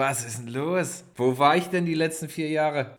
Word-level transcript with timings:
Was 0.00 0.24
ist 0.24 0.38
denn 0.38 0.46
los? 0.46 1.04
Wo 1.14 1.36
war 1.36 1.58
ich 1.58 1.66
denn 1.66 1.84
die 1.84 1.92
letzten 1.92 2.30
vier 2.30 2.48
Jahre? 2.48 2.96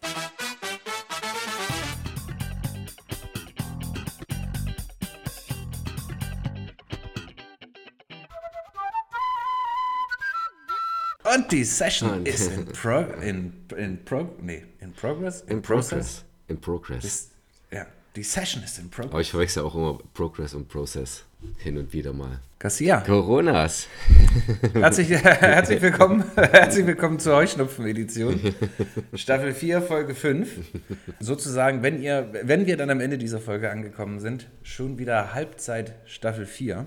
Und 11.24 11.52
die 11.52 11.64
Session 11.64 12.24
ist 12.24 12.52
in, 12.52 12.66
pro, 12.72 13.00
in, 13.20 13.66
in, 13.76 14.06
pro, 14.06 14.36
nee, 14.40 14.64
in 14.80 14.94
progress? 14.94 15.42
In 15.48 15.64
Progress. 15.64 16.24
In 16.50 16.62
Progress. 16.62 17.04
Ist, 17.04 17.32
ja, 17.72 17.88
die 18.16 18.24
Session 18.24 18.64
ist 18.64 18.78
in 18.80 18.90
progress. 18.90 19.12
Aber 19.12 19.22
ich 19.22 19.32
verwechsel 19.32 19.64
auch 19.64 19.76
immer 19.76 19.98
Progress 20.14 20.54
und 20.54 20.68
Process. 20.68 21.24
Hin 21.58 21.78
und 21.78 21.92
wieder 21.92 22.14
mal. 22.14 22.40
Garcia, 22.60 23.02
Coronas. 23.02 23.88
herzlich, 24.74 25.10
herzlich, 25.10 25.82
willkommen, 25.82 26.24
herzlich 26.36 26.86
willkommen 26.86 27.18
zur 27.18 27.38
Heuschnupfen-Edition. 27.38 28.54
Staffel 29.16 29.54
4, 29.54 29.82
Folge 29.82 30.14
5. 30.14 30.60
Sozusagen, 31.20 31.82
wenn, 31.82 32.00
ihr, 32.02 32.30
wenn 32.44 32.68
wir 32.68 32.78
dann 32.78 32.92
am 32.92 33.00
Ende 33.00 33.18
dieser 33.18 33.40
Folge 33.40 33.72
angekommen 33.72 34.20
sind, 34.20 34.50
schon 34.62 35.00
wieder 35.00 35.34
Halbzeit 35.34 35.96
Staffel 36.06 36.46
4. 36.46 36.86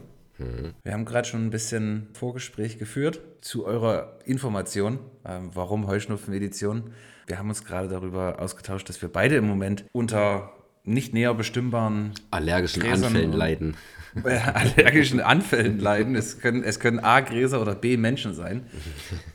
Wir 0.83 0.93
haben 0.93 1.05
gerade 1.05 1.29
schon 1.29 1.47
ein 1.47 1.51
bisschen 1.51 2.09
Vorgespräch 2.13 2.79
geführt 2.79 3.21
zu 3.41 3.65
eurer 3.67 4.19
Information, 4.25 4.99
ähm, 5.25 5.51
warum 5.55 5.87
Heuschnupfen-Edition. 5.87 6.93
Wir 7.27 7.39
haben 7.39 7.49
uns 7.49 7.65
gerade 7.65 7.89
darüber 7.89 8.41
ausgetauscht, 8.41 8.89
dass 8.89 9.01
wir 9.01 9.09
beide 9.09 9.37
im 9.37 9.47
Moment 9.47 9.85
unter 9.93 10.53
nicht 10.85 11.15
näher 11.15 11.35
bestimmbaren 11.35 12.13
Allergischen 12.31 12.83
Gräsern 12.83 13.07
Anfällen 13.07 13.33
leiden. 13.33 13.77
äh, 14.25 14.39
allergischen 14.39 15.21
Anfällen 15.21 15.81
leiden. 15.81 16.15
Es 16.15 16.39
können, 16.39 16.63
es 16.63 16.79
können 16.79 17.01
A 17.01 17.21
Gräser 17.21 17.61
oder 17.61 17.75
B 17.75 17.97
Menschen 17.97 18.35
sein. 18.35 18.67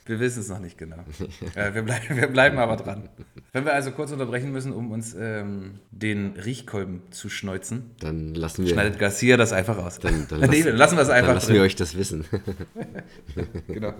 Wir 0.06 0.20
wissen 0.20 0.40
es 0.42 0.50
noch 0.50 0.60
nicht 0.60 0.78
genau. 0.78 1.04
Äh, 1.56 1.74
wir, 1.74 1.82
bleib, 1.82 2.10
wir 2.16 2.28
bleiben 2.28 2.58
aber 2.60 2.78
dran. 2.78 3.10
Wenn 3.52 3.66
wir 3.66 3.74
also 3.74 3.92
kurz 3.92 4.12
unterbrechen 4.12 4.52
müssen, 4.52 4.72
um 4.72 4.92
uns 4.92 5.16
ähm, 5.20 5.80
den 5.92 6.36
Riechkolben 6.38 7.02
zu 7.12 7.30
schneuzen, 7.30 7.92
Dann 8.00 8.36
lassen 8.36 8.66
wir, 8.66 8.72
schneidet 8.72 9.00
Garcia 9.00 9.36
das 9.36 9.52
einfach 9.52 9.78
aus. 9.78 10.00
dann, 10.00 10.28
dann, 10.30 10.40
nee, 10.50 10.58
lassen, 10.58 10.66
dann 10.66 10.78
lassen 10.78 10.96
wir 10.98 11.02
es 11.02 11.08
dann 11.08 11.18
einfach 11.18 11.34
lassen 11.34 11.48
wir 11.50 11.56
drin. 11.56 11.66
euch 11.66 11.76
das 11.76 11.98
wissen. 11.98 12.26
Genau. 13.68 13.94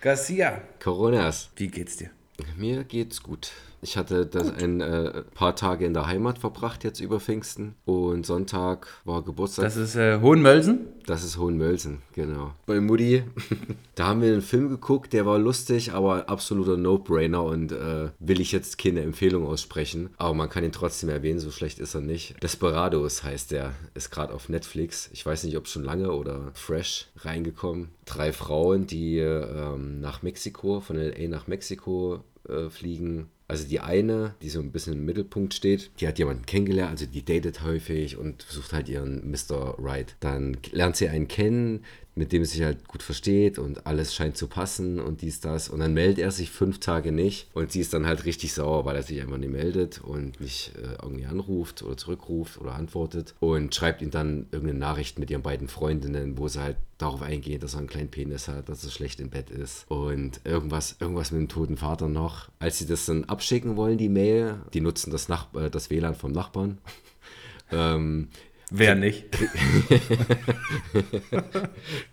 Garcia, 0.00 0.62
Coronas. 0.82 1.50
wie 1.56 1.68
geht's 1.68 1.96
dir? 1.96 2.10
Mir 2.56 2.84
geht's 2.84 3.22
gut. 3.22 3.52
Ich 3.84 3.98
hatte 3.98 4.24
das 4.24 4.50
ein 4.50 4.80
äh, 4.80 5.22
paar 5.34 5.54
Tage 5.54 5.84
in 5.84 5.92
der 5.92 6.06
Heimat 6.06 6.38
verbracht 6.38 6.84
jetzt 6.84 7.00
über 7.00 7.20
Pfingsten 7.20 7.74
und 7.84 8.24
Sonntag 8.24 8.86
war 9.04 9.22
Geburtstag. 9.22 9.66
Das 9.66 9.76
ist 9.76 9.94
äh, 9.94 10.20
Hohenmölsen. 10.22 10.86
Das 11.04 11.22
ist 11.22 11.36
Hohenmölsen, 11.36 11.98
genau. 12.14 12.52
Bei 12.64 12.80
Mutti, 12.80 13.24
da 13.94 14.06
haben 14.06 14.22
wir 14.22 14.32
einen 14.32 14.40
Film 14.40 14.70
geguckt, 14.70 15.12
der 15.12 15.26
war 15.26 15.38
lustig, 15.38 15.92
aber 15.92 16.30
absoluter 16.30 16.78
No-Brainer 16.78 17.44
und 17.44 17.72
äh, 17.72 18.08
will 18.20 18.40
ich 18.40 18.52
jetzt 18.52 18.78
keine 18.78 19.02
Empfehlung 19.02 19.46
aussprechen. 19.46 20.08
Aber 20.16 20.32
man 20.32 20.48
kann 20.48 20.64
ihn 20.64 20.72
trotzdem 20.72 21.10
erwähnen, 21.10 21.38
so 21.38 21.50
schlecht 21.50 21.78
ist 21.78 21.94
er 21.94 22.00
nicht. 22.00 22.42
Desperados 22.42 23.22
heißt 23.22 23.50
der, 23.50 23.72
ist 23.92 24.10
gerade 24.10 24.32
auf 24.32 24.48
Netflix. 24.48 25.10
Ich 25.12 25.26
weiß 25.26 25.44
nicht, 25.44 25.58
ob 25.58 25.68
schon 25.68 25.84
lange 25.84 26.10
oder 26.12 26.52
fresh 26.54 27.08
reingekommen. 27.18 27.90
Drei 28.06 28.32
Frauen, 28.32 28.86
die 28.86 29.18
ähm, 29.18 30.00
nach 30.00 30.22
Mexiko, 30.22 30.80
von 30.80 30.96
LA 30.96 31.28
nach 31.28 31.48
Mexiko 31.48 32.24
äh, 32.48 32.70
fliegen. 32.70 33.28
Also 33.54 33.68
die 33.68 33.78
eine, 33.78 34.34
die 34.42 34.48
so 34.48 34.58
ein 34.58 34.72
bisschen 34.72 34.94
im 34.94 35.04
Mittelpunkt 35.04 35.54
steht, 35.54 35.92
die 36.00 36.08
hat 36.08 36.18
jemanden 36.18 36.44
kennengelernt, 36.44 36.90
also 36.90 37.06
die 37.06 37.24
datet 37.24 37.62
häufig 37.62 38.16
und 38.16 38.42
sucht 38.42 38.72
halt 38.72 38.88
ihren 38.88 39.30
Mr. 39.30 39.76
Right. 39.78 40.16
Dann 40.18 40.56
lernt 40.72 40.96
sie 40.96 41.08
einen 41.08 41.28
kennen, 41.28 41.84
mit 42.16 42.32
dem 42.32 42.44
sie 42.44 42.58
sich 42.58 42.62
halt 42.62 42.86
gut 42.86 43.02
versteht 43.02 43.58
und 43.58 43.86
alles 43.86 44.14
scheint 44.14 44.36
zu 44.36 44.46
passen 44.46 45.00
und 45.00 45.22
dies, 45.22 45.40
das. 45.40 45.68
Und 45.68 45.80
dann 45.80 45.94
meldet 45.94 46.18
er 46.18 46.30
sich 46.30 46.50
fünf 46.50 46.78
Tage 46.78 47.10
nicht 47.10 47.48
und 47.54 47.72
sie 47.72 47.80
ist 47.80 47.92
dann 47.92 48.06
halt 48.06 48.24
richtig 48.24 48.52
sauer, 48.52 48.84
weil 48.84 48.96
er 48.96 49.02
sich 49.02 49.20
einfach 49.20 49.36
nicht 49.36 49.52
meldet 49.52 50.00
und 50.00 50.40
nicht 50.40 50.72
äh, 50.76 51.02
irgendwie 51.02 51.26
anruft 51.26 51.82
oder 51.82 51.96
zurückruft 51.96 52.60
oder 52.60 52.74
antwortet 52.74 53.34
und 53.40 53.74
schreibt 53.74 54.00
ihm 54.00 54.10
dann 54.10 54.46
irgendeine 54.52 54.78
Nachricht 54.78 55.18
mit 55.18 55.30
ihren 55.30 55.42
beiden 55.42 55.68
Freundinnen, 55.68 56.38
wo 56.38 56.46
sie 56.46 56.60
halt 56.60 56.76
darauf 56.98 57.22
eingehen, 57.22 57.60
dass 57.60 57.74
er 57.74 57.80
einen 57.80 57.88
kleinen 57.88 58.10
Penis 58.10 58.46
hat, 58.46 58.68
dass 58.68 58.84
er 58.84 58.90
schlecht 58.90 59.18
im 59.18 59.30
Bett 59.30 59.50
ist 59.50 59.90
und 59.90 60.40
irgendwas, 60.44 60.96
irgendwas 61.00 61.32
mit 61.32 61.40
dem 61.40 61.48
toten 61.48 61.76
Vater 61.76 62.08
noch. 62.08 62.48
Als 62.60 62.78
sie 62.78 62.86
das 62.86 63.06
dann 63.06 63.24
abschicken 63.24 63.76
wollen, 63.76 63.98
die 63.98 64.08
Mail, 64.08 64.60
die 64.72 64.80
nutzen 64.80 65.10
das, 65.10 65.28
Nach 65.28 65.52
äh, 65.54 65.68
das 65.68 65.90
WLAN 65.90 66.14
vom 66.14 66.30
Nachbarn. 66.30 66.78
ähm, 67.72 68.28
Wer 68.70 68.94
nicht? 68.94 69.26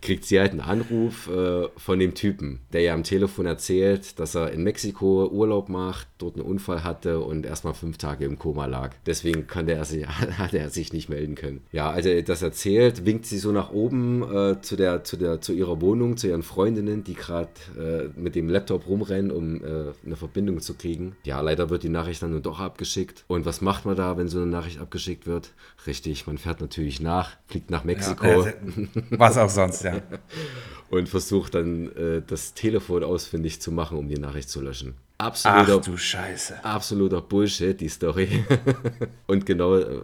kriegt 0.02 0.26
sie 0.26 0.40
halt 0.40 0.52
einen 0.52 0.62
Anruf 0.62 1.30
äh, 1.30 1.68
von 1.78 2.00
dem 2.00 2.14
Typen, 2.14 2.60
der 2.74 2.82
ja 2.82 2.94
am 2.94 3.04
Telefon 3.04 3.46
erzählt, 3.46 4.20
dass 4.20 4.36
er 4.36 4.52
in 4.52 4.64
Mexiko 4.64 5.28
Urlaub 5.28 5.70
macht, 5.70 6.08
dort 6.18 6.36
einen 6.36 6.46
Unfall 6.46 6.84
hatte 6.84 7.20
und 7.20 7.46
erstmal 7.46 7.74
fünf 7.74 7.98
Tage 7.98 8.26
im 8.26 8.38
Koma 8.38 8.66
lag. 8.66 8.94
Deswegen 9.06 9.48
konnte 9.48 9.74
er 9.74 9.86
sich, 9.86 10.06
hat 10.08 10.54
er 10.54 10.70
sich 10.70 10.94
nicht 10.94 11.10
melden 11.10 11.36
können. 11.36 11.62
Ja, 11.72 11.92
als 11.92 12.06
er 12.06 12.22
das 12.24 12.42
erzählt, 12.42 13.06
winkt 13.06 13.26
sie 13.26 13.38
so 13.38 13.52
nach 13.52 13.72
oben 13.72 14.24
äh, 14.24 14.62
zu, 14.62 14.76
der, 14.76 15.04
zu, 15.04 15.18
der, 15.18 15.42
zu 15.42 15.54
ihrer 15.54 15.82
Wohnung, 15.82 16.18
zu 16.18 16.28
ihren 16.28 16.44
Freundinnen, 16.44 17.04
die 17.04 17.14
gerade 17.14 17.52
äh, 17.78 18.20
mit 18.20 18.36
dem 18.36 18.50
Laptop 18.50 18.88
rumrennen, 18.88 19.32
um 19.32 19.64
äh, 19.64 19.94
eine 20.06 20.16
Verbindung 20.16 20.60
zu 20.60 20.74
kriegen. 20.74 21.16
Ja, 21.24 21.42
leider 21.42 21.70
wird 21.70 21.84
die 21.84 21.90
Nachricht 21.90 22.22
dann 22.22 22.32
nur 22.32 22.42
doch 22.42 22.60
abgeschickt. 22.60 23.24
Und 23.28 23.46
was 23.46 23.62
macht 23.62 23.86
man 23.86 23.96
da, 23.96 24.18
wenn 24.18 24.28
so 24.28 24.40
eine 24.40 24.48
Nachricht 24.48 24.80
abgeschickt 24.80 25.28
wird? 25.28 25.54
Richtig, 25.88 26.28
man 26.28 26.38
fährt 26.38 26.51
natürlich 26.60 27.00
nach, 27.00 27.38
fliegt 27.48 27.70
nach 27.70 27.84
Mexiko 27.84 28.26
Ja, 28.26 28.48
äh, 28.48 28.54
was 29.12 29.38
auch 29.38 29.50
sonst, 29.50 29.84
ja. 29.84 30.02
und 30.90 31.08
versucht 31.08 31.56
dann 31.56 31.96
äh, 31.96 32.22
das 32.26 32.54
Telefon 32.54 33.04
ausfindig 33.04 33.62
zu 33.62 33.72
machen, 33.72 33.98
um 33.98 34.10
die 34.10 34.20
Nachricht 34.20 34.50
zu 34.50 34.62
löschen. 34.62 34.96
Ach 35.18 35.28
Absoluter, 35.28 35.80
du 35.80 35.98
Scheiße. 35.98 36.66
absoluter 36.66 37.22
Bullshit, 37.22 37.80
die 37.80 37.90
Story. 37.90 38.44
und 39.28 39.46
genau 39.46 39.78
äh, 39.78 40.02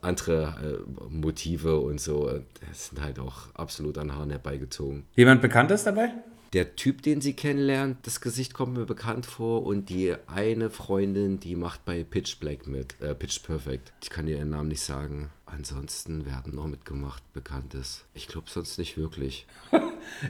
andere 0.00 0.54
äh, 0.88 1.10
Motive 1.10 1.80
und 1.80 2.00
so, 2.00 2.28
äh, 2.28 2.42
sind 2.72 3.00
halt 3.00 3.18
auch 3.18 3.54
absolut 3.54 3.98
an 3.98 4.14
Haaren 4.14 4.30
herbeigezogen. 4.30 5.04
Jemand 5.16 5.42
Bekanntes 5.42 5.84
dabei? 5.84 6.10
Der 6.52 6.76
Typ, 6.76 7.02
den 7.02 7.22
sie 7.22 7.32
kennenlernt, 7.32 7.98
das 8.02 8.20
Gesicht 8.20 8.52
kommt 8.52 8.76
mir 8.76 8.84
bekannt 8.84 9.24
vor 9.24 9.64
und 9.64 9.88
die 9.88 10.14
eine 10.26 10.68
Freundin, 10.68 11.40
die 11.40 11.56
macht 11.56 11.84
bei 11.86 12.04
Pitch 12.04 12.38
Black 12.38 12.66
mit, 12.66 13.00
äh, 13.00 13.14
Pitch 13.14 13.42
Perfect. 13.42 13.92
Ich 14.02 14.10
kann 14.10 14.26
dir 14.26 14.36
ihren 14.36 14.50
Namen 14.50 14.68
nicht 14.68 14.82
sagen. 14.82 15.30
Ansonsten, 15.54 16.24
wer 16.24 16.36
hat 16.36 16.46
noch 16.50 16.66
mitgemacht, 16.66 17.22
Bekanntes? 17.34 18.06
Ich 18.14 18.26
glaube 18.26 18.46
sonst 18.48 18.78
nicht 18.78 18.96
wirklich. 18.96 19.46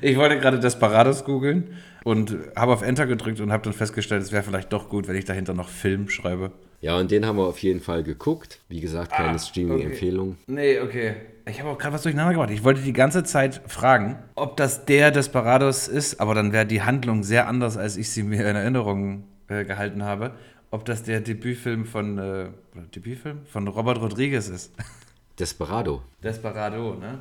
Ich 0.02 0.18
wollte 0.18 0.38
gerade 0.38 0.60
Desperados 0.60 1.24
googeln 1.24 1.78
und 2.04 2.36
habe 2.54 2.72
auf 2.72 2.82
Enter 2.82 3.06
gedrückt 3.06 3.40
und 3.40 3.50
habe 3.52 3.64
dann 3.64 3.72
festgestellt, 3.72 4.22
es 4.22 4.30
wäre 4.30 4.42
vielleicht 4.42 4.70
doch 4.70 4.90
gut, 4.90 5.08
wenn 5.08 5.16
ich 5.16 5.24
dahinter 5.24 5.54
noch 5.54 5.70
Film 5.70 6.10
schreibe. 6.10 6.52
Ja, 6.82 6.98
und 6.98 7.10
den 7.10 7.24
haben 7.24 7.38
wir 7.38 7.46
auf 7.46 7.58
jeden 7.60 7.80
Fall 7.80 8.02
geguckt. 8.02 8.60
Wie 8.68 8.80
gesagt, 8.80 9.12
keine 9.12 9.38
Streaming-Empfehlung. 9.38 10.36
Nee, 10.46 10.78
okay. 10.80 11.14
Ich 11.48 11.58
habe 11.58 11.70
auch 11.70 11.78
gerade 11.78 11.94
was 11.94 12.02
durcheinander 12.02 12.34
gebracht. 12.34 12.50
Ich 12.50 12.64
wollte 12.64 12.82
die 12.82 12.92
ganze 12.92 13.24
Zeit 13.24 13.62
fragen, 13.66 14.18
ob 14.34 14.58
das 14.58 14.84
der 14.84 15.10
Desperados 15.10 15.88
ist, 15.88 16.20
aber 16.20 16.34
dann 16.34 16.52
wäre 16.52 16.66
die 16.66 16.82
Handlung 16.82 17.22
sehr 17.22 17.48
anders, 17.48 17.78
als 17.78 17.96
ich 17.96 18.10
sie 18.10 18.24
mir 18.24 18.46
in 18.46 18.56
Erinnerung 18.56 19.24
äh, 19.48 19.64
gehalten 19.64 20.02
habe. 20.02 20.34
Ob 20.70 20.84
das 20.84 21.02
der 21.02 21.20
Debütfilm 21.20 21.86
von, 21.86 22.18
äh, 22.18 22.48
Debütfilm? 22.94 23.40
Von 23.46 23.68
Robert 23.68 24.00
Rodriguez 24.00 24.48
ist. 24.48 24.72
Desperado. 25.38 26.02
Desperado, 26.22 26.94
ne? 26.94 27.18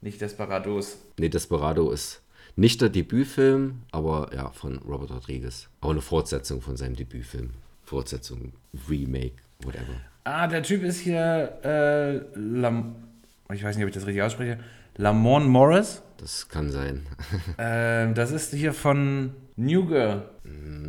Nicht 0.00 0.20
Desperados. 0.20 0.98
Nee, 1.18 1.28
Desperado 1.28 1.90
ist 1.92 2.20
nicht 2.56 2.80
der 2.80 2.88
Debütfilm, 2.88 3.82
aber 3.92 4.30
ja, 4.34 4.50
von 4.50 4.78
Robert 4.78 5.10
Rodriguez. 5.10 5.68
Auch 5.80 5.90
eine 5.90 6.00
Fortsetzung 6.00 6.60
von 6.60 6.76
seinem 6.76 6.96
Debütfilm. 6.96 7.50
Fortsetzung, 7.84 8.52
Remake, 8.88 9.34
whatever. 9.62 9.94
Ah, 10.24 10.46
der 10.46 10.62
Typ 10.62 10.82
ist 10.82 11.00
hier, 11.00 11.58
äh, 11.62 12.16
Lam 12.38 12.96
ich 13.52 13.62
weiß 13.62 13.76
nicht, 13.76 13.84
ob 13.84 13.88
ich 13.90 13.94
das 13.94 14.06
richtig 14.06 14.22
ausspreche. 14.22 14.58
Lamont 14.96 15.46
Morris. 15.48 16.02
Das 16.16 16.48
kann 16.48 16.70
sein. 16.70 17.06
Ähm, 17.58 18.14
das 18.14 18.30
ist 18.32 18.54
hier 18.54 18.72
von 18.72 19.34
New 19.56 19.86
Girl, 19.86 20.22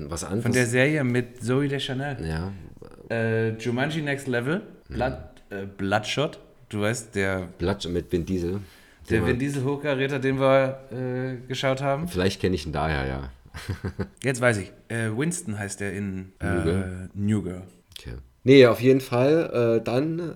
Was 0.08 0.24
von 0.24 0.34
anderes? 0.34 0.54
der 0.54 0.66
Serie 0.66 1.04
mit 1.04 1.44
Zoe 1.44 1.68
Deschanel. 1.68 2.18
ja, 2.26 2.52
Äh, 3.10 3.50
Jumanji 3.58 4.02
Next 4.02 4.28
Level, 4.28 4.62
Blood, 4.88 5.18
äh, 5.50 5.66
Bloodshot, 5.66 6.40
du 6.70 6.82
weißt, 6.82 7.16
der, 7.16 7.48
Blatsch 7.58 7.88
mit 7.88 8.12
Vin 8.12 8.26
Diesel. 8.26 8.60
der 9.10 9.26
Vin 9.26 9.40
Diesel 9.40 9.64
Hochkaräter, 9.64 10.20
den 10.20 10.40
wir 10.40 10.80
äh, 10.92 11.48
geschaut 11.48 11.82
haben. 11.82 12.08
Vielleicht 12.08 12.42
kenne 12.42 12.56
ich 12.56 12.66
ihn 12.66 12.72
daher, 12.72 13.06
ja. 13.06 13.30
Jetzt 14.24 14.42
weiß 14.42 14.58
ich, 14.58 14.72
äh, 14.90 15.16
Winston 15.16 15.58
heißt 15.58 15.80
der 15.80 15.94
in 15.94 16.34
äh, 16.40 16.46
New 16.46 16.64
Girl? 16.64 17.10
New 17.14 17.42
Girl. 17.42 17.64
Okay. 17.98 18.16
Nee, 18.44 18.68
auf 18.68 18.82
jeden 18.82 19.02
Fall. 19.02 19.80
Äh, 19.80 19.84
dann 19.84 20.36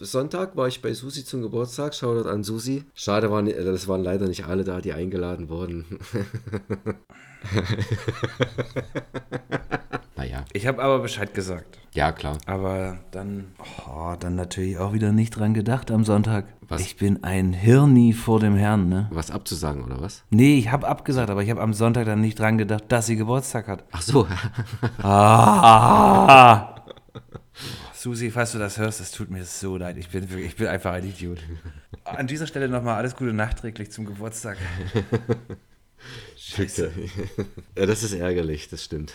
Sonntag 0.00 0.56
war 0.56 0.68
ich 0.68 0.82
bei 0.82 0.92
Susi 0.92 1.24
zum 1.24 1.42
Geburtstag. 1.42 1.94
Shoutout 1.94 2.28
an 2.28 2.44
Susi. 2.44 2.84
Schade, 2.94 3.30
waren, 3.30 3.46
äh, 3.46 3.64
das 3.64 3.88
waren 3.88 4.02
leider 4.02 4.28
nicht 4.28 4.44
alle 4.44 4.64
da, 4.64 4.80
die 4.80 4.92
eingeladen 4.92 5.48
wurden. 5.48 5.84
naja. 10.16 10.44
Ich 10.52 10.66
habe 10.66 10.82
aber 10.82 11.00
Bescheid 11.00 11.34
gesagt. 11.34 11.78
Ja, 11.92 12.12
klar. 12.12 12.38
Aber 12.46 12.98
dann, 13.10 13.52
oh, 13.86 14.14
dann 14.18 14.34
natürlich 14.36 14.78
auch 14.78 14.92
wieder 14.92 15.12
nicht 15.12 15.30
dran 15.30 15.54
gedacht 15.54 15.90
am 15.90 16.04
Sonntag. 16.04 16.46
Was? 16.68 16.80
Ich 16.80 16.96
bin 16.96 17.24
ein 17.24 17.52
Hirni 17.52 18.12
vor 18.12 18.38
dem 18.40 18.54
Herrn, 18.54 18.88
ne? 18.88 19.08
Was 19.10 19.30
abzusagen, 19.30 19.84
oder 19.84 20.00
was? 20.00 20.24
Nee, 20.30 20.58
ich 20.58 20.70
habe 20.70 20.86
abgesagt, 20.86 21.30
aber 21.30 21.42
ich 21.42 21.50
habe 21.50 21.62
am 21.62 21.72
Sonntag 21.72 22.06
dann 22.06 22.20
nicht 22.20 22.38
dran 22.38 22.58
gedacht, 22.58 22.84
dass 22.88 23.06
sie 23.06 23.16
Geburtstag 23.16 23.68
hat. 23.68 23.84
Ach 23.92 24.02
so. 24.02 24.26
Ah! 25.02 26.74
Susi, 28.06 28.30
falls 28.30 28.52
du 28.52 28.58
das 28.58 28.78
hörst, 28.78 29.00
es 29.00 29.10
tut 29.10 29.32
mir 29.32 29.44
so 29.44 29.76
leid. 29.76 29.96
Ich 29.96 30.10
bin, 30.10 30.30
wirklich, 30.30 30.46
ich 30.46 30.54
bin 30.54 30.68
einfach 30.68 30.92
ein 30.92 31.02
Idiot. 31.02 31.40
An 32.04 32.28
dieser 32.28 32.46
Stelle 32.46 32.68
nochmal 32.68 32.94
alles 32.98 33.16
Gute 33.16 33.32
nachträglich 33.32 33.90
zum 33.90 34.06
Geburtstag. 34.06 34.58
Scheiße. 36.36 36.92
ja, 37.76 37.84
das 37.84 38.04
ist 38.04 38.12
ärgerlich, 38.12 38.68
das 38.68 38.84
stimmt. 38.84 39.14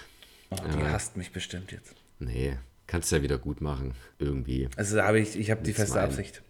Oh, 0.49 0.57
die 0.75 0.83
hasst 0.83 1.15
mich 1.15 1.31
bestimmt 1.31 1.71
jetzt. 1.71 1.95
Nee, 2.19 2.57
kannst 2.85 3.13
ja 3.13 3.21
wieder 3.21 3.37
gut 3.37 3.61
machen, 3.61 3.93
irgendwie. 4.19 4.67
Also 4.75 4.97
da 4.97 5.07
habe 5.07 5.21
ich, 5.21 5.39
ich 5.39 5.51
habe 5.51 5.63
die 5.63 5.71
feste 5.71 5.95
Nein. 5.95 6.09
Absicht. 6.09 6.41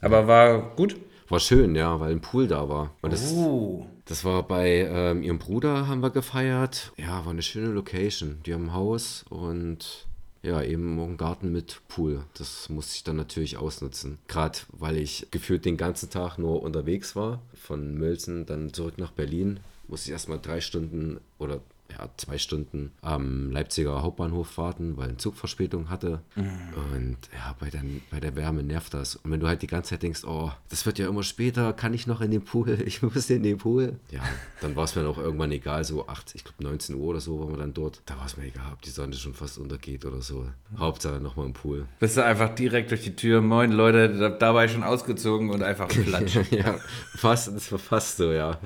Aber 0.00 0.28
war 0.28 0.76
gut. 0.76 0.94
War 1.28 1.40
schön, 1.40 1.74
ja, 1.74 1.98
weil 1.98 2.12
ein 2.12 2.20
Pool 2.20 2.46
da 2.46 2.68
war. 2.68 2.94
Und 3.02 3.12
das, 3.12 3.32
Uh. 3.32 3.84
das 4.04 4.24
war 4.24 4.44
bei 4.46 4.86
ähm, 4.88 5.24
ihrem 5.24 5.40
Bruder, 5.40 5.88
haben 5.88 6.00
wir 6.00 6.10
gefeiert. 6.10 6.92
Ja, 6.96 7.24
war 7.24 7.32
eine 7.32 7.42
schöne 7.42 7.72
Location. 7.72 8.40
Die 8.46 8.54
haben 8.54 8.66
ein 8.66 8.72
Haus 8.72 9.24
und 9.30 10.07
ja, 10.42 10.62
eben 10.62 10.98
einen 11.00 11.16
Garten 11.16 11.50
mit 11.52 11.80
Pool. 11.88 12.22
Das 12.34 12.68
musste 12.68 12.94
ich 12.94 13.04
dann 13.04 13.16
natürlich 13.16 13.56
ausnutzen. 13.56 14.18
Gerade 14.28 14.58
weil 14.72 14.96
ich 14.96 15.26
gefühlt 15.30 15.64
den 15.64 15.76
ganzen 15.76 16.10
Tag 16.10 16.38
nur 16.38 16.62
unterwegs 16.62 17.16
war. 17.16 17.42
Von 17.54 17.94
Mölzen 17.94 18.46
dann 18.46 18.72
zurück 18.72 18.98
nach 18.98 19.10
Berlin. 19.10 19.60
Musste 19.88 20.10
ich 20.10 20.12
erstmal 20.12 20.38
drei 20.38 20.60
Stunden 20.60 21.20
oder 21.38 21.60
ja, 21.90 22.08
zwei 22.16 22.38
Stunden 22.38 22.92
am 23.00 23.50
Leipziger 23.50 24.02
Hauptbahnhof 24.02 24.58
warten, 24.58 24.96
weil 24.96 25.08
ein 25.08 25.18
Zug 25.18 25.36
Verspätung 25.36 25.88
hatte. 25.88 26.20
Und 26.36 27.16
ja, 27.32 27.56
bei, 27.58 27.70
den, 27.70 28.02
bei 28.10 28.20
der 28.20 28.36
Wärme 28.36 28.62
nervt 28.62 28.94
das. 28.94 29.16
Und 29.16 29.30
wenn 29.30 29.40
du 29.40 29.48
halt 29.48 29.62
die 29.62 29.66
ganze 29.66 29.90
Zeit 29.90 30.02
denkst, 30.02 30.24
oh, 30.24 30.50
das 30.68 30.84
wird 30.86 30.98
ja 30.98 31.08
immer 31.08 31.22
später, 31.22 31.72
kann 31.72 31.94
ich 31.94 32.06
noch 32.06 32.20
in 32.20 32.30
den 32.30 32.44
Pool? 32.44 32.78
Ich 32.88 33.02
muss 33.02 33.28
in 33.30 33.42
den 33.42 33.58
Pool. 33.58 33.96
Ja, 34.10 34.22
dann 34.60 34.74
war 34.74 34.84
es 34.84 34.96
mir 34.96 35.06
auch 35.06 35.18
irgendwann 35.18 35.52
egal, 35.52 35.84
so 35.84 36.08
8, 36.08 36.34
ich 36.34 36.42
glaube 36.44 36.62
19 36.62 36.96
Uhr 36.96 37.08
oder 37.08 37.20
so 37.20 37.38
waren 37.38 37.50
wir 37.50 37.58
dann 37.58 37.74
dort. 37.74 38.00
Da 38.06 38.16
war 38.16 38.26
es 38.26 38.36
mir 38.36 38.44
egal, 38.44 38.72
ob 38.72 38.82
die 38.82 38.90
Sonne 38.90 39.14
schon 39.14 39.34
fast 39.34 39.58
untergeht 39.58 40.04
oder 40.04 40.22
so. 40.22 40.46
Hauptsache 40.78 41.20
nochmal 41.20 41.46
im 41.46 41.52
Pool. 41.52 41.86
Bist 42.00 42.16
du 42.16 42.24
einfach 42.24 42.54
direkt 42.54 42.90
durch 42.90 43.02
die 43.02 43.14
Tür, 43.14 43.40
moin 43.40 43.72
Leute, 43.72 44.16
da, 44.16 44.30
dabei 44.30 44.68
schon 44.68 44.82
ausgezogen 44.82 45.50
und 45.50 45.62
einfach 45.62 45.88
platsch. 46.06 46.38
ja, 46.50 46.78
fast, 47.14 47.54
das 47.54 47.70
war 47.70 47.78
fast 47.78 48.16
so, 48.16 48.32
ja. 48.32 48.58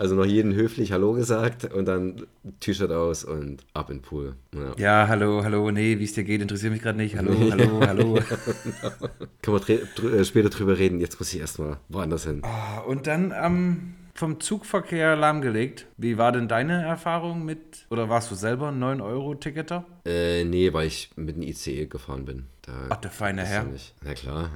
Also 0.00 0.14
noch 0.14 0.24
jeden 0.24 0.54
höflich 0.54 0.92
Hallo 0.92 1.12
gesagt 1.12 1.74
und 1.74 1.84
dann 1.84 2.22
T-Shirt 2.60 2.90
aus 2.90 3.22
und 3.22 3.66
ab 3.74 3.90
in 3.90 3.98
den 3.98 4.02
Pool. 4.02 4.34
Ja. 4.54 4.72
Ja, 5.02 5.08
hallo, 5.08 5.44
hallo, 5.44 5.70
nee, 5.70 5.98
wie 5.98 6.04
es 6.04 6.14
dir 6.14 6.24
geht, 6.24 6.40
interessiert 6.40 6.72
mich 6.72 6.80
gerade 6.80 6.96
nicht. 6.96 7.18
Hallo, 7.18 7.34
hallo, 7.50 7.80
hallo. 7.86 8.14
Können 9.42 9.60
wir 9.60 9.60
drü- 9.60 10.14
äh, 10.16 10.24
später 10.24 10.48
drüber 10.48 10.78
reden. 10.78 11.00
Jetzt 11.00 11.18
muss 11.20 11.34
ich 11.34 11.38
erstmal 11.40 11.76
woanders 11.90 12.24
hin. 12.24 12.40
Ah, 12.44 12.78
Und 12.78 13.06
dann 13.08 13.34
ähm, 13.38 13.92
vom 14.14 14.40
Zugverkehr 14.40 15.16
lahmgelegt. 15.16 15.84
Wie 15.98 16.16
war 16.16 16.32
denn 16.32 16.48
deine 16.48 16.82
Erfahrung 16.82 17.44
mit, 17.44 17.84
oder 17.90 18.08
warst 18.08 18.30
du 18.30 18.34
selber 18.36 18.68
ein 18.68 18.82
9-Euro-Ticketer? 18.82 19.84
Äh, 20.06 20.44
nee, 20.44 20.72
weil 20.72 20.86
ich 20.86 21.10
mit 21.16 21.36
dem 21.36 21.42
ICE 21.42 21.84
gefahren 21.88 22.24
bin. 22.24 22.46
Da 22.70 22.86
Ach, 22.90 22.96
der 22.96 23.10
feine 23.10 23.44
Herr. 23.44 23.64
ja. 23.64 23.68
Na 24.02 24.14
klar. 24.14 24.50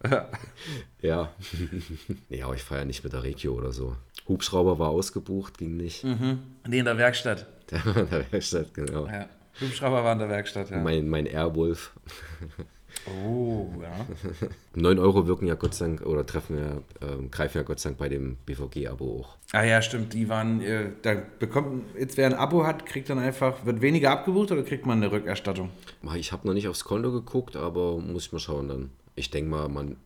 ja. 1.00 1.32
nee, 2.28 2.42
aber 2.42 2.54
ich 2.54 2.62
fahre 2.62 2.80
ja 2.80 2.86
nicht 2.86 3.02
mit 3.02 3.12
der 3.12 3.22
Regio 3.22 3.54
oder 3.54 3.72
so. 3.72 3.96
Hubschrauber 4.28 4.78
war 4.78 4.90
ausgebucht, 4.90 5.58
ging 5.58 5.76
nicht. 5.76 6.04
Nee, 6.04 6.78
in 6.78 6.84
der 6.84 6.98
Werkstatt. 6.98 7.46
Der 7.70 7.84
war 7.84 7.96
in 7.96 8.10
der 8.10 8.32
Werkstatt, 8.32 8.74
genau. 8.74 9.06
Ja. 9.06 9.28
Hubschrauber 9.60 10.04
war 10.04 10.12
in 10.12 10.18
der 10.20 10.28
Werkstatt, 10.28 10.70
ja. 10.70 10.78
Mein, 10.78 11.08
mein 11.08 11.26
Airwolf. 11.26 11.92
Oh, 13.24 13.68
ja. 13.82 14.06
9 14.74 14.98
Euro 14.98 15.26
wirken 15.26 15.46
ja 15.46 15.54
Gott 15.54 15.74
sei 15.74 15.86
Dank, 15.86 16.02
oder 16.02 16.24
treffen 16.26 16.58
ja, 16.58 17.08
ähm, 17.08 17.30
greifen 17.30 17.58
ja 17.58 17.62
Gott 17.62 17.80
sei 17.80 17.90
Dank 17.90 17.98
bei 17.98 18.08
dem 18.08 18.36
BVG-Abo 18.46 19.20
auch. 19.20 19.36
Ah 19.52 19.64
ja, 19.64 19.82
stimmt, 19.82 20.14
die 20.14 20.28
waren, 20.28 20.60
äh, 20.60 20.90
da 21.02 21.16
bekommt, 21.38 21.84
jetzt 21.98 22.16
wer 22.16 22.26
ein 22.26 22.34
Abo 22.34 22.66
hat, 22.66 22.86
kriegt 22.86 23.10
dann 23.10 23.18
einfach, 23.18 23.64
wird 23.64 23.80
weniger 23.80 24.10
abgebucht 24.10 24.52
oder 24.52 24.62
kriegt 24.62 24.86
man 24.86 24.98
eine 24.98 25.12
Rückerstattung? 25.12 25.70
Ich 26.16 26.32
habe 26.32 26.46
noch 26.46 26.54
nicht 26.54 26.68
aufs 26.68 26.84
Konto 26.84 27.10
geguckt, 27.12 27.56
aber 27.56 27.98
muss 27.98 28.26
ich 28.26 28.32
mal 28.32 28.38
schauen 28.38 28.68
dann. 28.68 28.90
Ich 29.16 29.30
denke 29.30 29.50
mal, 29.50 29.68
man, 29.68 29.96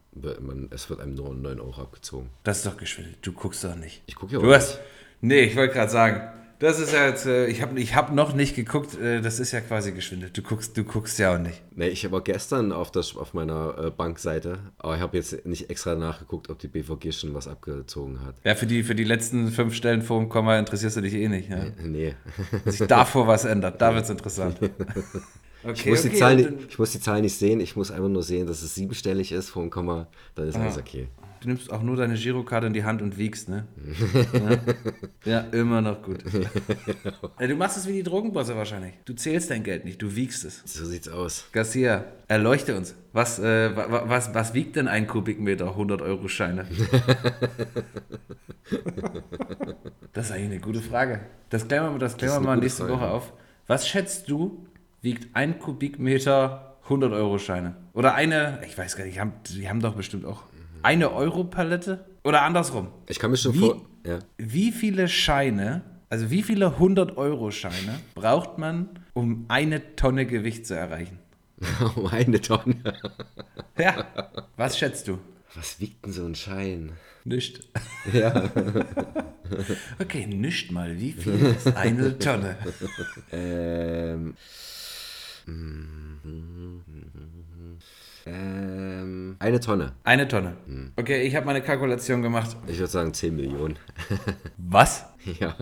man, 0.40 0.68
es 0.70 0.88
wird 0.90 1.00
einem 1.00 1.14
nur 1.14 1.34
9 1.34 1.60
Euro 1.60 1.82
abgezogen. 1.82 2.30
Das 2.42 2.58
ist 2.58 2.66
doch 2.66 2.76
geschwindelt, 2.76 3.18
du 3.22 3.32
guckst 3.32 3.64
doch 3.64 3.76
nicht. 3.76 4.02
Ich 4.06 4.14
gucke 4.14 4.34
ja 4.34 4.40
Du 4.40 4.52
hast, 4.52 4.80
nee, 5.20 5.40
ich 5.40 5.56
wollte 5.56 5.74
gerade 5.74 5.90
sagen, 5.90 6.20
das 6.58 6.78
ist 6.78 6.92
ja 6.92 7.06
jetzt, 7.06 7.26
äh, 7.26 7.46
ich 7.46 7.62
habe 7.62 7.78
ich 7.80 7.94
hab 7.94 8.12
noch 8.12 8.34
nicht 8.34 8.54
geguckt, 8.56 8.98
äh, 8.98 9.20
das 9.20 9.40
ist 9.40 9.52
ja 9.52 9.60
quasi 9.60 9.92
geschwindelt. 9.92 10.36
Du 10.36 10.42
guckst, 10.42 10.76
du 10.76 10.84
guckst 10.84 11.18
ja 11.18 11.34
auch 11.34 11.38
nicht. 11.38 11.62
Nee, 11.74 11.88
ich 11.88 12.10
war 12.10 12.20
gestern 12.20 12.72
auf, 12.72 12.90
das, 12.90 13.16
auf 13.16 13.34
meiner 13.34 13.76
äh, 13.78 13.90
Bankseite, 13.90 14.58
aber 14.78 14.96
ich 14.96 15.00
habe 15.00 15.16
jetzt 15.16 15.44
nicht 15.46 15.70
extra 15.70 15.94
nachgeguckt, 15.94 16.50
ob 16.50 16.58
die 16.58 16.68
BVG 16.68 17.12
schon 17.12 17.34
was 17.34 17.48
abgezogen 17.48 18.20
hat. 18.24 18.36
Ja, 18.44 18.54
für 18.54 18.66
die, 18.66 18.82
für 18.82 18.94
die 18.94 19.04
letzten 19.04 19.48
fünf 19.48 19.74
Stellen 19.74 20.02
vor 20.02 20.20
dem 20.20 20.28
Komma 20.28 20.58
interessierst 20.58 20.96
du 20.96 21.00
dich 21.00 21.14
eh 21.14 21.28
nicht. 21.28 21.50
Ja? 21.50 21.64
Nee. 21.82 22.14
Wenn 22.64 22.72
sich 22.72 22.86
davor 22.86 23.26
was 23.26 23.44
ändert, 23.44 23.80
da 23.80 23.94
wird 23.94 24.04
es 24.04 24.10
interessant. 24.10 24.58
Okay, 25.66 25.80
Ich 25.80 25.86
muss, 25.86 26.02
die 26.02 26.08
okay, 26.08 26.18
Zahl 26.18 26.32
und 26.32 26.56
nicht, 26.56 26.70
ich 26.72 26.78
muss 26.78 26.90
die 26.92 27.00
Zahl 27.00 27.22
nicht 27.22 27.38
sehen, 27.38 27.58
ich 27.60 27.74
muss 27.74 27.90
einfach 27.90 28.08
nur 28.10 28.22
sehen, 28.22 28.46
dass 28.46 28.62
es 28.62 28.74
siebenstellig 28.74 29.32
ist 29.32 29.48
vor 29.48 29.62
dem 29.62 29.70
Komma, 29.70 30.08
dann 30.34 30.46
ist 30.46 30.56
alles 30.56 30.76
okay. 30.76 31.08
Du 31.44 31.50
nimmst 31.50 31.70
auch 31.70 31.82
nur 31.82 31.94
deine 31.96 32.14
Girokarte 32.14 32.66
in 32.68 32.72
die 32.72 32.84
Hand 32.84 33.02
und 33.02 33.18
wiegst, 33.18 33.50
ne? 33.50 33.66
ja? 35.26 35.30
ja, 35.30 35.40
immer 35.52 35.82
noch 35.82 36.00
gut. 36.02 36.24
Du 37.38 37.54
machst 37.56 37.76
es 37.76 37.86
wie 37.86 37.92
die 37.92 38.02
Drogenbosse 38.02 38.56
wahrscheinlich. 38.56 38.94
Du 39.04 39.12
zählst 39.12 39.50
dein 39.50 39.62
Geld 39.62 39.84
nicht, 39.84 40.00
du 40.00 40.16
wiegst 40.16 40.46
es. 40.46 40.62
So 40.64 40.86
sieht's 40.86 41.06
aus. 41.08 41.44
Garcia, 41.52 42.06
erleuchte 42.28 42.74
uns. 42.78 42.94
Was, 43.12 43.38
äh, 43.40 43.76
wa- 43.76 43.90
wa- 43.90 44.04
was, 44.06 44.32
was 44.34 44.54
wiegt 44.54 44.76
denn 44.76 44.88
ein 44.88 45.06
Kubikmeter 45.06 45.66
100-Euro-Scheine? 45.76 46.64
das 50.14 50.26
ist 50.26 50.32
eigentlich 50.32 50.50
eine 50.52 50.60
gute 50.60 50.80
Frage. 50.80 51.20
Das 51.50 51.68
klären 51.68 51.92
wir, 51.92 51.98
das 51.98 52.16
klären 52.16 52.42
wir 52.42 52.46
mal 52.46 52.56
nächste 52.56 52.84
Frage. 52.86 52.94
Woche 52.94 53.06
auf. 53.10 53.32
Was 53.66 53.86
schätzt 53.86 54.30
du, 54.30 54.66
wiegt 55.02 55.34
ein 55.36 55.58
Kubikmeter 55.58 56.76
100-Euro-Scheine? 56.88 57.76
Oder 57.92 58.14
eine, 58.14 58.60
ich 58.66 58.76
weiß 58.78 58.96
gar 58.96 59.04
nicht, 59.04 59.16
die 59.16 59.20
haben, 59.20 59.32
die 59.48 59.68
haben 59.68 59.80
doch 59.80 59.94
bestimmt 59.94 60.24
auch 60.24 60.44
eine 60.84 61.12
Euro-Palette? 61.12 62.04
Oder 62.24 62.42
andersrum. 62.42 62.88
Ich 63.08 63.18
kann 63.18 63.30
mir 63.30 63.36
schon 63.36 63.54
Wie? 63.54 63.58
vor. 63.60 63.80
Ja. 64.06 64.18
Wie 64.36 64.70
viele 64.70 65.08
Scheine, 65.08 65.82
also 66.10 66.30
wie 66.30 66.42
viele 66.42 66.68
100-Euro-Scheine 66.78 67.98
braucht 68.14 68.58
man, 68.58 68.90
um 69.14 69.46
eine 69.48 69.96
Tonne 69.96 70.26
Gewicht 70.26 70.66
zu 70.66 70.74
erreichen? 70.74 71.18
Um 71.96 72.06
eine 72.08 72.40
Tonne. 72.40 72.76
Ja, 73.76 74.06
was 74.56 74.78
schätzt 74.78 75.08
du? 75.08 75.18
Was 75.56 75.80
wiegt 75.80 76.04
denn 76.04 76.12
so 76.12 76.24
ein 76.24 76.36
Schein? 76.36 76.92
Nicht. 77.24 77.60
Ja. 78.12 78.50
Okay, 80.00 80.26
nicht 80.26 80.72
mal. 80.72 80.98
Wie 80.98 81.12
viel 81.12 81.34
ist 81.56 81.76
eine 81.76 82.18
Tonne? 82.18 82.56
ähm. 83.30 84.34
Ähm, 88.26 89.36
eine 89.38 89.60
Tonne. 89.60 89.92
Eine 90.04 90.26
Tonne. 90.28 90.56
Okay, 90.96 91.22
ich 91.22 91.36
habe 91.36 91.44
meine 91.46 91.60
Kalkulation 91.60 92.22
gemacht. 92.22 92.56
Ich 92.66 92.78
würde 92.78 92.90
sagen 92.90 93.12
10 93.12 93.36
Millionen. 93.36 93.76
Was? 94.56 95.04
ja. 95.38 95.54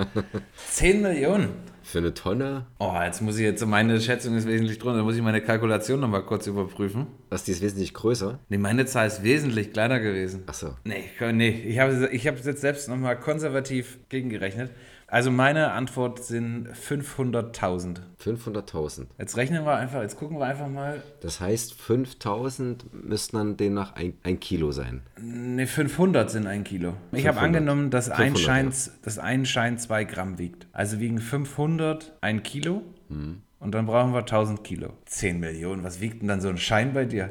10 0.70 1.02
Millionen? 1.02 1.48
Für 1.82 1.98
eine 1.98 2.14
Tonne? 2.14 2.66
Oh, 2.78 2.94
jetzt 3.02 3.20
muss 3.20 3.36
ich 3.36 3.42
jetzt, 3.42 3.66
meine 3.66 4.00
Schätzung 4.00 4.36
ist 4.36 4.46
wesentlich 4.46 4.78
drunter. 4.78 4.98
Da 4.98 5.02
muss 5.04 5.16
ich 5.16 5.22
meine 5.22 5.40
Kalkulation 5.40 5.98
nochmal 5.98 6.22
kurz 6.24 6.46
überprüfen. 6.46 7.08
Was, 7.28 7.42
die 7.42 7.50
ist 7.50 7.60
wesentlich 7.60 7.92
größer? 7.92 8.38
Nee, 8.48 8.58
meine 8.58 8.86
Zahl 8.86 9.08
ist 9.08 9.24
wesentlich 9.24 9.72
kleiner 9.72 9.98
gewesen. 9.98 10.44
Achso. 10.46 10.76
Nee, 10.84 11.04
ich- 11.18 11.32
nee 11.32 11.48
ich 11.50 11.78
habe 11.80 12.08
ich 12.12 12.26
habe 12.28 12.38
jetzt 12.38 12.60
selbst 12.60 12.88
nochmal 12.88 13.18
konservativ 13.18 13.98
gegengerechnet. 14.08 14.70
Also 15.12 15.30
meine 15.30 15.72
Antwort 15.72 16.24
sind 16.24 16.68
500.000. 16.70 17.98
500.000. 18.24 19.08
Jetzt 19.18 19.36
rechnen 19.36 19.66
wir 19.66 19.76
einfach, 19.76 20.00
jetzt 20.00 20.16
gucken 20.16 20.38
wir 20.38 20.46
einfach 20.46 20.68
mal. 20.68 21.02
Das 21.20 21.38
heißt, 21.38 21.74
5000 21.74 22.86
müssten 23.04 23.36
dann 23.36 23.56
demnach 23.58 23.94
ein, 23.94 24.14
ein 24.22 24.40
Kilo 24.40 24.72
sein. 24.72 25.02
Ne, 25.20 25.66
500 25.66 26.30
sind 26.30 26.46
ein 26.46 26.64
Kilo. 26.64 26.94
Ich 27.12 27.26
habe 27.26 27.38
500. 27.40 27.44
angenommen, 27.44 27.90
dass 27.90 28.08
ein, 28.08 28.34
500, 28.34 28.38
Schein, 28.40 28.70
ja. 28.70 28.92
dass 29.02 29.18
ein 29.18 29.44
Schein 29.44 29.76
2 29.76 30.04
Gramm 30.04 30.38
wiegt. 30.38 30.66
Also 30.72 30.98
wiegen 30.98 31.18
500 31.18 32.16
ein 32.22 32.42
Kilo 32.42 32.80
Mhm. 33.10 33.42
und 33.60 33.74
dann 33.74 33.84
brauchen 33.84 34.14
wir 34.14 34.20
1000 34.20 34.64
Kilo. 34.64 34.94
10 35.04 35.38
Millionen, 35.38 35.84
was 35.84 36.00
wiegt 36.00 36.22
denn 36.22 36.28
dann 36.28 36.40
so 36.40 36.48
ein 36.48 36.56
Schein 36.56 36.94
bei 36.94 37.04
dir? 37.04 37.28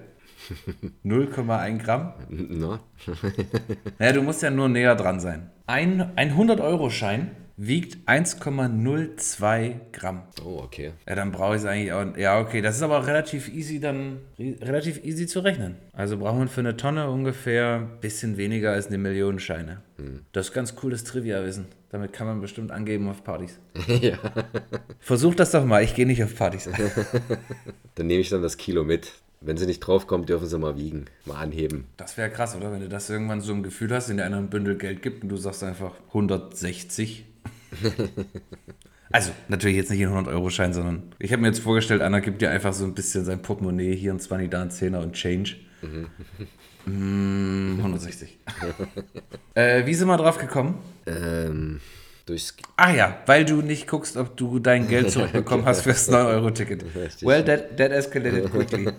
0,1 1.04 1.80
Gramm? 1.80 2.14
Na? 2.30 2.80
Naja, 3.98 4.14
du 4.14 4.22
musst 4.22 4.44
ja 4.44 4.52
nur 4.52 4.70
näher 4.70 4.96
dran 4.96 5.20
sein. 5.20 5.50
Ein, 5.66 6.16
ein 6.16 6.36
100-Euro-Schein 6.36 7.32
wiegt 7.64 8.10
1,02 8.10 9.74
Gramm. 9.92 10.24
Oh, 10.44 10.62
okay. 10.64 10.94
Ja, 11.08 11.14
dann 11.16 11.32
brauche 11.32 11.56
ich 11.56 11.62
es 11.62 11.68
eigentlich 11.68 11.94
auch. 11.94 12.18
Ja, 12.18 12.40
okay, 12.40 12.62
das 12.62 12.76
ist 12.78 12.82
aber 12.82 13.06
relativ 13.06 13.50
easy 13.54 13.80
dann, 13.80 14.18
re- 14.40 14.56
relativ 14.62 15.04
easy 15.04 15.28
zu 15.28 15.42
rechnen. 15.42 15.76
Also 15.94 16.18
braucht 16.18 16.38
man 16.40 16.48
für 16.48 16.62
eine 16.62 16.76
Tonne 16.76 17.10
ungefähr 17.10 17.76
ein 17.76 18.00
bisschen 18.02 18.38
weniger 18.38 18.72
als 18.72 18.88
eine 18.88 18.98
Million 18.98 19.40
Scheine. 19.40 19.82
Das 20.32 20.48
ist 20.48 20.54
ganz 20.54 20.76
cooles 20.76 21.04
Trivia-Wissen. 21.04 21.68
Damit 21.92 22.14
kann 22.14 22.26
man 22.26 22.42
bestimmt 22.42 22.72
angeben 22.72 23.08
auf 23.10 23.24
Partys. 23.24 23.60
ja. 23.88 24.18
Versuch 25.00 25.36
das 25.36 25.52
doch 25.52 25.64
mal, 25.64 25.84
ich 25.84 25.94
gehe 25.94 26.08
nicht 26.08 26.24
auf 26.24 26.36
Partys. 26.36 26.68
Dann 27.96 28.08
nehme 28.08 28.22
ich 28.22 28.30
dann 28.30 28.42
das 28.42 28.58
Kilo 28.58 28.84
mit. 28.84 29.12
Wenn 29.44 29.58
sie 29.58 29.66
nicht 29.66 29.80
draufkommt, 29.82 30.30
dürfen 30.30 30.48
sie 30.48 30.58
mal 30.60 30.78
wiegen, 30.78 31.06
mal 31.26 31.36
anheben. 31.42 31.86
Das 31.98 32.16
wäre 32.18 32.30
krass, 32.30 32.56
oder? 32.56 32.72
Wenn 32.72 32.82
du 32.82 32.88
das 32.90 33.10
irgendwann 33.10 33.42
so 33.42 33.54
ein 33.54 33.64
Gefühl 33.64 33.92
hast, 33.94 34.10
in 34.10 34.18
der 34.18 34.28
einer 34.28 34.38
ein 34.38 34.50
Bündel 34.52 34.78
Geld 34.78 35.02
gibt 35.02 35.24
und 35.24 35.30
du 35.30 35.36
sagst 35.38 35.64
einfach 35.64 35.94
160. 36.10 37.26
also, 39.12 39.32
natürlich 39.48 39.78
jetzt 39.78 39.92
nicht 39.92 40.02
in 40.02 40.10
100-Euro-Schein, 40.10 40.74
sondern 40.74 41.04
ich 41.20 41.32
habe 41.32 41.42
mir 41.42 41.48
jetzt 41.48 41.60
vorgestellt, 41.60 42.02
einer 42.02 42.22
gibt 42.22 42.42
dir 42.42 42.52
einfach 42.52 42.74
so 42.74 42.86
ein 42.86 42.94
bisschen 42.94 43.26
sein 43.26 43.42
Portemonnaie, 43.42 43.96
hier 43.96 44.14
ein 44.14 44.20
20, 44.20 44.50
da 44.50 44.62
ein 44.62 44.70
10er 44.70 45.02
und 45.02 45.14
Change. 45.14 45.56
Mm, 46.86 47.78
160. 47.78 48.40
äh, 49.56 49.86
wie 49.86 49.94
sind 49.94 50.08
wir 50.08 50.18
drauf 50.18 50.38
gekommen? 50.38 50.80
Ähm, 51.06 51.80
durchs 52.26 52.56
Ah 52.78 52.92
ja, 52.92 53.18
weil 53.26 53.46
du 53.46 53.62
nicht 53.62 53.88
guckst, 53.88 54.18
ob 54.18 54.36
du 54.38 54.60
dein 54.60 54.88
Geld 54.88 55.12
zurückbekommen 55.12 55.66
hast 55.66 55.82
fürs 55.82 56.10
9-Euro-Ticket. 56.12 56.84
Richtig. 56.96 57.28
Well, 57.28 57.44
that, 57.44 57.78
that 57.78 57.92
escalated 57.92 58.52
quickly. 58.52 58.90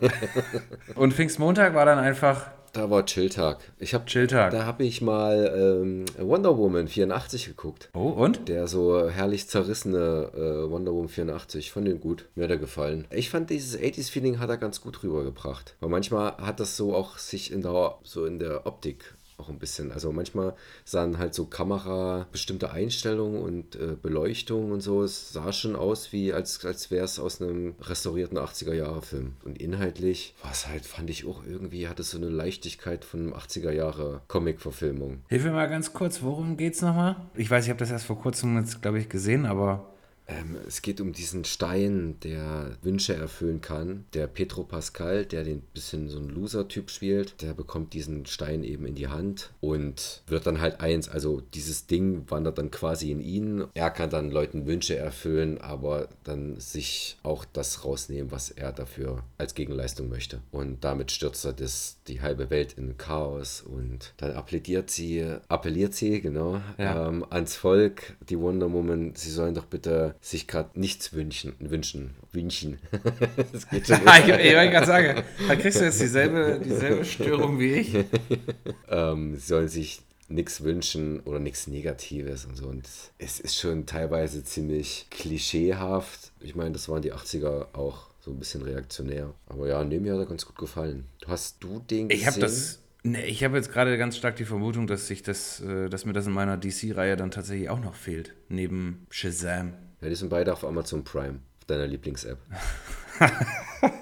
Und 0.95 1.15
Pfingstmontag 1.15 1.75
war 1.75 1.87
dann 1.87 1.99
einfach 1.99 2.51
Da 2.73 2.89
war 2.89 3.05
Chilltag. 3.05 3.59
Ich 3.79 3.93
hab, 3.93 4.07
Chilltag. 4.07 4.51
Da 4.51 4.65
habe 4.65 4.85
ich 4.85 5.03
mal 5.03 5.53
ähm, 5.55 6.07
Wonder 6.19 6.57
Woman 6.57 6.89
84 6.89 7.45
geguckt. 7.45 7.91
Oh, 7.93 8.09
und? 8.09 8.49
Der 8.49 8.67
so 8.67 9.11
herrlich 9.11 9.47
zerrissene 9.47 10.31
äh, 10.35 10.71
Wonder 10.71 10.93
Woman 10.93 11.11
84. 11.11 11.67
Ich 11.67 11.73
fand 11.73 11.87
den 11.87 12.01
gut. 12.01 12.31
Mir 12.35 12.45
hat 12.45 12.51
er 12.51 12.57
gefallen. 12.57 13.07
Ich 13.11 13.29
fand 13.29 13.51
dieses 13.51 13.79
80s-Feeling 13.79 14.39
hat 14.39 14.49
er 14.49 14.57
ganz 14.57 14.81
gut 14.81 15.03
rübergebracht. 15.03 15.77
Weil 15.81 15.91
manchmal 15.91 16.39
hat 16.39 16.61
das 16.61 16.79
so 16.79 16.95
auch 16.95 17.19
sich 17.19 17.53
in 17.53 17.61
der, 17.61 17.97
so 18.05 18.25
in 18.25 18.39
der 18.39 18.67
Optik 18.67 19.17
auch 19.43 19.49
ein 19.49 19.59
bisschen. 19.59 19.93
Also 19.93 20.13
manchmal 20.13 20.55
sahen 20.85 21.19
halt 21.19 21.35
so 21.35 21.47
Kamera 21.47 22.27
bestimmte 22.31 22.71
Einstellungen 22.71 23.43
und 23.43 23.77
äh, 23.77 23.97
Beleuchtung 24.01 24.71
und 24.71 24.81
so. 24.81 25.03
Es 25.03 25.33
sah 25.33 25.53
schon 25.53 25.77
aus, 25.77 26.13
wie 26.13 26.33
als, 26.33 26.65
als 26.65 26.91
wäre 26.91 27.05
es 27.05 27.19
aus 27.19 27.43
einem 27.43 27.75
restaurierten 27.81 28.39
80er-Jahre-Film. 28.39 29.33
Und 29.45 29.61
inhaltlich 29.61 30.35
war 30.43 30.53
es 30.53 30.69
halt, 30.69 30.87
fand 30.87 31.11
ich 31.11 31.27
auch 31.27 31.45
irgendwie, 31.45 31.89
hatte 31.89 32.03
es 32.03 32.11
so 32.11 32.19
eine 32.19 32.29
Leichtigkeit 32.29 33.05
von 33.05 33.21
einem 33.21 33.35
80er-Jahre-Comic-Verfilmung. 33.35 35.23
Hilf 35.29 35.45
mir 35.45 35.53
mal 35.53 35.69
ganz 35.69 35.93
kurz, 35.93 36.23
worum 36.23 36.57
geht's 36.57 36.81
nochmal? 36.83 37.17
Ich 37.35 37.51
weiß, 37.51 37.65
ich 37.65 37.71
habe 37.71 37.81
das 37.81 37.91
erst 37.91 38.07
vor 38.07 38.19
kurzem 38.19 38.57
jetzt, 38.59 38.81
glaube 38.81 39.01
ich, 39.01 39.09
gesehen, 39.09 39.47
aber 39.47 39.92
Ähm, 40.33 40.57
es 40.67 40.83
geht 40.83 41.01
um 41.01 41.13
diesen 41.13 41.45
Stein, 41.45 42.17
der 42.23 42.77
Wünsche 42.83 43.15
erfüllen 43.15 43.61
kann. 43.61 44.05
Der 44.15 44.27
Petro 44.27 44.65
Pascal, 44.65 45.27
der 45.27 45.45
den 45.45 45.61
bisschen 45.61 46.09
so 46.09 46.19
ein 46.19 46.29
Loser-Typ 46.29 46.91
spielt, 46.91 47.41
der 47.43 47.55
bekommt 47.55 47.93
diesen 47.93 48.27
Stein 48.27 48.65
eben 48.65 48.87
in 48.87 48.95
die 48.95 49.09
Hand 49.09 49.51
und 49.61 50.23
wird 50.27 50.47
dann 50.47 50.61
halt 50.61 50.81
eins. 50.81 51.09
Also 51.09 51.41
dieses 51.55 51.87
Ding 51.87 52.25
wandert 52.31 52.59
dann 52.59 52.71
quasi 52.71 53.11
in 53.11 53.21
ihn. 53.21 53.65
Er 53.75 53.91
kann 53.91 54.11
dann 54.11 54.31
Leuten 54.31 54.67
Wünsche 54.67 54.97
erfüllen, 54.97 55.59
aber 55.59 56.09
dann 56.25 56.59
sich 56.59 57.19
auch 57.23 57.45
das 57.45 57.85
rausnehmen, 57.85 58.31
was 58.33 58.51
er 58.51 58.73
dafür 58.73 59.25
als 59.39 59.55
Gegenleistung 59.55 60.09
möchte. 60.09 60.41
Und 60.51 60.85
damit 60.85 61.11
stürzt 61.11 61.45
er 61.45 61.53
das, 61.53 61.97
die 62.07 62.21
halbe 62.23 62.51
Welt 62.51 62.75
in 62.79 62.97
Chaos 62.97 63.61
und 63.63 64.15
dann 64.17 64.33
appelliert 64.33 64.91
sie, 64.91 65.25
appelliert 65.49 65.95
sie, 65.95 66.21
genau, 66.21 66.61
Ja. 66.79 67.09
ähm, 67.09 67.25
ans 67.31 67.57
Volk, 67.57 68.15
die 68.29 68.39
Wonder 68.39 68.73
Woman, 68.73 69.13
sie 69.15 69.31
sollen 69.31 69.55
doch 69.55 69.67
bitte 69.67 70.15
sich 70.23 70.47
gerade 70.47 70.79
nichts 70.79 71.13
wünschen, 71.13 71.55
wünschen, 71.59 72.15
wünschen. 72.31 72.79
das 73.53 73.69
geht 73.69 73.89
schon 73.89 73.97
ich, 74.07 74.29
ich 74.29 74.55
wollte 74.55 74.71
gerade 74.71 74.87
sagen, 74.87 75.23
da 75.49 75.57
kriegst 75.57 75.81
du 75.81 75.85
jetzt 75.85 76.01
dieselbe, 76.01 76.61
dieselbe 76.65 77.05
Störung 77.05 77.59
wie 77.59 77.75
ich. 77.75 77.95
ähm, 78.89 79.35
sie 79.35 79.47
sollen 79.47 79.69
sich 79.69 80.01
nichts 80.29 80.63
wünschen 80.63 81.21
oder 81.21 81.41
nichts 81.41 81.67
Negatives 81.67 82.47
und 82.47 82.57
so. 82.57 82.69
Und 82.69 82.89
es 83.19 83.41
ist 83.41 83.59
schon 83.59 83.85
teilweise 83.85 84.45
ziemlich 84.45 85.09
klischeehaft. 85.11 86.31
Ich 86.41 86.55
meine, 86.55 86.71
das 86.71 86.89
waren 86.89 87.03
die 87.03 87.13
80er 87.13 87.75
auch 87.75 88.07
so 88.21 88.31
ein 88.31 88.39
bisschen 88.39 88.63
reaktionär. 88.63 89.35
Aber 89.47 89.67
ja, 89.69 89.83
nee, 89.83 89.99
mir 89.99 90.13
hat 90.13 90.21
er 90.21 90.27
ganz 90.27 90.47
gut 90.47 90.57
gefallen. 90.57 91.05
Hast 91.27 91.63
du 91.65 91.81
den 91.81 92.09
gesehen? 92.09 92.23
Ich 92.23 92.27
habe 92.29 92.39
das. 92.39 92.79
Nee, 93.03 93.25
ich 93.25 93.43
habe 93.43 93.57
jetzt 93.57 93.73
gerade 93.73 93.99
ganz 93.99 94.17
stark 94.17 94.37
die 94.37 94.45
Vermutung, 94.45 94.87
dass 94.87 95.09
sich 95.09 95.25
das, 95.25 95.61
äh, 95.61 95.89
dass 95.89 96.05
mir 96.07 96.13
das 96.13 96.29
in 96.29 96.33
meiner 96.33 96.57
DC-Reihe 96.57 97.17
dann 97.17 97.33
tatsächlich 97.33 97.69
auch 97.69 97.81
noch 97.81 97.97
fehlt. 97.97 98.33
Neben 98.49 99.09
Shazam. 99.11 99.73
Ja, 100.03 100.09
die 100.09 100.15
sind 100.15 100.29
beide 100.29 100.53
auf 100.53 100.65
Amazon 100.65 101.05
Prime, 101.05 101.39
auf 101.61 101.65
deiner 101.67 101.87
Lieblings-App. 101.87 102.39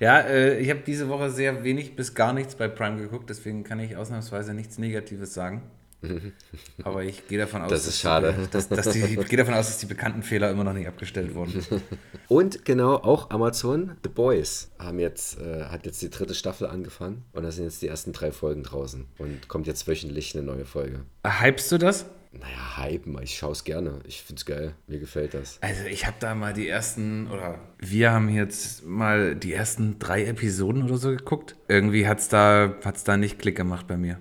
Ja, 0.00 0.20
äh, 0.20 0.58
ich 0.58 0.70
habe 0.70 0.80
diese 0.84 1.08
Woche 1.08 1.30
sehr 1.30 1.62
wenig 1.64 1.96
bis 1.96 2.14
gar 2.14 2.32
nichts 2.32 2.56
bei 2.56 2.68
Prime 2.68 3.00
geguckt, 3.00 3.30
deswegen 3.30 3.62
kann 3.64 3.78
ich 3.78 3.96
ausnahmsweise 3.96 4.52
nichts 4.52 4.76
Negatives 4.76 5.32
sagen. 5.32 5.62
Aber 6.82 7.04
ich 7.04 7.26
gehe 7.28 7.38
davon 7.38 7.62
aus, 7.62 7.70
Das 7.70 7.80
ist 7.82 7.86
dass 7.88 8.00
schade. 8.00 8.34
Die, 8.38 8.50
dass, 8.50 8.68
dass 8.68 8.90
die, 8.90 9.00
ich 9.00 9.28
gehe 9.28 9.38
davon 9.38 9.54
aus, 9.54 9.68
dass 9.68 9.78
die 9.78 9.86
bekannten 9.86 10.22
Fehler 10.22 10.50
immer 10.50 10.64
noch 10.64 10.74
nicht 10.74 10.86
abgestellt 10.86 11.34
wurden. 11.34 11.64
Und 12.28 12.64
genau, 12.64 12.96
auch 12.96 13.30
Amazon, 13.30 13.92
The 14.02 14.10
Boys, 14.10 14.70
haben 14.78 14.98
jetzt, 14.98 15.40
äh, 15.40 15.64
hat 15.64 15.86
jetzt 15.86 16.02
die 16.02 16.10
dritte 16.10 16.34
Staffel 16.34 16.66
angefangen 16.66 17.24
und 17.32 17.42
da 17.44 17.50
sind 17.50 17.64
jetzt 17.64 17.80
die 17.80 17.88
ersten 17.88 18.12
drei 18.12 18.32
Folgen 18.32 18.62
draußen 18.62 19.06
und 19.18 19.48
kommt 19.48 19.66
jetzt 19.66 19.86
wöchentlich 19.88 20.34
eine 20.34 20.44
neue 20.44 20.64
Folge. 20.64 21.00
Hypst 21.24 21.72
du 21.72 21.78
das? 21.78 22.04
Naja, 22.40 22.86
hypen, 22.86 23.18
ich 23.22 23.38
schaue 23.38 23.52
es 23.52 23.64
gerne. 23.64 24.00
Ich 24.06 24.22
finde 24.22 24.40
es 24.40 24.46
geil. 24.46 24.74
Mir 24.86 24.98
gefällt 24.98 25.34
das. 25.34 25.58
Also 25.60 25.84
ich 25.84 26.06
habe 26.06 26.16
da 26.20 26.34
mal 26.34 26.52
die 26.52 26.68
ersten, 26.68 27.28
oder 27.30 27.58
wir 27.78 28.12
haben 28.12 28.28
jetzt 28.28 28.84
mal 28.84 29.34
die 29.34 29.52
ersten 29.52 29.98
drei 29.98 30.24
Episoden 30.24 30.84
oder 30.84 30.96
so 30.96 31.10
geguckt. 31.10 31.56
Irgendwie 31.68 32.06
hat 32.06 32.18
es 32.18 32.28
da, 32.28 32.74
hat's 32.84 33.04
da 33.04 33.16
nicht 33.16 33.38
Klick 33.38 33.56
gemacht 33.56 33.86
bei 33.86 33.96
mir. 33.96 34.18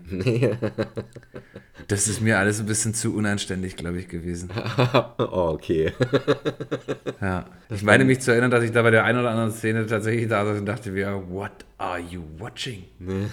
Das 1.88 2.08
ist 2.08 2.22
mir 2.22 2.38
alles 2.38 2.60
ein 2.60 2.66
bisschen 2.66 2.94
zu 2.94 3.14
unanständig, 3.14 3.76
glaube 3.76 4.00
ich, 4.00 4.08
gewesen. 4.08 4.50
oh, 5.18 5.50
okay. 5.54 5.92
Ja. 7.20 7.46
Ich 7.70 7.84
meine 7.84 8.06
mich 8.06 8.22
zu 8.22 8.32
erinnern, 8.32 8.52
dass 8.52 8.64
ich 8.64 8.72
da 8.72 8.84
bei 8.84 8.92
der 8.92 9.04
einen 9.04 9.20
oder 9.20 9.32
anderen 9.32 9.52
Szene 9.52 9.86
tatsächlich 9.86 10.28
da 10.30 10.46
saß 10.46 10.60
und 10.60 10.66
dachte 10.66 10.92
mir, 10.92 11.24
what 11.30 11.52
are 11.78 12.00
you 12.00 12.22
watching? 12.38 12.86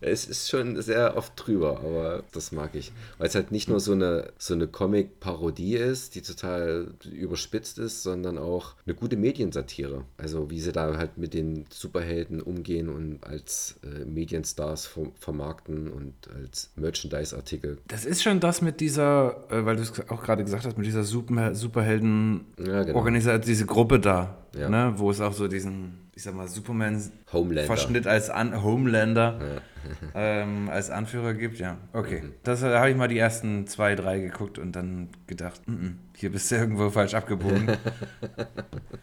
es 0.00 0.26
ist 0.26 0.50
schon 0.50 0.80
sehr 0.82 1.16
oft 1.16 1.32
drüber, 1.36 1.78
aber 1.78 2.24
das 2.32 2.52
mag 2.52 2.74
ich. 2.74 2.92
Weil 3.18 3.28
es 3.28 3.34
halt 3.34 3.52
nicht 3.52 3.68
nur 3.68 3.80
so 3.80 3.92
eine, 3.92 4.32
so 4.36 4.54
eine 4.54 4.66
Comic-Parodie 4.66 5.76
ist, 5.76 6.16
die 6.16 6.22
total 6.22 6.88
überspitzt 7.10 7.78
ist, 7.78 8.02
sondern 8.02 8.36
auch 8.36 8.74
eine 8.84 8.94
gute 8.94 9.16
Mediensatire. 9.16 10.04
Also 10.18 10.50
wie 10.50 10.60
sie 10.60 10.72
da 10.72 10.96
halt 10.96 11.16
mit 11.16 11.32
den 11.32 11.64
Superhelden 11.70 12.42
umgehen 12.42 12.73
und 12.82 13.24
als 13.24 13.78
äh, 13.84 14.04
Medienstars 14.04 14.86
ver 14.86 15.06
vermarkten 15.18 15.88
und 15.90 16.14
als 16.34 16.70
Merchandise-Artikel. 16.76 17.78
Das 17.88 18.04
ist 18.04 18.22
schon 18.22 18.40
das 18.40 18.60
mit 18.62 18.80
dieser, 18.80 19.44
äh, 19.50 19.64
weil 19.64 19.76
du 19.76 19.82
es 19.82 19.92
auch 20.08 20.22
gerade 20.22 20.44
gesagt 20.44 20.64
hast, 20.66 20.76
mit 20.76 20.86
dieser 20.86 21.04
Super 21.04 21.54
Superhelden-Organisation, 21.54 23.32
Ja, 23.32 23.36
genau. 23.38 23.44
diese 23.46 23.66
Gruppe 23.66 24.00
da, 24.00 24.36
Ja. 24.56 24.68
ne, 24.68 24.94
wo 24.96 25.10
es 25.10 25.20
auch 25.20 25.32
so 25.32 25.48
diesen, 25.48 26.03
ich 26.14 26.22
sag 26.22 26.34
mal, 26.34 26.48
Superman 26.48 27.00
Homelander. 27.32 27.66
Verschnitt 27.66 28.06
als 28.06 28.30
An 28.30 28.62
Homelander 28.62 29.60
ähm, 30.14 30.68
als 30.70 30.90
Anführer 30.90 31.34
gibt, 31.34 31.58
ja. 31.58 31.78
Okay. 31.92 32.22
Das 32.42 32.62
äh, 32.62 32.74
habe 32.74 32.90
ich 32.90 32.96
mal 32.96 33.08
die 33.08 33.18
ersten 33.18 33.66
zwei, 33.66 33.94
drei 33.94 34.18
geguckt 34.20 34.58
und 34.58 34.72
dann 34.72 35.08
gedacht, 35.26 35.60
mm 35.66 35.72
-mm, 35.72 35.92
hier 36.16 36.30
bist 36.30 36.50
du 36.50 36.56
irgendwo 36.56 36.90
falsch 36.90 37.14
abgebogen. 37.14 37.76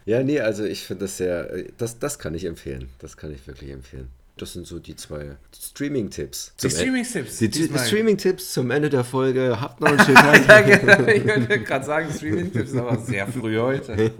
Ja, 0.04 0.24
nee, 0.24 0.40
also 0.40 0.64
ich 0.64 0.84
finde 0.84 1.04
das 1.04 1.16
sehr, 1.16 1.52
äh, 1.52 1.68
das, 1.78 2.00
das 2.00 2.18
kann 2.18 2.34
ich 2.34 2.44
empfehlen. 2.44 2.88
Das 2.98 3.16
kann 3.16 3.32
ich 3.32 3.46
wirklich 3.46 3.70
empfehlen. 3.70 4.08
Das 4.42 4.54
sind 4.54 4.66
so 4.66 4.80
die 4.80 4.96
zwei 4.96 5.36
Streaming-Tipps. 5.56 6.56
Die 6.60 6.68
Streaming-Tipps. 6.68 7.38
Die, 7.38 7.48
die. 7.48 7.78
Streaming-Tipps 7.78 8.52
zum 8.54 8.72
Ende 8.72 8.90
der 8.90 9.04
Folge. 9.04 9.60
Habt 9.60 9.80
noch 9.80 9.90
einen 9.90 10.00
schönen 10.04 10.16
Tag. 10.16 10.66
ja, 10.66 10.78
genau. 10.78 11.06
Ich 11.06 11.24
wollte 11.24 11.60
gerade 11.60 11.84
sagen, 11.84 12.12
Streaming-Tipps 12.12 12.74
aber 12.74 12.98
sehr 12.98 13.28
früh 13.28 13.56
heute. 13.60 14.10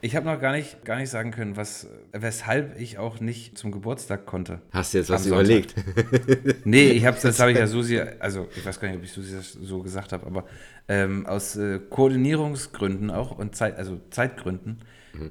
Ich 0.00 0.16
habe 0.16 0.24
noch 0.24 0.40
gar 0.40 0.52
nicht, 0.52 0.86
gar 0.86 0.96
nicht 0.96 1.10
sagen 1.10 1.32
können, 1.32 1.54
was, 1.54 1.86
weshalb 2.12 2.80
ich 2.80 2.96
auch 2.96 3.20
nicht 3.20 3.58
zum 3.58 3.72
Geburtstag 3.72 4.24
konnte. 4.24 4.62
Hast 4.70 4.94
du 4.94 4.98
jetzt 4.98 5.10
was 5.10 5.24
Sonntag. 5.24 5.40
überlegt? 5.44 5.74
Nee, 6.64 6.92
ich 6.92 7.04
hab's, 7.04 7.20
das 7.20 7.38
habe 7.38 7.52
ich 7.52 7.58
ja 7.58 7.66
Susi, 7.66 8.00
also 8.00 8.48
ich 8.56 8.64
weiß 8.64 8.80
gar 8.80 8.88
nicht, 8.88 8.96
ob 8.96 9.04
ich 9.04 9.12
Susi 9.12 9.36
das 9.36 9.52
so 9.52 9.82
gesagt 9.82 10.12
habe, 10.12 10.26
aber 10.26 10.46
ähm, 10.88 11.26
aus 11.26 11.56
äh, 11.56 11.78
Koordinierungsgründen 11.90 13.10
auch 13.10 13.36
und 13.36 13.54
Zeit, 13.54 13.76
also 13.76 14.00
Zeitgründen 14.08 14.78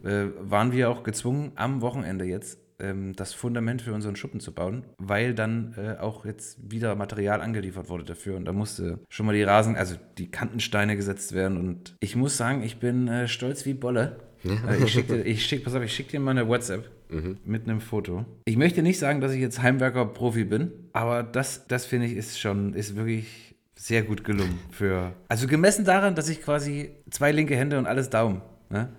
äh, 0.03 0.25
waren 0.41 0.71
wir 0.71 0.91
auch 0.91 1.01
gezwungen, 1.01 1.53
am 1.55 1.81
Wochenende 1.81 2.25
jetzt 2.25 2.59
ähm, 2.79 3.13
das 3.15 3.33
Fundament 3.33 3.81
für 3.81 3.93
unseren 3.93 4.15
Schuppen 4.15 4.39
zu 4.39 4.53
bauen, 4.53 4.83
weil 4.97 5.33
dann 5.33 5.75
äh, 5.77 5.99
auch 5.99 6.25
jetzt 6.25 6.71
wieder 6.71 6.95
Material 6.95 7.41
angeliefert 7.41 7.89
wurde 7.89 8.03
dafür 8.03 8.35
und 8.35 8.45
da 8.45 8.53
musste 8.53 8.99
schon 9.09 9.25
mal 9.25 9.33
die 9.33 9.43
Rasen, 9.43 9.75
also 9.75 9.95
die 10.17 10.29
Kantensteine 10.29 10.95
gesetzt 10.95 11.33
werden 11.33 11.57
und 11.57 11.95
ich 11.99 12.15
muss 12.15 12.37
sagen, 12.37 12.63
ich 12.63 12.77
bin 12.77 13.07
äh, 13.07 13.27
stolz 13.27 13.65
wie 13.65 13.73
Bolle. 13.73 14.17
Äh, 14.43 14.83
ich 14.83 14.91
schicke 14.91 15.17
dir, 15.17 15.25
ich 15.25 15.45
schick, 15.45 15.63
pass 15.63 15.73
auf, 15.75 15.83
ich 15.83 15.93
schicke 15.93 16.11
dir 16.11 16.19
mal 16.19 16.31
eine 16.31 16.47
WhatsApp 16.47 16.89
mit 17.45 17.63
einem 17.63 17.81
Foto. 17.81 18.25
Ich 18.45 18.57
möchte 18.57 18.81
nicht 18.81 18.97
sagen, 18.97 19.21
dass 19.21 19.31
ich 19.31 19.39
jetzt 19.39 19.61
Heimwerker-Profi 19.61 20.43
bin, 20.43 20.71
aber 20.91 21.21
das, 21.21 21.67
das 21.67 21.85
finde 21.85 22.07
ich 22.07 22.13
ist 22.13 22.39
schon, 22.39 22.73
ist 22.73 22.95
wirklich 22.95 23.55
sehr 23.75 24.03
gut 24.03 24.23
gelungen. 24.23 24.59
Für, 24.71 25.13
also 25.27 25.47
gemessen 25.47 25.85
daran, 25.85 26.15
dass 26.15 26.29
ich 26.29 26.41
quasi 26.41 26.91
zwei 27.09 27.31
linke 27.31 27.55
Hände 27.55 27.77
und 27.77 27.85
alles 27.85 28.09
Daumen. 28.09 28.41
Ne? 28.69 28.89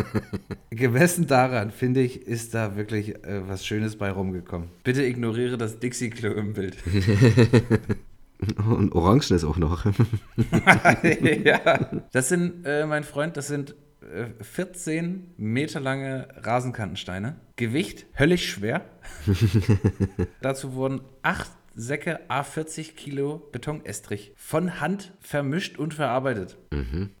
gemessen 0.70 1.26
daran, 1.26 1.70
finde 1.70 2.00
ich, 2.00 2.26
ist 2.26 2.54
da 2.54 2.76
wirklich 2.76 3.14
äh, 3.24 3.46
was 3.46 3.66
Schönes 3.66 3.96
bei 3.96 4.10
rumgekommen. 4.10 4.68
Bitte 4.82 5.04
ignoriere 5.04 5.58
das 5.58 5.78
Dixie-Klo 5.78 6.32
im 6.32 6.54
Bild. 6.54 6.76
Und 8.68 8.92
Orangen 8.92 9.20
ist 9.20 9.44
auch 9.44 9.56
noch. 9.56 9.86
ja. 11.44 12.02
Das 12.12 12.28
sind, 12.28 12.66
äh, 12.66 12.84
mein 12.86 13.04
Freund, 13.04 13.36
das 13.36 13.46
sind 13.46 13.74
äh, 14.02 14.26
14 14.42 15.34
Meter 15.36 15.80
lange 15.80 16.28
Rasenkantensteine. 16.36 17.36
Gewicht 17.56 18.06
höllisch 18.18 18.50
schwer. 18.50 18.84
Dazu 20.40 20.74
wurden 20.74 21.00
acht 21.22 21.50
Säcke 21.74 22.20
A40 22.28 22.94
Kilo 22.94 23.48
Betonestrich 23.52 24.32
von 24.36 24.80
Hand 24.80 25.12
vermischt 25.20 25.78
und 25.78 25.94
verarbeitet. 25.94 26.56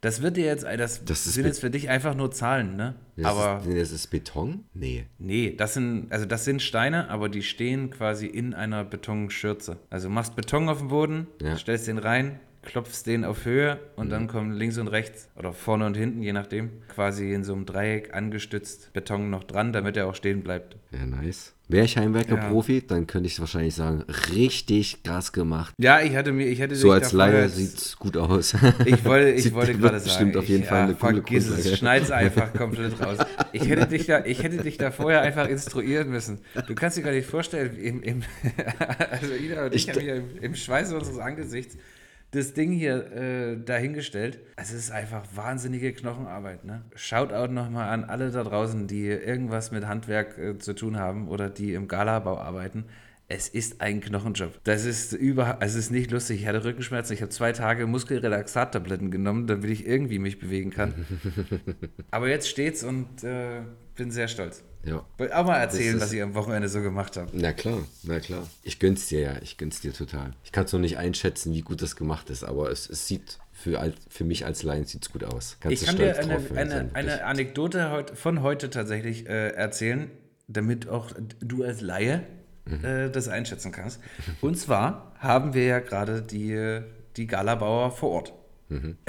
Das 0.00 0.22
wird 0.22 0.36
dir 0.36 0.46
jetzt, 0.46 0.64
das, 0.64 1.04
Das 1.04 1.26
ist 1.26 1.34
sind 1.34 1.44
jetzt 1.46 1.60
für 1.60 1.70
dich 1.70 1.88
einfach 1.88 2.14
nur 2.14 2.30
Zahlen, 2.30 2.76
ne? 2.76 2.94
Das 3.16 3.26
aber 3.26 3.60
ist, 3.60 3.66
nee, 3.68 3.78
das 3.78 3.90
ist 3.92 4.08
Beton? 4.08 4.64
Nee. 4.74 5.06
nee, 5.18 5.54
das 5.56 5.74
sind, 5.74 6.10
also 6.10 6.26
das 6.26 6.44
sind 6.44 6.60
Steine, 6.62 7.08
aber 7.10 7.28
die 7.28 7.42
stehen 7.42 7.90
quasi 7.90 8.26
in 8.26 8.54
einer 8.54 8.84
Betonschürze. 8.84 9.78
Also 9.90 10.08
machst 10.08 10.34
Beton 10.36 10.68
auf 10.68 10.78
dem 10.78 10.88
Boden, 10.88 11.26
Ja. 11.40 11.56
stellst 11.56 11.86
den 11.86 11.98
rein, 11.98 12.40
klopfst 12.64 13.04
den 13.06 13.24
auf 13.24 13.44
Höhe 13.44 13.78
und 13.96 14.10
dann 14.10 14.26
kommen 14.26 14.52
links 14.52 14.78
und 14.78 14.88
rechts 14.88 15.28
oder 15.36 15.52
vorne 15.52 15.86
und 15.86 15.96
hinten, 15.96 16.22
je 16.22 16.32
nachdem, 16.32 16.70
quasi 16.88 17.32
in 17.32 17.44
so 17.44 17.52
einem 17.52 17.66
Dreieck 17.66 18.14
angestützt 18.14 18.92
Beton 18.92 19.30
noch 19.30 19.44
dran, 19.44 19.72
damit 19.72 19.96
er 19.96 20.06
auch 20.06 20.14
stehen 20.14 20.42
bleibt. 20.42 20.76
Ja, 20.90 21.06
nice. 21.06 21.54
Wäre 21.66 21.86
ich 21.86 21.96
Heimwerker-Profi, 21.96 22.86
dann 22.86 23.06
könnte 23.06 23.26
ich 23.26 23.40
wahrscheinlich 23.40 23.74
sagen, 23.74 24.04
richtig 24.34 25.02
krass 25.02 25.32
gemacht. 25.32 25.72
Ja, 25.78 26.02
ich 26.02 26.14
hatte 26.14 26.30
mir, 26.30 26.46
ich 26.46 26.60
hätte 26.60 26.76
So 26.76 26.92
als 26.92 27.12
Laie 27.12 27.48
sieht 27.48 27.96
gut 27.98 28.18
aus. 28.18 28.54
Ich 28.84 29.02
wollte, 29.06 29.30
ich 29.30 29.50
wollte 29.54 29.72
gerade 29.72 29.98
sagen, 29.98 30.04
bestimmt 30.04 30.36
auf 30.36 30.44
jeden 30.44 30.64
ich, 30.64 30.68
Fall 30.68 30.82
eine 30.82 30.94
coole 30.94 31.14
vergiss 31.14 31.48
es, 31.48 31.78
schneid's 31.78 32.10
einfach 32.10 32.52
komplett 32.56 33.00
raus. 33.00 33.16
Ich 33.52 33.66
hätte, 33.66 33.86
dich 33.86 34.04
da, 34.04 34.26
ich 34.26 34.42
hätte 34.42 34.58
dich 34.58 34.76
da 34.76 34.90
vorher 34.90 35.22
einfach 35.22 35.48
instruieren 35.48 36.10
müssen. 36.10 36.40
Du 36.66 36.74
kannst 36.74 36.98
dir 36.98 37.02
gar 37.02 37.12
nicht 37.12 37.26
vorstellen, 37.26 37.74
im, 37.78 38.02
im, 38.02 38.22
also 39.10 39.32
Ida 39.32 39.64
und 39.64 39.74
ich, 39.74 39.88
Ich 39.88 39.94
haben 39.94 40.00
hier 40.02 40.16
im, 40.16 40.36
im 40.42 40.54
Schweiße 40.54 40.94
unseres 40.94 41.18
Angesichts 41.18 41.78
das 42.34 42.52
Ding 42.52 42.72
hier 42.72 43.12
äh, 43.12 43.56
dahingestellt. 43.56 44.40
Es 44.56 44.72
ist 44.72 44.90
einfach 44.90 45.24
wahnsinnige 45.34 45.92
Knochenarbeit. 45.92 46.64
Ne? 46.64 46.82
Shoutout 46.94 47.52
nochmal 47.52 47.90
an 47.90 48.04
alle 48.04 48.30
da 48.30 48.42
draußen, 48.42 48.86
die 48.86 49.06
irgendwas 49.06 49.70
mit 49.70 49.86
Handwerk 49.86 50.38
äh, 50.38 50.58
zu 50.58 50.74
tun 50.74 50.98
haben 50.98 51.28
oder 51.28 51.48
die 51.48 51.74
im 51.74 51.88
Galabau 51.88 52.38
arbeiten. 52.38 52.84
Es 53.26 53.48
ist 53.48 53.80
ein 53.80 54.00
Knochenjob. 54.02 54.60
Das 54.64 54.84
ist 54.84 55.14
über, 55.14 55.62
also 55.62 55.78
es 55.78 55.86
ist 55.86 55.90
nicht 55.90 56.10
lustig. 56.10 56.42
Ich 56.42 56.46
hatte 56.46 56.62
Rückenschmerzen. 56.62 57.14
Ich 57.14 57.22
habe 57.22 57.30
zwei 57.30 57.52
Tage 57.52 57.86
Muskelrelaxat-Tabletten 57.86 59.10
genommen, 59.10 59.46
damit 59.46 59.70
ich 59.70 59.86
irgendwie 59.86 60.18
mich 60.18 60.38
bewegen 60.38 60.70
kann. 60.70 61.06
Aber 62.10 62.28
jetzt 62.28 62.48
steht's 62.48 62.84
und 62.84 63.24
äh, 63.24 63.62
bin 63.96 64.10
sehr 64.10 64.28
stolz. 64.28 64.62
ja. 64.84 65.06
Wollt 65.16 65.32
auch 65.32 65.46
mal 65.46 65.56
erzählen, 65.56 65.98
was 66.00 66.12
ich 66.12 66.20
am 66.20 66.34
Wochenende 66.34 66.68
so 66.68 66.82
gemacht 66.82 67.16
habe. 67.16 67.30
Na 67.32 67.54
klar, 67.54 67.78
na 68.02 68.20
klar. 68.20 68.46
Ich 68.62 68.78
gönn's 68.78 69.06
dir 69.06 69.20
ja, 69.20 69.32
ich 69.40 69.56
gönn's 69.56 69.80
dir 69.80 69.94
total. 69.94 70.34
Ich 70.44 70.52
kann 70.52 70.66
es 70.66 70.72
noch 70.74 70.80
nicht 70.80 70.98
einschätzen, 70.98 71.54
wie 71.54 71.62
gut 71.62 71.80
das 71.80 71.96
gemacht 71.96 72.28
ist, 72.28 72.44
aber 72.44 72.70
es, 72.70 72.90
es 72.90 73.08
sieht 73.08 73.38
für, 73.52 73.94
für 74.10 74.24
mich 74.24 74.44
als 74.44 74.64
Laien 74.64 74.84
sieht's 74.84 75.10
gut 75.10 75.24
aus. 75.24 75.56
Kannst 75.60 75.82
Ich 75.82 75.88
kann 75.88 75.96
dir 75.96 76.18
eine, 76.18 76.36
eine, 76.54 76.70
sein, 76.70 76.90
eine 76.94 77.24
Anekdote 77.24 78.04
von 78.14 78.42
heute 78.42 78.68
tatsächlich 78.68 79.26
äh, 79.26 79.48
erzählen, 79.50 80.10
damit 80.46 80.88
auch 80.88 81.12
du 81.40 81.62
als 81.62 81.80
Laie 81.80 82.26
äh, 82.82 83.10
das 83.10 83.28
einschätzen 83.28 83.72
kannst. 83.72 84.00
Und 84.40 84.56
zwar 84.58 85.12
haben 85.18 85.54
wir 85.54 85.64
ja 85.64 85.78
gerade 85.80 86.22
die, 86.22 86.80
die 87.16 87.26
Galabauer 87.26 87.90
vor 87.90 88.10
Ort. 88.10 88.32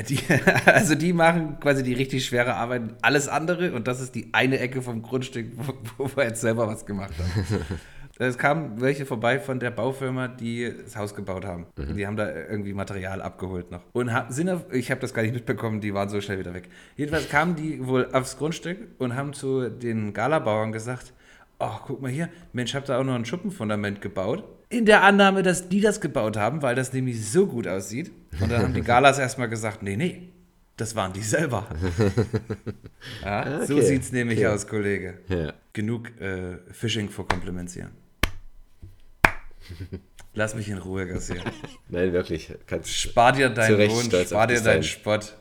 Die, 0.10 0.20
also 0.66 0.96
die 0.96 1.14
machen 1.14 1.58
quasi 1.60 1.82
die 1.82 1.94
richtig 1.94 2.26
schwere 2.26 2.56
Arbeit, 2.56 2.84
alles 3.02 3.28
andere 3.28 3.72
und 3.74 3.88
das 3.88 4.00
ist 4.02 4.14
die 4.14 4.30
eine 4.34 4.60
Ecke 4.60 4.82
vom 4.82 5.02
Grundstück, 5.02 5.48
wo, 5.56 5.74
wo 5.98 6.18
wir 6.18 6.26
jetzt 6.26 6.42
selber 6.42 6.68
was 6.68 6.86
gemacht 6.86 7.14
haben. 7.18 7.46
Es 8.18 8.38
kamen 8.38 8.80
welche 8.80 9.06
vorbei 9.06 9.42
von 9.42 9.60
der 9.60 9.72
Baufirma, 9.72 10.30
die 10.30 10.72
das 10.86 10.96
Haus 10.96 11.16
gebaut 11.16 11.44
haben. 11.44 11.66
Die 11.98 12.08
haben 12.08 12.16
da 12.16 12.32
irgendwie 12.34 12.74
Material 12.74 13.22
abgeholt 13.22 13.72
noch. 13.72 13.82
Und 13.92 14.14
ha- 14.14 14.28
sind 14.30 14.48
auf, 14.50 14.72
ich 14.72 14.90
habe 14.90 15.02
das 15.02 15.14
gar 15.14 15.22
nicht 15.24 15.34
mitbekommen, 15.34 15.82
die 15.82 15.94
waren 15.94 16.08
so 16.08 16.22
schnell 16.22 16.40
wieder 16.40 16.54
weg. 16.54 16.70
Jedenfalls 16.96 17.28
kamen 17.28 17.58
die 17.58 17.86
wohl 17.86 18.08
aufs 18.14 18.38
Grundstück 18.38 18.78
und 19.00 19.16
haben 19.18 19.34
zu 19.34 19.68
den 19.70 20.14
Galabauern 20.14 20.72
gesagt, 20.72 21.12
ach, 21.60 21.82
guck 21.86 22.02
mal 22.02 22.12
hier, 22.12 22.30
Mensch, 22.54 22.74
habt 22.74 22.90
ihr 22.90 22.98
auch 22.98 23.04
noch 23.04 23.16
ein 23.16 23.26
Schuppenfundament 23.26 24.02
gebaut? 24.02 24.44
In 24.70 24.86
der 24.86 25.04
Annahme, 25.04 25.44
dass 25.44 25.70
die 25.70 25.80
das 25.82 26.02
gebaut 26.02 26.38
haben, 26.38 26.62
weil 26.62 26.76
das 26.76 26.92
nämlich 26.92 27.30
so 27.30 27.46
gut 27.48 27.68
aussieht. 27.68 28.12
Und 28.42 28.52
dann 28.52 28.62
haben 28.64 28.74
die 28.74 28.82
Galas 28.82 29.20
erstmal 29.20 29.48
gesagt, 29.48 29.84
nee, 29.84 29.96
nee, 29.96 30.30
das 30.78 30.96
waren 30.96 31.14
die 31.14 31.22
selber. 31.22 31.68
Ja, 33.24 33.66
So 33.66 33.76
Okay, 33.76 33.86
sieht's 33.86 34.12
nämlich 34.12 34.40
okay. 34.40 34.48
aus, 34.48 34.68
Kollege. 34.68 35.20
Ja. 35.30 35.54
Genug 35.74 36.20
äh, 36.20 36.58
Phishing 36.72 37.10
for 37.10 37.28
Compliments 37.28 37.74
hier. 37.74 37.90
Lass 40.34 40.56
mich 40.56 40.68
in 40.70 40.78
Ruhe, 40.80 41.08
Garcia. 41.08 41.42
Nein, 41.90 42.12
wirklich. 42.12 42.54
Kannst, 42.68 42.90
Spar 42.94 43.32
dir 43.32 43.50
deinen 43.50 43.88
Lohn, 43.88 44.12
spar 44.26 44.48
dir 44.48 44.62
deinen. 44.62 44.84
Spott. 44.84 45.38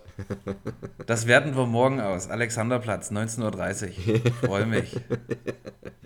Das 1.06 1.26
werten 1.26 1.56
wir 1.56 1.66
morgen 1.66 2.00
aus. 2.00 2.28
Alexanderplatz, 2.30 3.10
19.30 3.10 3.88
Uhr. 4.24 4.32
Freue 4.46 4.66
mich. 4.66 4.96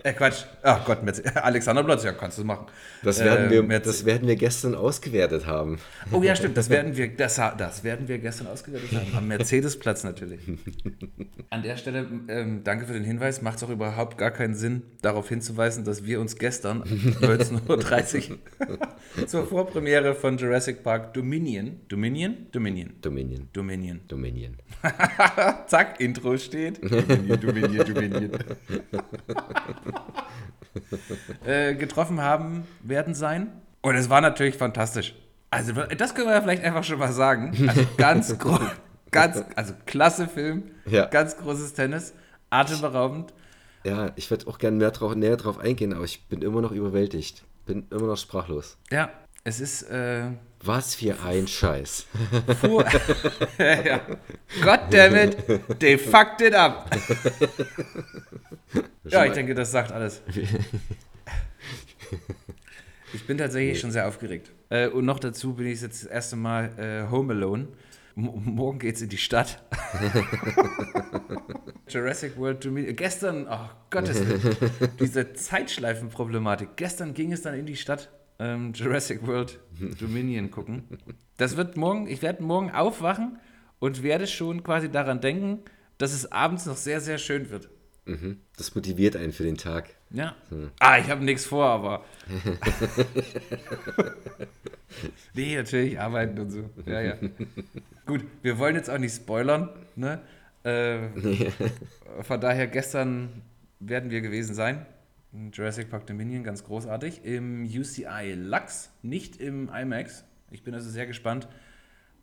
Äh, 0.03 0.13
Quatsch. 0.13 0.45
Ach 0.63 0.85
Gott, 0.85 0.99
Alexanderplatz, 1.35 2.03
ja, 2.05 2.13
kannst 2.13 2.37
du 2.37 2.45
machen. 2.45 2.67
das, 3.03 3.19
werden 3.19 3.47
Äh, 3.47 3.51
wir, 3.51 3.63
Merz- 3.63 3.85
das 3.85 4.05
werden 4.05 4.27
wir 4.27 4.35
gestern 4.37 4.73
ausgewertet 4.75 5.45
haben. 5.45 5.77
Oh 6.11 6.23
ja, 6.23 6.35
stimmt, 6.35 6.55
das 6.57 6.69
werden 6.69 6.95
wir, 6.95 7.15
das, 7.15 7.35
das 7.57 7.83
werden 7.83 8.07
wir 8.07 8.17
gestern 8.19 8.47
ausgewertet 8.47 8.89
haben. 8.93 9.17
Am 9.17 9.27
Mercedesplatz 9.27 10.03
natürlich. 10.05 10.39
An 11.49 11.63
der 11.63 11.75
Stelle, 11.77 12.07
ähm, 12.29 12.61
danke 12.63 12.85
für 12.85 12.93
den 12.93 13.03
Hinweis. 13.03 13.41
Macht 13.41 13.57
es 13.57 13.63
auch 13.63 13.69
überhaupt 13.69 14.17
gar 14.17 14.31
keinen 14.31 14.55
Sinn, 14.55 14.83
darauf 15.01 15.27
hinzuweisen, 15.27 15.83
dass 15.83 16.05
wir 16.05 16.21
uns 16.21 16.37
gestern 16.37 16.81
um 16.81 16.87
19.30 16.87 18.31
Uhr 18.31 18.37
zur 19.27 19.45
Vorpremiere 19.47 20.15
von 20.15 20.37
Jurassic 20.37 20.81
Park 20.83 21.13
Dominion, 21.13 21.81
Dominion? 21.89 22.47
Dominion. 22.51 22.93
Dominion. 23.01 23.49
Dominion. 23.51 23.98
Dominion. 24.07 24.57
Zack, 25.67 25.99
Intro 25.99 26.37
steht. 26.37 26.81
Dominion, 26.83 27.39
Dominion, 27.39 27.93
Dominion. 27.93 28.31
äh, 31.45 31.75
getroffen 31.75 32.21
haben 32.21 32.65
werden 32.83 33.13
sein. 33.13 33.51
Und 33.81 33.95
es 33.95 34.09
war 34.09 34.21
natürlich 34.21 34.55
fantastisch. 34.55 35.15
Also, 35.51 35.73
das 35.73 36.13
können 36.13 36.27
wir 36.27 36.35
ja 36.35 36.41
vielleicht 36.41 36.63
einfach 36.63 36.83
schon 36.83 36.99
mal 36.99 37.11
sagen. 37.11 37.53
Also, 37.67 37.81
ganz 37.97 38.37
groß, 38.37 38.59
ganz, 39.11 39.43
also 39.55 39.73
klasse 39.85 40.27
Film, 40.27 40.63
Ja. 40.85 41.05
ganz 41.05 41.37
großes 41.37 41.73
Tennis, 41.73 42.13
atemberaubend. 42.49 43.33
Ja, 43.83 44.11
ich 44.15 44.29
würde 44.29 44.47
auch 44.47 44.57
gerne 44.57 44.77
mehr 44.77 44.91
drauf, 44.91 45.15
näher 45.15 45.37
drauf 45.37 45.57
eingehen, 45.59 45.93
aber 45.93 46.03
ich 46.03 46.27
bin 46.27 46.41
immer 46.41 46.61
noch 46.61 46.71
überwältigt. 46.71 47.43
Bin 47.65 47.87
immer 47.91 48.07
noch 48.07 48.17
sprachlos. 48.17 48.77
Ja, 48.91 49.09
es 49.49 49.59
ist, 49.59 49.83
äh, 49.89 50.25
Was 50.63 50.95
für 50.95 51.15
ein 51.25 51.47
Scheiß. 51.47 52.05
ja. 53.57 54.01
Goddammit, 54.63 55.37
they 55.79 55.97
fucked 55.97 56.41
it 56.41 56.53
up. 56.53 56.89
Ja, 59.05 59.25
ich 59.25 59.33
denke, 59.33 59.55
das 59.55 59.71
sagt 59.71 59.91
alles. 59.91 60.21
Ich 63.11 63.25
bin 63.25 63.39
tatsächlich 63.39 63.79
schon 63.79 63.89
sehr 63.89 64.07
aufgeregt. 64.07 64.51
Äh, 64.69 64.87
und 64.87 65.03
noch 65.03 65.17
dazu 65.17 65.55
bin 65.55 65.65
ich 65.65 65.81
jetzt 65.81 66.03
das 66.03 66.11
erste 66.11 66.35
Mal 66.35 66.69
äh, 66.77 67.09
home 67.09 67.33
alone. 67.33 67.69
M 68.15 68.29
morgen 68.45 68.77
geht's 68.77 69.01
in 69.01 69.09
die 69.09 69.17
Stadt. 69.17 69.63
Jurassic 71.87 72.37
World 72.37 72.63
Dominion. 72.63 72.95
Gestern, 72.95 73.47
oh 73.49 73.67
Gottes 73.89 74.19
Willen, 74.19 74.55
diese 74.99 75.33
Zeitschleifenproblematik. 75.33 76.75
Gestern 76.75 77.15
ging 77.15 77.33
es 77.33 77.41
dann 77.41 77.55
in 77.55 77.65
die 77.65 77.77
Stadt. 77.77 78.11
Ähm, 78.39 78.73
Jurassic 78.73 79.25
World 79.27 79.59
Dominion 79.99 80.49
gucken. 80.49 80.83
Das 81.37 81.57
wird 81.57 81.77
morgen, 81.77 82.07
ich 82.07 82.21
werde 82.21 82.41
morgen 82.43 82.71
aufwachen 82.71 83.37
und 83.79 84.01
werde 84.03 84.27
schon 84.27 84.63
quasi 84.63 84.89
daran 84.89 85.21
denken, 85.21 85.59
dass 85.97 86.13
es 86.13 86.31
abends 86.31 86.65
noch 86.65 86.77
sehr, 86.77 87.01
sehr 87.01 87.17
schön 87.17 87.49
wird. 87.49 87.69
Mhm. 88.05 88.39
Das 88.57 88.73
motiviert 88.73 89.15
einen 89.15 89.33
für 89.33 89.43
den 89.43 89.57
Tag. 89.57 89.89
Ja. 90.09 90.35
Ah, 90.79 90.97
ich 90.97 91.09
habe 91.09 91.23
nichts 91.23 91.45
vor, 91.45 91.65
aber. 91.65 92.03
nee, 95.35 95.55
natürlich 95.55 95.99
arbeiten 95.99 96.39
und 96.39 96.49
so. 96.49 96.69
Ja, 96.87 97.01
ja. 97.01 97.15
Gut, 98.07 98.25
wir 98.41 98.57
wollen 98.57 98.75
jetzt 98.75 98.89
auch 98.89 98.97
nicht 98.97 99.15
spoilern. 99.15 99.69
Ne? 99.95 100.21
Äh, 100.63 101.09
Von 102.23 102.41
daher, 102.41 102.67
gestern 102.67 103.43
werden 103.79 104.09
wir 104.09 104.21
gewesen 104.21 104.55
sein. 104.55 104.85
Jurassic 105.53 105.89
Park 105.89 106.07
Dominion, 106.07 106.43
ganz 106.43 106.63
großartig. 106.63 107.23
Im 107.23 107.63
UCI 107.65 108.33
Lux, 108.35 108.89
nicht 109.03 109.37
im 109.39 109.69
IMAX. 109.69 110.23
Ich 110.51 110.63
bin 110.63 110.73
also 110.73 110.89
sehr 110.89 111.05
gespannt 111.05 111.47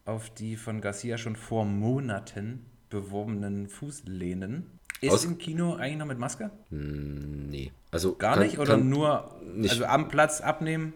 auf 0.04 0.30
die 0.30 0.56
von 0.56 0.80
Garcia 0.80 1.16
schon 1.18 1.36
vor 1.36 1.64
Monaten 1.64 2.64
beworbenen 2.90 3.68
Fußlehnen. 3.68 4.66
Ist 5.00 5.12
Aus- 5.12 5.24
im 5.24 5.38
Kino 5.38 5.74
eigentlich 5.74 5.98
noch 5.98 6.06
mit 6.06 6.18
Maske? 6.18 6.50
Nee. 6.70 7.70
Also 7.90 8.14
Gar 8.16 8.34
kann- 8.36 8.42
nicht 8.46 8.58
oder 8.58 8.72
kann- 8.76 8.88
nur 8.88 9.34
nicht. 9.54 9.70
also 9.70 9.84
am 9.84 10.08
Platz 10.08 10.40
abnehmen? 10.40 10.92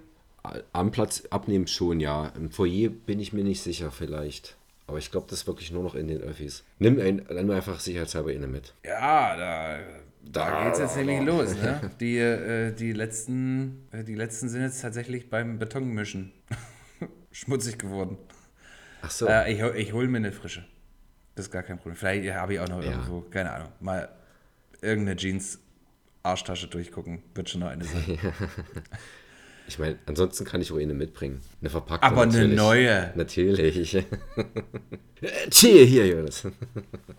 am 0.72 0.90
Platz 0.90 1.24
abnehmen 1.28 1.66
schon, 1.66 2.00
ja. 2.00 2.28
Im 2.34 2.50
Foyer 2.50 2.88
bin 2.88 3.20
ich 3.20 3.34
mir 3.34 3.44
nicht 3.44 3.60
sicher, 3.60 3.90
vielleicht. 3.90 4.56
Aber 4.86 4.96
ich 4.96 5.10
glaube, 5.10 5.26
das 5.28 5.40
ist 5.40 5.46
wirklich 5.46 5.70
nur 5.70 5.82
noch 5.82 5.94
in 5.94 6.08
den 6.08 6.22
Öffis. 6.22 6.64
Nimm, 6.78 6.98
ein, 6.98 7.26
nimm 7.30 7.50
einfach 7.50 7.78
sicherheitshalber 7.78 8.32
inne 8.32 8.46
mit. 8.46 8.72
Ja, 8.84 9.36
da, 9.36 9.78
da 10.24 10.64
geht 10.64 10.74
es 10.74 10.78
jetzt 10.80 10.96
nämlich 10.96 11.20
los. 11.22 11.54
Ne? 11.56 11.90
Die, 12.00 12.18
äh, 12.18 12.72
die, 12.72 12.92
letzten, 12.92 13.88
äh, 13.92 14.04
die 14.04 14.14
letzten 14.14 14.48
sind 14.48 14.62
jetzt 14.62 14.80
tatsächlich 14.80 15.28
beim 15.30 15.58
Betonmischen 15.58 16.32
schmutzig 17.32 17.78
geworden. 17.78 18.16
Ach 19.02 19.10
so. 19.10 19.26
Äh, 19.26 19.52
ich, 19.52 19.60
ich 19.86 19.92
hole 19.92 20.08
mir 20.08 20.18
eine 20.18 20.32
frische. 20.32 20.64
Das 21.34 21.46
ist 21.46 21.52
gar 21.52 21.62
kein 21.62 21.78
Problem. 21.78 21.96
Vielleicht 21.96 22.32
habe 22.34 22.54
ich 22.54 22.60
auch 22.60 22.68
noch 22.68 22.82
Ja. 22.82 22.90
irgendwo, 22.90 23.22
keine 23.22 23.52
Ahnung, 23.52 23.68
mal 23.80 24.08
irgendeine 24.82 25.16
Jeans-Arschtasche 25.16 26.68
durchgucken. 26.68 27.22
Wird 27.34 27.48
schon 27.50 27.60
noch 27.60 27.68
eine 27.68 27.84
sein. 27.84 28.18
Ich 29.70 29.78
meine, 29.78 29.96
ansonsten 30.06 30.44
kann 30.44 30.60
ich 30.60 30.72
auch 30.72 30.78
eine 30.78 30.94
mitbringen. 30.94 31.40
Eine 31.60 31.70
verpackte. 31.70 32.04
Aber 32.04 32.22
eine 32.22 32.32
natürlich. 32.32 32.56
neue. 32.56 33.12
Natürlich. 33.14 34.04
Cheer 35.50 35.84
hier, 35.84 36.08
Jonas. 36.08 36.42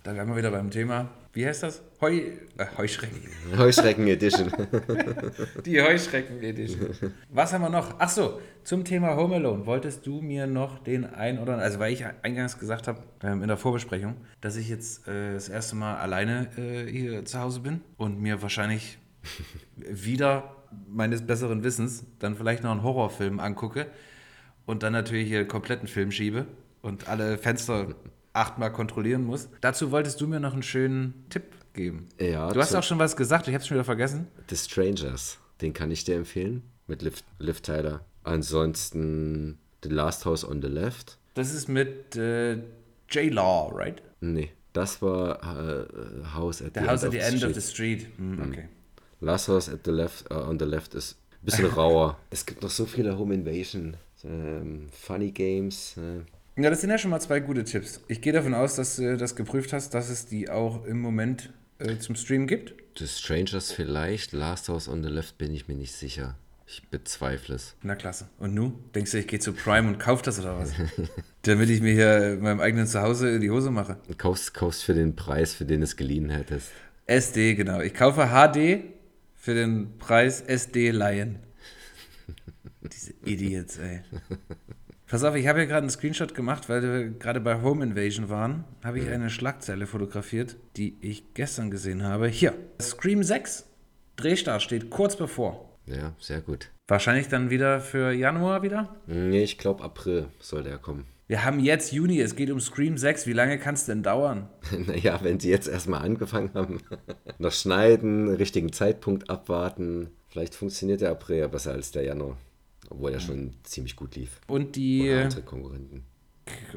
Da 0.03 0.13
wären 0.13 0.27
wir 0.27 0.35
wieder 0.35 0.51
beim 0.51 0.69
Thema. 0.69 1.07
Wie 1.31 1.45
heißt 1.45 1.63
das? 1.63 1.81
Heu, 2.01 2.13
äh, 2.13 2.65
Heuschrecken. 2.77 3.21
Heuschrecken 3.57 4.05
Edition. 4.05 4.51
Die 5.65 5.81
Heuschrecken-Edition. 5.81 6.93
Was 7.29 7.53
haben 7.53 7.61
wir 7.61 7.69
noch? 7.69 7.95
Ach 7.99 8.09
so, 8.09 8.41
zum 8.65 8.83
Thema 8.83 9.15
Home 9.15 9.35
Alone. 9.35 9.65
Wolltest 9.65 10.05
du 10.05 10.19
mir 10.19 10.45
noch 10.45 10.79
den 10.79 11.05
ein 11.05 11.39
oder 11.39 11.57
also 11.57 11.79
weil 11.79 11.93
ich 11.93 12.03
eingangs 12.21 12.59
gesagt 12.59 12.89
habe 12.89 13.01
ähm, 13.23 13.43
in 13.43 13.47
der 13.47 13.55
Vorbesprechung, 13.55 14.17
dass 14.41 14.57
ich 14.57 14.67
jetzt 14.67 15.07
äh, 15.07 15.35
das 15.35 15.47
erste 15.47 15.77
Mal 15.77 15.95
alleine 15.99 16.49
äh, 16.57 16.85
hier 16.85 17.23
zu 17.23 17.39
Hause 17.39 17.61
bin 17.61 17.79
und 17.95 18.21
mir 18.21 18.41
wahrscheinlich 18.41 18.97
wieder 19.77 20.53
meines 20.89 21.25
besseren 21.25 21.63
Wissens 21.63 22.03
dann 22.19 22.35
vielleicht 22.35 22.63
noch 22.63 22.71
einen 22.71 22.83
Horrorfilm 22.83 23.39
angucke 23.39 23.87
und 24.65 24.83
dann 24.83 24.93
natürlich 24.93 25.27
hier 25.27 25.39
einen 25.39 25.47
kompletten 25.47 25.87
Film 25.87 26.11
schiebe 26.11 26.45
und 26.81 27.07
alle 27.07 27.37
Fenster 27.37 27.95
achtmal 28.33 28.71
kontrollieren 28.71 29.23
muss. 29.25 29.49
Dazu 29.61 29.91
wolltest 29.91 30.21
du 30.21 30.27
mir 30.27 30.39
noch 30.39 30.53
einen 30.53 30.63
schönen 30.63 31.25
Tipp 31.29 31.43
geben. 31.73 32.07
Ja, 32.19 32.51
Du 32.51 32.59
hast 32.61 32.75
auch 32.75 32.83
schon 32.83 32.99
was 32.99 33.15
gesagt, 33.15 33.47
ich 33.47 33.53
habe 33.53 33.61
es 33.61 33.67
schon 33.67 33.75
wieder 33.75 33.83
vergessen. 33.85 34.27
The 34.49 34.55
Strangers. 34.55 35.37
Den 35.61 35.73
kann 35.73 35.91
ich 35.91 36.03
dir 36.03 36.15
empfehlen. 36.15 36.63
Mit 36.87 37.01
Liv, 37.01 37.23
Liv 37.39 37.61
Tyler. 37.61 38.01
Ansonsten 38.23 39.57
The 39.83 39.89
Last 39.89 40.25
House 40.25 40.43
on 40.47 40.61
the 40.61 40.67
Left. 40.67 41.17
Das 41.33 41.53
ist 41.53 41.67
mit 41.69 42.15
äh, 42.15 42.57
J-Law, 43.09 43.71
right? 43.73 44.01
Nee, 44.19 44.51
das 44.73 45.01
war 45.01 45.41
äh, 45.41 45.85
House 46.33 46.61
at 46.61 46.73
The 46.75 46.81
the 46.81 46.87
House 46.87 47.03
at 47.03 47.13
End 47.13 47.13
the 47.13 47.17
of 47.19 47.23
the 47.23 47.35
End 47.35 47.43
of 47.43 47.49
Street. 47.51 47.55
the 47.55 47.61
Street. 47.61 48.07
Hm, 48.17 48.41
okay. 48.49 48.67
Last 49.21 49.47
House 49.47 49.69
at 49.69 49.79
the 49.85 49.91
Left, 49.91 50.29
äh, 50.29 50.33
on 50.35 50.59
the 50.59 50.65
Left 50.65 50.93
ist 50.95 51.15
ein 51.41 51.45
bisschen 51.45 51.65
rauer. 51.75 52.17
es 52.29 52.45
gibt 52.45 52.61
noch 52.61 52.69
so 52.69 52.85
viele 52.85 53.17
Home 53.17 53.33
Invasion, 53.33 53.95
ähm, 54.23 54.87
Funny 54.91 55.31
Games. 55.31 55.95
Äh, 55.97 56.61
Ja, 56.61 56.69
das 56.69 56.81
sind 56.81 56.89
ja 56.89 56.97
schon 56.97 57.11
mal 57.11 57.19
zwei 57.21 57.39
gute 57.39 57.63
Tipps. 57.63 58.01
Ich 58.07 58.21
gehe 58.21 58.33
davon 58.33 58.53
aus, 58.53 58.75
dass 58.75 58.97
du 58.97 59.17
das 59.17 59.35
geprüft 59.35 59.73
hast, 59.73 59.93
dass 59.93 60.09
es 60.09 60.25
die 60.25 60.49
auch 60.49 60.85
im 60.85 60.99
Moment 60.99 61.51
äh, 61.79 61.97
zum 61.97 62.15
Stream 62.15 62.45
gibt. 62.47 62.73
The 62.99 63.07
Strangers 63.07 63.71
vielleicht, 63.71 64.33
Last 64.33 64.67
House 64.69 64.87
on 64.89 65.01
the 65.03 65.09
Left 65.09 65.37
bin 65.37 65.53
ich 65.53 65.67
mir 65.67 65.75
nicht 65.75 65.93
sicher. 65.93 66.35
Ich 66.67 66.87
bezweifle 66.89 67.55
es. 67.55 67.75
Na 67.83 67.95
klasse. 67.95 68.27
Und 68.39 68.53
nu? 68.53 68.73
Denkst 68.95 69.11
du, 69.11 69.17
ich 69.19 69.27
gehe 69.27 69.39
zu 69.39 69.51
Prime 69.53 69.87
und 69.87 69.97
kauf 69.99 70.21
das 70.21 70.39
oder 70.39 70.57
was? 70.57 70.71
Damit 71.41 71.69
ich 71.69 71.81
mir 71.81 71.93
hier 71.93 72.33
in 72.33 72.41
meinem 72.41 72.59
eigenen 72.61 72.87
Zuhause 72.87 73.29
in 73.29 73.41
die 73.41 73.49
Hose 73.51 73.71
mache. 73.71 73.97
Du 74.07 74.15
kaufst, 74.15 74.53
kaufst 74.53 74.83
für 74.83 74.93
den 74.93 75.15
Preis, 75.15 75.53
für 75.53 75.65
den 75.65 75.81
du 75.81 75.83
es 75.85 75.95
geliehen 75.97 76.29
hättest. 76.29 76.69
SD, 77.07 77.55
genau. 77.55 77.81
Ich 77.81 77.93
kaufe 77.93 78.27
HD 78.27 78.83
für 79.41 79.55
den 79.55 79.97
Preis 79.97 80.39
SD 80.41 80.91
Lion. 80.91 81.39
Diese 82.81 83.13
Idiots, 83.25 83.79
ey. 83.79 84.01
Pass 85.07 85.23
auf, 85.23 85.35
ich 85.35 85.47
habe 85.47 85.59
ja 85.59 85.65
gerade 85.65 85.81
einen 85.81 85.89
Screenshot 85.89 86.35
gemacht, 86.35 86.69
weil 86.69 86.83
wir 86.83 87.09
gerade 87.09 87.41
bei 87.41 87.61
Home 87.61 87.83
Invasion 87.83 88.29
waren. 88.29 88.65
Habe 88.83 88.99
ich 88.99 89.09
eine 89.09 89.31
Schlagzeile 89.31 89.87
fotografiert, 89.87 90.57
die 90.77 90.95
ich 91.01 91.33
gestern 91.33 91.71
gesehen 91.71 92.03
habe. 92.03 92.27
Hier, 92.27 92.53
Scream 92.79 93.23
6. 93.23 93.65
Drehstart 94.15 94.61
steht 94.61 94.91
kurz 94.91 95.15
bevor. 95.15 95.75
Ja, 95.87 96.13
sehr 96.19 96.41
gut. 96.41 96.69
Wahrscheinlich 96.87 97.27
dann 97.27 97.49
wieder 97.49 97.81
für 97.81 98.11
Januar 98.11 98.61
wieder. 98.61 98.95
Nee, 99.07 99.43
ich 99.43 99.57
glaube 99.57 99.83
April 99.83 100.27
soll 100.39 100.61
der 100.63 100.77
kommen. 100.77 101.05
Wir 101.31 101.45
haben 101.45 101.61
jetzt 101.61 101.93
Juni, 101.93 102.19
es 102.19 102.35
geht 102.35 102.51
um 102.51 102.59
Scream 102.59 102.97
6. 102.97 103.25
Wie 103.25 103.31
lange 103.31 103.57
kann 103.57 103.75
es 103.75 103.85
denn 103.85 104.03
dauern? 104.03 104.49
Naja, 104.85 105.17
wenn 105.23 105.39
sie 105.39 105.49
jetzt 105.49 105.69
erstmal 105.69 106.01
angefangen 106.01 106.49
haben, 106.53 106.79
noch 107.39 107.53
schneiden, 107.53 108.27
richtigen 108.35 108.73
Zeitpunkt 108.73 109.29
abwarten, 109.29 110.09
vielleicht 110.27 110.55
funktioniert 110.55 110.99
der 110.99 111.11
April 111.11 111.37
ja 111.37 111.47
besser 111.47 111.71
als 111.71 111.91
der 111.91 112.03
Januar. 112.03 112.35
Obwohl 112.89 113.13
er 113.13 113.21
schon 113.21 113.53
ziemlich 113.63 113.95
gut 113.95 114.17
lief. 114.17 114.41
Und 114.47 114.75
die, 114.75 115.03
Oder 115.03 115.19
äh, 115.21 115.23
andere 115.23 115.41
Konkurrenten. 115.43 116.03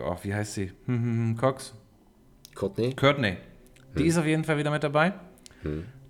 oh, 0.01 0.17
wie 0.23 0.33
heißt 0.33 0.55
sie? 0.55 0.71
Hm, 0.87 1.03
hm, 1.03 1.03
hm, 1.03 1.37
Cox? 1.37 1.75
Courtney? 2.55 2.95
Courtney. 2.95 3.39
Die 3.99 4.07
ist 4.07 4.19
auf 4.19 4.27
jeden 4.27 4.45
Fall 4.45 4.57
wieder 4.57 4.71
mit 4.71 4.85
dabei. 4.85 5.15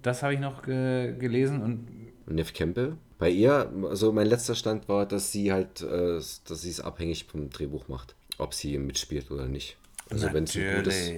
Das 0.03 0.23
habe 0.23 0.35
ich 0.35 0.41
noch 0.41 0.69
äh, 0.69 1.15
gelesen 1.15 1.63
und 1.63 1.89
Nev 2.27 2.53
Campbell? 2.53 2.97
Bei 3.19 3.31
ihr, 3.31 3.73
also 3.89 4.13
mein 4.13 4.27
letzter 4.27 4.55
Stand 4.55 4.89
war, 4.89 5.07
dass 5.07 5.33
sie 5.33 5.53
halt, 5.53 5.83
äh, 5.83 6.17
dass 6.17 6.45
sie 6.47 6.71
es 6.71 6.81
abhängig 6.81 7.25
vom 7.25 7.51
Drehbuch 7.51 7.89
macht, 7.89 8.17
ob 8.39 8.55
sie 8.55 8.79
mitspielt 8.79 9.31
oder 9.31 9.47
nicht. 9.47 9.77
Also 10.11 10.33
wenn 10.33 10.45
es 10.45 10.57
ein 10.57 10.77
gutes. 10.77 11.11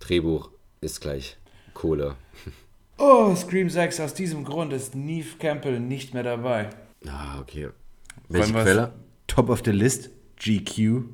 Drehbuch 0.00 0.50
ist 0.80 1.00
gleich 1.00 1.36
Kohle. 1.74 2.14
Oh, 3.00 3.32
Scream 3.36 3.70
6, 3.70 4.00
aus 4.00 4.12
diesem 4.12 4.42
Grund 4.42 4.72
ist 4.72 4.96
Neve 4.96 5.36
Campbell 5.38 5.78
nicht 5.78 6.14
mehr 6.14 6.24
dabei. 6.24 6.70
Ah, 7.06 7.38
okay. 7.40 7.68
Welche 8.28 8.52
Quelle? 8.52 8.92
Top 9.28 9.50
of 9.50 9.62
the 9.64 9.70
list, 9.70 10.10
GQ. 10.36 11.04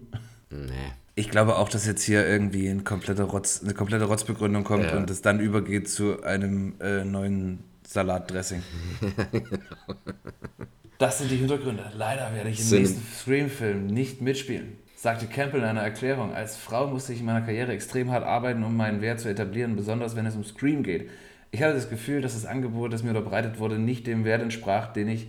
Nee. 0.49 0.71
Ich 1.15 1.29
glaube 1.29 1.57
auch, 1.59 1.69
dass 1.69 1.87
jetzt 1.87 2.03
hier 2.03 2.27
irgendwie 2.27 2.69
ein 2.69 2.85
kompletter 2.85 3.25
Rotz, 3.25 3.61
eine 3.63 3.75
komplette 3.75 4.05
Rotzbegründung 4.07 4.65
kommt 4.65 4.85
Ja. 4.87 4.97
und 4.97 5.11
es 5.11 5.21
dann 5.21 5.41
übergeht 5.41 5.91
zu 5.91 6.23
einem 6.23 6.75
äh, 6.81 7.05
neuen 7.05 7.63
Salatdressing. 7.87 8.63
das 10.99 11.19
sind 11.19 11.31
die 11.31 11.37
Hintergründe. 11.37 11.93
Leider 11.97 12.35
werde 12.35 12.51
ich 12.51 12.61
im 12.61 12.79
nächsten 12.79 13.03
Scream-Film 13.21 13.87
nicht 13.89 14.23
mitspielen, 14.23 14.79
sagte 15.05 15.27
Campbell 15.27 15.61
in 15.61 15.67
einer 15.67 15.83
Erklärung. 15.83 16.35
Als 16.35 16.57
Frau 16.57 16.87
musste 16.87 17.13
ich 17.13 17.21
in 17.21 17.27
meiner 17.27 17.43
Karriere 17.43 17.73
extrem 17.73 18.11
hart 18.11 18.25
arbeiten, 18.25 18.65
um 18.65 18.75
meinen 18.75 19.03
Wert 19.03 19.21
zu 19.21 19.29
etablieren, 19.29 19.77
besonders 19.77 20.17
wenn 20.17 20.25
es 20.25 20.35
um 20.35 20.45
Scream 20.45 20.83
geht. 20.83 21.11
Ich 21.51 21.63
hatte 21.63 21.75
das 21.75 21.91
Gefühl, 21.91 22.23
dass 22.23 22.33
das 22.33 22.47
Angebot, 22.47 22.91
das 22.91 23.03
mir 23.03 23.11
unterbreitet 23.11 23.59
wurde, 23.59 23.79
nicht 23.79 24.07
dem 24.07 24.25
Wert 24.25 24.41
entsprach, 24.41 24.95
den 24.95 25.09
ich 25.09 25.27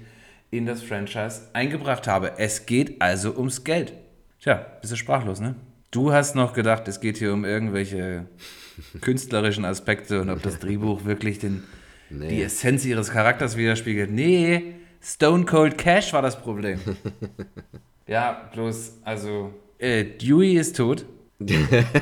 in 0.50 0.66
das 0.66 0.82
Franchise 0.82 1.50
eingebracht 1.52 2.08
habe. 2.08 2.40
Es 2.40 2.66
geht 2.66 3.02
also 3.02 3.36
ums 3.36 3.66
Geld. 3.66 3.92
Tja, 4.40 4.66
bist 4.80 4.94
du 4.94 4.96
sprachlos, 4.96 5.42
ne? 5.42 5.56
Du 5.92 6.14
hast 6.14 6.36
noch 6.36 6.54
gedacht, 6.54 6.88
es 6.88 7.02
geht 7.02 7.18
hier 7.18 7.34
um 7.34 7.44
irgendwelche 7.44 8.28
künstlerischen 9.02 9.66
Aspekte 9.66 10.22
und 10.22 10.30
ob 10.30 10.42
das 10.42 10.60
Drehbuch 10.60 11.04
wirklich 11.04 11.40
den, 11.40 11.64
Nee. 12.10 12.30
die 12.30 12.44
Essenz 12.44 12.86
ihres 12.86 13.12
Charakters 13.12 13.58
widerspiegelt. 13.58 14.10
Nee, 14.10 14.76
Stone 15.02 15.44
Cold 15.44 15.78
Cash 15.78 16.14
war 16.14 16.22
das 16.22 16.40
Problem. 16.40 16.80
ja, 18.08 18.50
bloß, 18.54 19.00
also, 19.04 19.52
äh, 19.86 20.04
Dewey 20.04 20.58
ist 20.58 20.78
tot. 20.78 21.06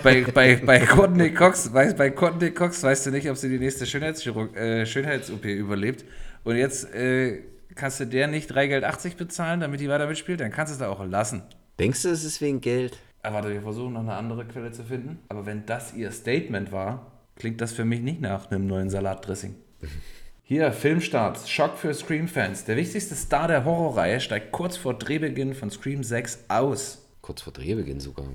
bei, 0.04 0.26
bei, 0.34 0.56
bei 0.58 0.80
Courtney 0.86 1.34
Cox, 1.34 1.74
weiß, 1.74 1.96
bei 1.96 2.12
Courtney 2.12 2.52
Cox 2.52 2.84
weißt 2.84 3.08
du 3.08 3.12
nicht, 3.12 3.30
ob 3.30 3.36
sie 3.36 3.50
die 3.50 3.60
nächste 3.60 3.86
Schönheitschirurg- 3.86 4.56
äh, 4.56 4.86
Schönheits-OP 4.86 5.46
überlebt. 5.46 6.06
Und 6.43 6.56
jetzt 6.56 6.93
äh, 6.93 7.41
kannst 7.76 8.00
du 8.00 8.06
der 8.06 8.28
nicht 8.28 8.48
3 8.48 8.67
Geld 8.67 8.84
80 8.84 9.15
bezahlen, 9.15 9.60
damit 9.60 9.80
die 9.80 9.89
weiter 9.89 10.08
mitspielt, 10.08 10.39
dann 10.39 10.52
kannst 10.52 10.72
du 10.72 10.76
es 10.76 10.80
da 10.80 10.89
auch 10.89 11.04
lassen. 11.06 11.41
Denkst 11.80 12.04
du, 12.04 12.10
es 12.10 12.24
ist 12.24 12.41
wegen 12.41 12.62
Geld? 12.62 12.98
Aber 13.24 13.36
warte, 13.36 13.50
wir 13.52 13.62
versuchen 13.62 13.93
noch 13.93 14.02
eine 14.02 14.13
andere 14.13 14.46
Quelle 14.46 14.72
zu 14.72 14.84
finden. 14.84 15.19
Aber 15.30 15.46
wenn 15.46 15.65
das 15.65 15.93
ihr 15.93 16.12
Statement 16.12 16.72
war, 16.72 17.12
klingt 17.36 17.60
das 17.62 17.74
für 17.74 17.86
mich 17.86 18.02
nicht 18.02 18.22
nach 18.22 18.52
einem 18.52 18.67
neuen 18.67 18.89
Salatdressing. 18.89 19.56
Hier, 20.46 20.72
Filmstart. 20.74 21.48
Schock 21.48 21.78
für 21.78 21.93
Scream-Fans. 21.93 22.65
Der 22.65 22.76
wichtigste 22.76 23.15
Star 23.15 23.48
der 23.48 23.65
Horrorreihe 23.65 24.19
steigt 24.19 24.52
kurz 24.52 24.78
vor 24.78 24.93
Drehbeginn 24.93 25.56
von 25.56 25.72
Scream 25.72 26.04
6 26.04 26.46
aus. 26.50 27.03
Kurz 27.24 27.42
vor 27.42 27.54
Drehbeginn 27.54 28.00
sogar. 28.02 28.26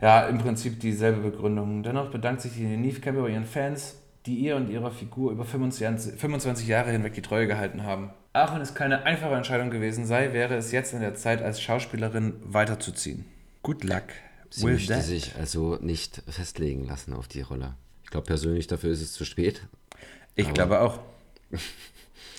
Ja, 0.00 0.26
im 0.26 0.38
Prinzip 0.38 0.80
dieselbe 0.80 1.20
Begründung. 1.30 1.82
Dennoch 1.82 2.10
bedankt 2.10 2.40
sich 2.40 2.52
die 2.54 2.64
Neve 2.64 3.00
Campbell 3.00 3.24
bei 3.24 3.30
ihren 3.30 3.44
Fans, 3.44 3.96
die 4.26 4.36
ihr 4.38 4.56
und 4.56 4.70
ihrer 4.70 4.90
Figur 4.90 5.30
über 5.32 5.44
25, 5.44 6.18
25 6.18 6.66
Jahre 6.66 6.90
hinweg 6.90 7.12
die 7.12 7.20
Treue 7.22 7.46
gehalten 7.46 7.82
haben. 7.84 8.10
Auch 8.32 8.54
wenn 8.54 8.62
es 8.62 8.74
keine 8.74 9.02
einfache 9.04 9.34
Entscheidung 9.34 9.70
gewesen 9.70 10.06
sei, 10.06 10.32
wäre 10.32 10.54
es 10.56 10.72
jetzt 10.72 10.94
an 10.94 11.00
der 11.02 11.14
Zeit, 11.14 11.42
als 11.42 11.60
Schauspielerin 11.60 12.34
weiterzuziehen. 12.42 13.26
Good 13.62 13.84
luck. 13.84 14.04
Sie 14.50 14.62
with 14.64 14.72
möchte 14.72 14.94
that. 14.94 15.02
sich 15.04 15.34
also 15.36 15.76
nicht 15.82 16.22
festlegen 16.26 16.86
lassen 16.86 17.12
auf 17.12 17.28
die 17.28 17.42
Rolle. 17.42 17.74
Ich 18.04 18.08
glaube 18.10 18.26
persönlich, 18.26 18.66
dafür 18.66 18.90
ist 18.92 19.02
es 19.02 19.12
zu 19.12 19.26
spät. 19.26 19.60
Ich 20.36 20.46
Aber- 20.46 20.54
glaube 20.54 20.80
auch. 20.80 21.00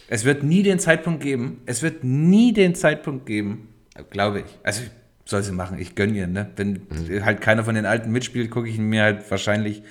Es 0.07 0.25
wird 0.25 0.41
nie 0.41 0.63
den 0.63 0.79
Zeitpunkt 0.79 1.21
geben, 1.21 1.61
es 1.67 1.83
wird 1.83 2.03
nie 2.03 2.51
den 2.51 2.73
Zeitpunkt 2.73 3.27
geben, 3.27 3.69
glaube 4.09 4.39
ich. 4.39 4.45
Also 4.63 4.81
soll 5.29 5.43
sie 5.43 5.51
machen, 5.51 5.79
ich 5.79 5.95
gönne 5.95 6.17
ihr, 6.17 6.27
ne? 6.27 6.49
Wenn 6.55 6.81
halt 7.23 7.41
keiner 7.41 7.63
von 7.63 7.75
den 7.75 7.85
Alten 7.85 8.11
mitspielt, 8.11 8.51
gucke 8.51 8.67
ich 8.67 8.75
ihn 8.75 8.89
mir 8.89 9.03
halt 9.03 9.29
wahrscheinlich 9.29 9.83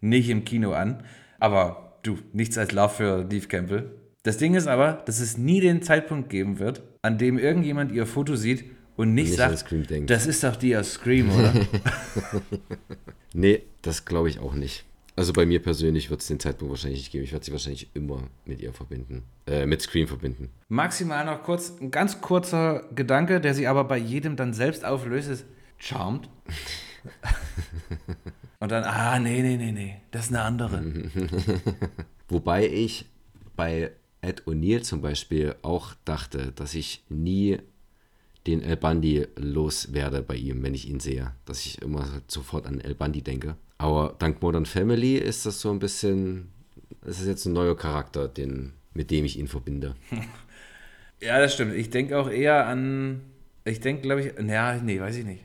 nicht 0.00 0.28
im 0.28 0.44
Kino 0.44 0.72
an. 0.72 1.02
Aber 1.38 1.98
du, 2.02 2.18
nichts 2.32 2.58
als 2.58 2.72
Love 2.72 2.94
für 2.94 3.24
Neve 3.24 3.48
Campbell. 3.48 3.90
Das 4.22 4.38
Ding 4.38 4.54
ist 4.54 4.66
aber, 4.66 5.02
dass 5.06 5.20
es 5.20 5.36
nie 5.36 5.60
den 5.60 5.82
Zeitpunkt 5.82 6.30
geben 6.30 6.58
wird, 6.58 6.82
an 7.02 7.18
dem 7.18 7.38
irgendjemand 7.38 7.92
ihr 7.92 8.06
Foto 8.06 8.36
sieht 8.36 8.64
und 8.96 9.12
nicht, 9.14 9.28
Nicht 9.28 9.36
sagt, 9.36 9.64
das 10.06 10.26
ist 10.26 10.44
doch 10.44 10.56
die 10.56 10.76
aus 10.76 10.92
Scream, 10.92 11.30
oder? 11.30 11.52
Nee, 13.36 13.62
das 13.82 14.04
glaube 14.04 14.28
ich 14.28 14.38
auch 14.38 14.54
nicht. 14.54 14.84
Also 15.16 15.32
bei 15.32 15.46
mir 15.46 15.62
persönlich 15.62 16.10
wird 16.10 16.20
es 16.22 16.26
den 16.26 16.40
Zeitpunkt 16.40 16.70
wahrscheinlich 16.70 17.00
nicht 17.00 17.12
geben. 17.12 17.24
Ich 17.24 17.32
werde 17.32 17.44
sie 17.44 17.52
wahrscheinlich 17.52 17.88
immer 17.94 18.24
mit 18.44 18.60
ihr 18.60 18.72
verbinden. 18.72 19.22
Äh, 19.46 19.64
mit 19.66 19.80
Scream 19.80 20.08
verbinden. 20.08 20.50
Maximal 20.68 21.24
noch 21.24 21.42
kurz, 21.44 21.72
ein 21.80 21.92
ganz 21.92 22.20
kurzer 22.20 22.88
Gedanke, 22.94 23.40
der 23.40 23.54
sich 23.54 23.68
aber 23.68 23.84
bei 23.84 23.98
jedem 23.98 24.34
dann 24.36 24.54
selbst 24.54 24.84
auflöst, 24.84 25.28
ist 25.28 25.44
Charmed. 25.78 26.28
und 28.60 28.72
dann, 28.72 28.82
ah, 28.84 29.18
nee, 29.20 29.42
nee, 29.42 29.56
nee, 29.56 29.72
nee, 29.72 30.00
das 30.10 30.26
ist 30.26 30.30
eine 30.30 30.42
andere. 30.42 30.82
Wobei 32.28 32.66
ich 32.66 33.06
bei 33.54 33.92
Ed 34.20 34.42
O'Neill 34.46 34.82
zum 34.82 35.00
Beispiel 35.00 35.54
auch 35.62 35.94
dachte, 36.04 36.52
dass 36.52 36.74
ich 36.74 37.04
nie 37.08 37.58
den 38.46 38.62
El 38.62 38.76
Bundy 38.76 39.26
loswerde 39.36 40.22
bei 40.22 40.34
ihm, 40.34 40.62
wenn 40.62 40.74
ich 40.74 40.88
ihn 40.88 41.00
sehe. 41.00 41.32
Dass 41.44 41.64
ich 41.64 41.80
immer 41.82 42.22
sofort 42.26 42.66
an 42.66 42.80
El 42.80 42.94
Bundy 42.94 43.22
denke. 43.22 43.56
Aber 43.78 44.14
dank 44.18 44.40
Modern 44.42 44.66
Family 44.66 45.16
ist 45.16 45.46
das 45.46 45.60
so 45.60 45.70
ein 45.70 45.78
bisschen, 45.78 46.48
es 47.04 47.20
ist 47.20 47.26
jetzt 47.26 47.44
ein 47.46 47.52
neuer 47.52 47.76
Charakter, 47.76 48.28
den, 48.28 48.72
mit 48.94 49.10
dem 49.10 49.24
ich 49.24 49.38
ihn 49.38 49.48
verbinde. 49.48 49.94
Ja, 51.20 51.38
das 51.38 51.54
stimmt. 51.54 51.74
Ich 51.74 51.88
denke 51.88 52.18
auch 52.18 52.28
eher 52.28 52.66
an, 52.66 53.22
ich 53.64 53.80
denke, 53.80 54.02
glaube 54.02 54.20
ich, 54.22 54.34
naja, 54.38 54.78
nee, 54.82 55.00
weiß 55.00 55.16
ich 55.16 55.24
nicht. 55.24 55.42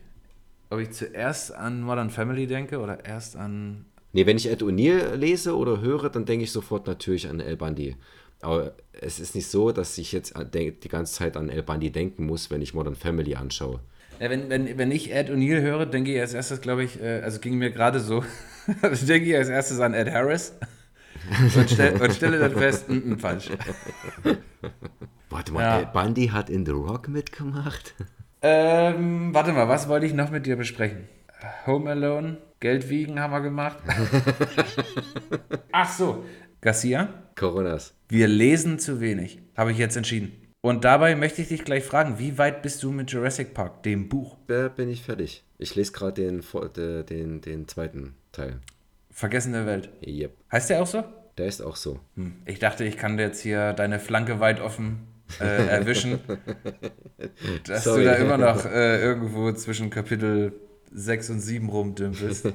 Ob 0.69 0.79
ich 0.79 0.91
zuerst 0.91 1.53
an 1.53 1.81
Modern 1.81 2.09
Family 2.09 2.47
denke 2.47 2.79
oder 2.79 3.05
erst 3.05 3.37
an 3.37 3.85
Nee, 4.11 4.25
wenn 4.25 4.35
ich 4.37 4.49
Ed 4.49 4.61
O'Neill 4.63 5.15
lese 5.15 5.55
oder 5.55 5.79
höre, 5.79 6.09
dann 6.09 6.25
denke 6.25 6.43
ich 6.43 6.51
sofort 6.51 6.87
natürlich 6.87 7.29
an 7.29 7.39
El 7.39 7.55
Bundy. 7.55 7.95
Aber 8.41 8.73
es 8.91 9.19
ist 9.21 9.35
nicht 9.35 9.47
so, 9.47 9.71
dass 9.71 9.97
ich 9.99 10.11
jetzt 10.11 10.33
denk- 10.53 10.81
die 10.81 10.89
ganze 10.89 11.13
Zeit 11.13 11.37
an 11.37 11.47
El 11.47 11.63
Bundy 11.63 11.91
denken 11.91 12.25
muss, 12.25 12.49
wenn 12.49 12.61
ich 12.61 12.73
Modern 12.73 12.95
Family 12.95 13.35
anschaue. 13.35 13.79
Ja, 14.19 14.29
wenn, 14.29 14.49
wenn, 14.49 14.77
wenn 14.77 14.91
ich 14.91 15.13
Ed 15.13 15.29
O'Neill 15.29 15.61
höre, 15.61 15.85
denke 15.85 16.13
ich 16.13 16.19
als 16.19 16.33
erstes, 16.33 16.61
glaube 16.61 16.83
ich, 16.83 17.01
äh, 17.01 17.21
also 17.21 17.39
ging 17.39 17.57
mir 17.57 17.71
gerade 17.71 17.99
so, 17.99 18.23
denke 18.81 19.29
ich 19.29 19.35
als 19.35 19.49
erstes 19.49 19.79
an 19.79 19.93
Ed 19.93 20.11
Harris 20.11 20.53
und, 21.55 21.69
stell, 21.69 22.01
und 22.01 22.13
stelle 22.13 22.39
dann 22.39 22.51
fest, 22.53 22.89
mm, 22.89 23.13
mm, 23.13 23.19
falsch. 23.19 23.49
Warte 25.29 25.53
mal, 25.53 25.61
Ja. 25.61 25.79
El 25.79 25.85
Bundy 25.87 26.27
hat 26.27 26.49
in 26.49 26.65
The 26.65 26.71
Rock 26.71 27.07
mitgemacht? 27.07 27.93
Ähm, 28.41 29.33
warte 29.33 29.51
mal, 29.53 29.67
was 29.67 29.87
wollte 29.89 30.05
ich 30.05 30.13
noch 30.13 30.31
mit 30.31 30.45
dir 30.45 30.55
besprechen? 30.55 31.07
Home 31.67 31.89
Alone, 31.89 32.37
Geld 32.59 32.89
wiegen 32.89 33.19
haben 33.19 33.31
wir 33.31 33.41
gemacht. 33.41 33.77
Ach 35.71 35.89
so, 35.89 36.25
Garcia, 36.61 37.09
Coronas. 37.35 37.93
wir 38.09 38.27
lesen 38.27 38.79
zu 38.79 38.99
wenig, 39.01 39.39
habe 39.55 39.71
ich 39.71 39.77
jetzt 39.77 39.95
entschieden. 39.97 40.31
Und 40.61 40.83
dabei 40.83 41.15
möchte 41.15 41.41
ich 41.41 41.47
dich 41.47 41.63
gleich 41.63 41.85
fragen, 41.85 42.19
wie 42.19 42.37
weit 42.37 42.61
bist 42.61 42.83
du 42.83 42.91
mit 42.91 43.09
Jurassic 43.11 43.53
Park, 43.53 43.83
dem 43.83 44.09
Buch? 44.09 44.35
Da 44.47 44.67
bin 44.67 44.89
ich 44.89 45.03
fertig. 45.03 45.43
Ich 45.57 45.75
lese 45.75 45.93
gerade 45.93 46.21
den, 46.21 46.43
de- 46.75 47.03
den, 47.03 47.39
den 47.41 47.67
zweiten 47.67 48.15
Teil. 48.33 48.59
Vergessene 49.09 49.65
Welt. 49.65 49.89
Yep. 50.05 50.33
Heißt 50.51 50.69
der 50.69 50.81
auch 50.81 50.87
so? 50.87 51.03
Der 51.37 51.47
ist 51.47 51.61
auch 51.61 51.77
so. 51.77 51.99
Hm. 52.15 52.33
Ich 52.45 52.59
dachte, 52.59 52.83
ich 52.83 52.97
kann 52.97 53.17
jetzt 53.17 53.41
hier 53.41 53.71
deine 53.71 53.99
Flanke 53.99 54.41
weit 54.41 54.59
offen 54.59 55.07
äh, 55.39 55.45
erwischen. 55.67 56.19
dass 57.65 57.85
Sorry. 57.85 58.03
du 58.03 58.09
da 58.09 58.15
immer 58.15 58.37
noch 58.37 58.65
äh, 58.69 59.01
irgendwo 59.01 59.53
zwischen 59.53 59.89
Kapitel 59.89 60.51
6 60.91 61.29
und 61.29 61.39
7 61.39 61.69
rumdümpelst. 61.69 62.51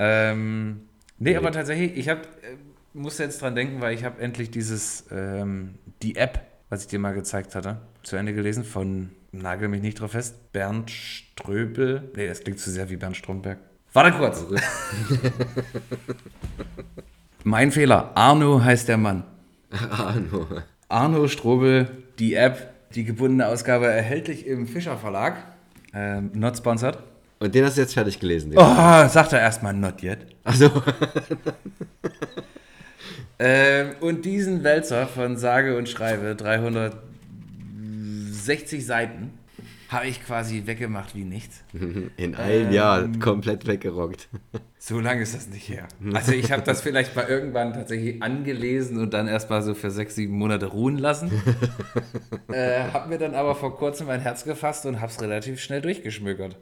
ähm, 0.00 0.80
nee, 1.18 1.36
aber 1.36 1.52
tatsächlich, 1.52 1.96
ich 1.96 2.08
hab, 2.08 2.24
äh, 2.24 2.56
musste 2.92 3.22
jetzt 3.22 3.40
dran 3.40 3.54
denken, 3.54 3.80
weil 3.80 3.94
ich 3.94 4.02
habe 4.02 4.20
endlich 4.20 4.50
dieses, 4.50 5.04
ähm, 5.12 5.74
die 6.02 6.16
App, 6.16 6.40
was 6.74 6.82
ich 6.82 6.88
dir 6.88 6.98
mal 6.98 7.14
gezeigt 7.14 7.54
hatte, 7.54 7.76
zu 8.02 8.16
Ende 8.16 8.34
gelesen 8.34 8.64
von, 8.64 9.10
nagel 9.30 9.68
mich 9.68 9.80
nicht 9.80 10.00
drauf 10.00 10.10
fest, 10.10 10.50
Bernd 10.50 10.90
Ströbel. 10.90 12.10
Nee, 12.16 12.26
das 12.26 12.40
klingt 12.40 12.58
zu 12.58 12.68
sehr 12.68 12.90
wie 12.90 12.96
Bernd 12.96 13.16
Stromberg. 13.16 13.58
Warte 13.92 14.18
kurz. 14.18 14.44
mein 17.44 17.70
Fehler. 17.70 18.10
Arno 18.16 18.60
heißt 18.60 18.88
der 18.88 18.96
Mann. 18.96 19.22
Arno. 19.70 20.48
Arno 20.88 21.28
Strobel, 21.28 21.88
die 22.18 22.34
App, 22.34 22.72
die 22.96 23.04
gebundene 23.04 23.46
Ausgabe 23.46 23.86
erhältlich 23.86 24.44
im 24.44 24.66
Fischer 24.66 24.98
Verlag. 24.98 25.36
Ähm, 25.94 26.32
not 26.34 26.56
sponsored. 26.56 26.98
Und 27.38 27.54
den 27.54 27.64
hast 27.64 27.76
du 27.76 27.82
jetzt 27.82 27.94
fertig 27.94 28.18
gelesen. 28.18 28.50
Den. 28.50 28.58
Oh, 28.58 29.08
sagt 29.08 29.32
er 29.32 29.38
erstmal 29.38 29.74
not 29.74 30.02
yet. 30.02 30.26
Also, 30.42 30.68
Ähm, 33.38 33.90
und 34.00 34.24
diesen 34.24 34.64
Wälzer 34.64 35.06
von 35.06 35.36
sage 35.36 35.76
und 35.76 35.88
schreibe 35.88 36.34
360 36.36 38.86
Seiten 38.86 39.32
habe 39.94 40.06
ich 40.06 40.24
quasi 40.24 40.66
weggemacht 40.66 41.14
wie 41.14 41.24
nichts. 41.24 41.62
in 42.16 42.34
einem 42.34 42.72
Jahr 42.72 43.08
komplett 43.20 43.66
weggerockt. 43.66 44.28
So 44.86 45.00
lange 45.00 45.22
ist 45.22 45.34
das 45.34 45.48
nicht 45.48 45.66
her. 45.70 45.88
Also 46.12 46.32
ich 46.32 46.52
habe 46.52 46.60
das 46.60 46.82
vielleicht 46.82 47.16
mal 47.16 47.26
irgendwann 47.26 47.72
tatsächlich 47.72 48.22
angelesen 48.22 48.98
und 48.98 49.14
dann 49.14 49.28
erstmal 49.28 49.62
so 49.62 49.72
für 49.72 49.90
sechs, 49.90 50.14
sieben 50.14 50.36
Monate 50.36 50.66
ruhen 50.66 50.98
lassen. 50.98 51.32
äh, 52.52 52.82
habe 52.92 53.08
mir 53.08 53.16
dann 53.16 53.34
aber 53.34 53.54
vor 53.54 53.78
kurzem 53.78 54.08
mein 54.08 54.20
Herz 54.20 54.44
gefasst 54.44 54.84
und 54.84 55.00
habe 55.00 55.10
es 55.10 55.22
relativ 55.22 55.58
schnell 55.62 55.80
durchgeschmökert. 55.80 56.58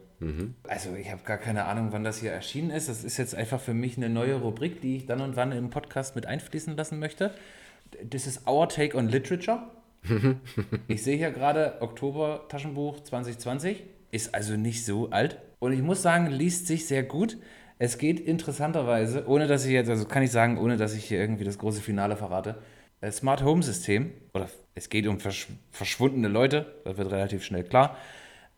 Also 0.69 0.95
ich 0.95 1.11
habe 1.11 1.21
gar 1.25 1.37
keine 1.37 1.65
Ahnung, 1.65 1.89
wann 1.91 2.05
das 2.05 2.19
hier 2.19 2.31
erschienen 2.31 2.69
ist. 2.69 2.87
Das 2.87 3.03
ist 3.03 3.17
jetzt 3.17 3.35
einfach 3.35 3.59
für 3.59 3.73
mich 3.73 3.97
eine 3.97 4.09
neue 4.09 4.35
Rubrik, 4.35 4.79
die 4.79 4.95
ich 4.95 5.05
dann 5.05 5.19
und 5.19 5.35
wann 5.35 5.51
im 5.51 5.69
Podcast 5.69 6.15
mit 6.15 6.25
einfließen 6.25 6.77
lassen 6.77 6.99
möchte. 6.99 7.31
Das 8.09 8.25
ist 8.25 8.47
Our 8.47 8.69
Take 8.69 8.97
on 8.97 9.09
Literature. 9.09 9.63
Ich 10.87 11.03
sehe 11.03 11.17
hier 11.17 11.31
gerade 11.31 11.77
Oktober 11.81 12.45
Taschenbuch 12.49 13.01
2020. 13.01 13.83
Ist 14.11 14.35
also 14.35 14.55
nicht 14.57 14.85
so 14.85 15.09
alt. 15.09 15.39
Und 15.59 15.73
ich 15.73 15.81
muss 15.81 16.01
sagen, 16.01 16.27
liest 16.27 16.67
sich 16.67 16.87
sehr 16.87 17.03
gut. 17.03 17.37
Es 17.79 17.97
geht 17.97 18.19
interessanterweise, 18.19 19.27
ohne 19.27 19.47
dass 19.47 19.65
ich 19.65 19.71
jetzt, 19.71 19.89
also 19.89 20.05
kann 20.05 20.23
ich 20.23 20.31
sagen, 20.31 20.57
ohne 20.57 20.77
dass 20.77 20.95
ich 20.95 21.05
hier 21.05 21.19
irgendwie 21.19 21.43
das 21.43 21.57
große 21.57 21.81
Finale 21.81 22.15
verrate, 22.15 22.57
äh, 23.01 23.11
Smart 23.11 23.43
Home 23.43 23.63
System, 23.63 24.11
oder 24.33 24.49
es 24.75 24.89
geht 24.89 25.07
um 25.07 25.19
versch 25.19 25.47
verschwundene 25.71 26.27
Leute, 26.27 26.81
das 26.85 26.97
wird 26.97 27.11
relativ 27.11 27.43
schnell 27.43 27.63
klar. 27.63 27.97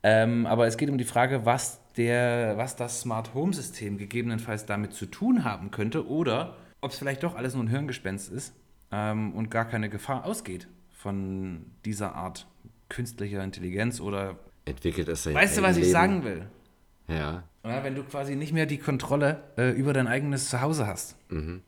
Ähm, 0.04 0.46
aber 0.46 0.68
es 0.68 0.78
geht 0.78 0.90
um 0.90 0.98
die 0.98 1.06
Frage, 1.06 1.46
was, 1.46 1.80
der, 1.96 2.58
was 2.58 2.76
das 2.76 3.02
Smart 3.02 3.34
Home 3.34 3.54
System 3.54 3.98
gegebenenfalls 3.98 4.66
damit 4.66 4.94
zu 4.94 5.06
tun 5.06 5.44
haben 5.44 5.72
könnte 5.72 6.08
oder 6.08 6.58
ob 6.82 6.92
es 6.92 7.00
vielleicht 7.00 7.24
doch 7.24 7.36
alles 7.36 7.56
nur 7.56 7.64
ein 7.64 7.70
Hirngespenst 7.70 8.32
ist 8.32 8.54
ähm, 8.92 9.34
und 9.34 9.50
gar 9.50 9.66
keine 9.66 9.90
Gefahr 9.90 10.26
ausgeht 10.26 10.68
von 11.06 11.68
dieser 11.86 12.16
Art 12.16 12.48
künstlicher 12.90 13.44
Intelligenz 13.44 14.00
oder. 14.00 14.38
Entwickelt 14.66 15.08
es 15.08 15.22
sein 15.22 15.36
Weißt 15.36 15.56
du, 15.56 15.62
was 15.62 15.78
ich 15.78 15.84
Leben. 15.84 15.92
sagen 15.92 16.24
will? 16.24 16.48
Ja. 17.08 17.44
Ja, 17.64 17.84
wenn 17.84 17.94
du 17.94 18.04
quasi 18.04 18.36
nicht 18.36 18.52
mehr 18.54 18.66
die 18.66 18.80
Kontrolle 18.80 19.44
äh, 19.58 19.70
über 19.70 19.94
dein 19.94 20.08
eigenes 20.08 20.50
Zuhause 20.50 20.88
hast. 20.88 21.16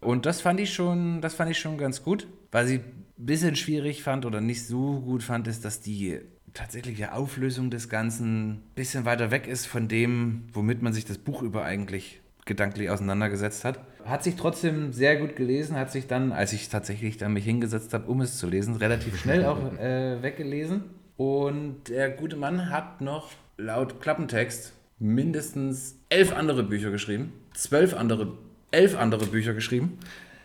Und 0.01 0.25
das 0.25 0.41
fand 0.41 0.59
ich 0.59 0.73
schon, 0.73 1.21
das 1.21 1.35
fand 1.35 1.51
ich 1.51 1.59
schon 1.59 1.77
ganz 1.77 2.03
gut. 2.03 2.27
Was 2.51 2.69
ich 2.71 2.79
ein 2.79 3.05
bisschen 3.17 3.55
schwierig 3.55 4.01
fand 4.01 4.25
oder 4.25 4.41
nicht 4.41 4.65
so 4.65 4.99
gut 5.01 5.21
fand, 5.21 5.47
ist, 5.47 5.63
dass 5.65 5.79
die 5.79 6.19
tatsächliche 6.55 7.13
Auflösung 7.13 7.69
des 7.69 7.87
Ganzen 7.89 8.49
ein 8.49 8.61
bisschen 8.73 9.05
weiter 9.05 9.29
weg 9.29 9.47
ist 9.47 9.67
von 9.67 9.87
dem, 9.87 10.45
womit 10.53 10.81
man 10.81 10.93
sich 10.93 11.05
das 11.05 11.19
Buch 11.19 11.43
über 11.43 11.63
eigentlich 11.63 12.21
gedanklich 12.45 12.89
auseinandergesetzt 12.89 13.63
hat. 13.63 13.79
Hat 14.07 14.23
sich 14.23 14.35
trotzdem 14.35 14.93
sehr 14.93 15.17
gut 15.17 15.35
gelesen, 15.35 15.75
hat 15.75 15.91
sich 15.91 16.07
dann, 16.07 16.31
als 16.31 16.53
ich 16.53 16.69
tatsächlich 16.69 17.17
dann 17.17 17.33
mich 17.33 17.43
hingesetzt 17.43 17.93
habe, 17.93 18.09
um 18.09 18.21
es 18.21 18.37
zu 18.37 18.47
lesen, 18.47 18.75
relativ 18.75 19.19
schnell 19.19 19.45
auch 19.45 19.59
äh, 19.79 20.21
weggelesen. 20.21 20.83
Und 21.17 21.89
der 21.89 22.11
gute 22.11 22.35
Mann 22.35 22.69
hat 22.69 23.01
noch 23.01 23.31
laut 23.57 24.01
Klappentext 24.01 24.73
mindestens 24.99 25.99
elf 26.09 26.35
andere 26.35 26.63
Bücher 26.63 26.91
geschrieben, 26.91 27.33
zwölf 27.53 27.95
andere, 27.95 28.33
elf 28.71 28.97
andere 28.97 29.25
Bücher 29.25 29.53
geschrieben. 29.53 29.97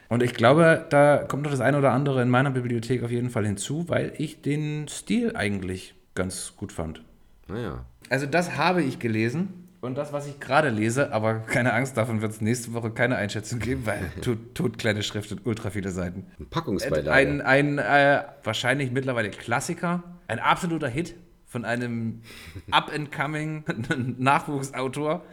Und 0.09 0.23
ich 0.23 0.35
glaube, 0.35 0.85
da 0.91 1.19
kommt 1.19 1.45
noch 1.45 1.51
das 1.51 1.61
eine 1.61 1.79
oder 1.79 1.93
andere 1.93 2.21
in 2.21 2.29
meiner 2.29 2.51
Bibliothek 2.51 3.03
auf 3.03 3.11
jeden 3.11 3.31
Fall 3.31 3.47
hinzu, 3.47 3.89
weil 3.89 4.13
ich 4.19 4.43
den 4.43 4.89
Stil 4.89 5.37
eigentlich 5.37 5.95
ganz 6.15 6.55
gut 6.57 6.73
fand. 6.73 7.03
Naja. 7.49 7.85
Also 8.11 8.27
das 8.27 8.57
habe 8.57 8.83
ich 8.83 8.99
gelesen 8.99 9.62
und 9.83 9.97
das, 9.97 10.13
was 10.13 10.29
ich 10.29 10.39
gerade 10.39 10.71
lese, 10.71 11.13
aber 11.13 11.41
keine 11.41 11.73
Angst, 11.73 11.97
davon 11.97 12.23
wird 12.23 12.31
es 12.31 12.41
nächste 12.41 12.73
Woche 12.73 12.93
keine 12.93 13.17
Einschätzung 13.17 13.59
geben, 13.59 13.85
weil 13.85 14.11
tot, 14.23 14.55
tot 14.55 14.79
kleine 14.79 15.03
Schrift 15.03 15.33
und 15.33 15.45
ultra 15.45 15.71
viele 15.71 15.91
Seiten. 15.91 16.25
Ein 16.39 16.47
Packungsbeilage. 16.47 17.13
Ein, 17.13 17.41
ein 17.41 17.79
äh, 17.79 18.23
wahrscheinlich 18.45 18.93
mittlerweile 18.93 19.31
Klassiker, 19.31 20.05
ein 20.29 20.39
absoluter 20.39 20.89
Hit 20.89 21.17
von 21.47 21.65
einem 21.65 22.23
up-and-coming 22.71 23.65
Nachwuchsautor, 24.19 25.25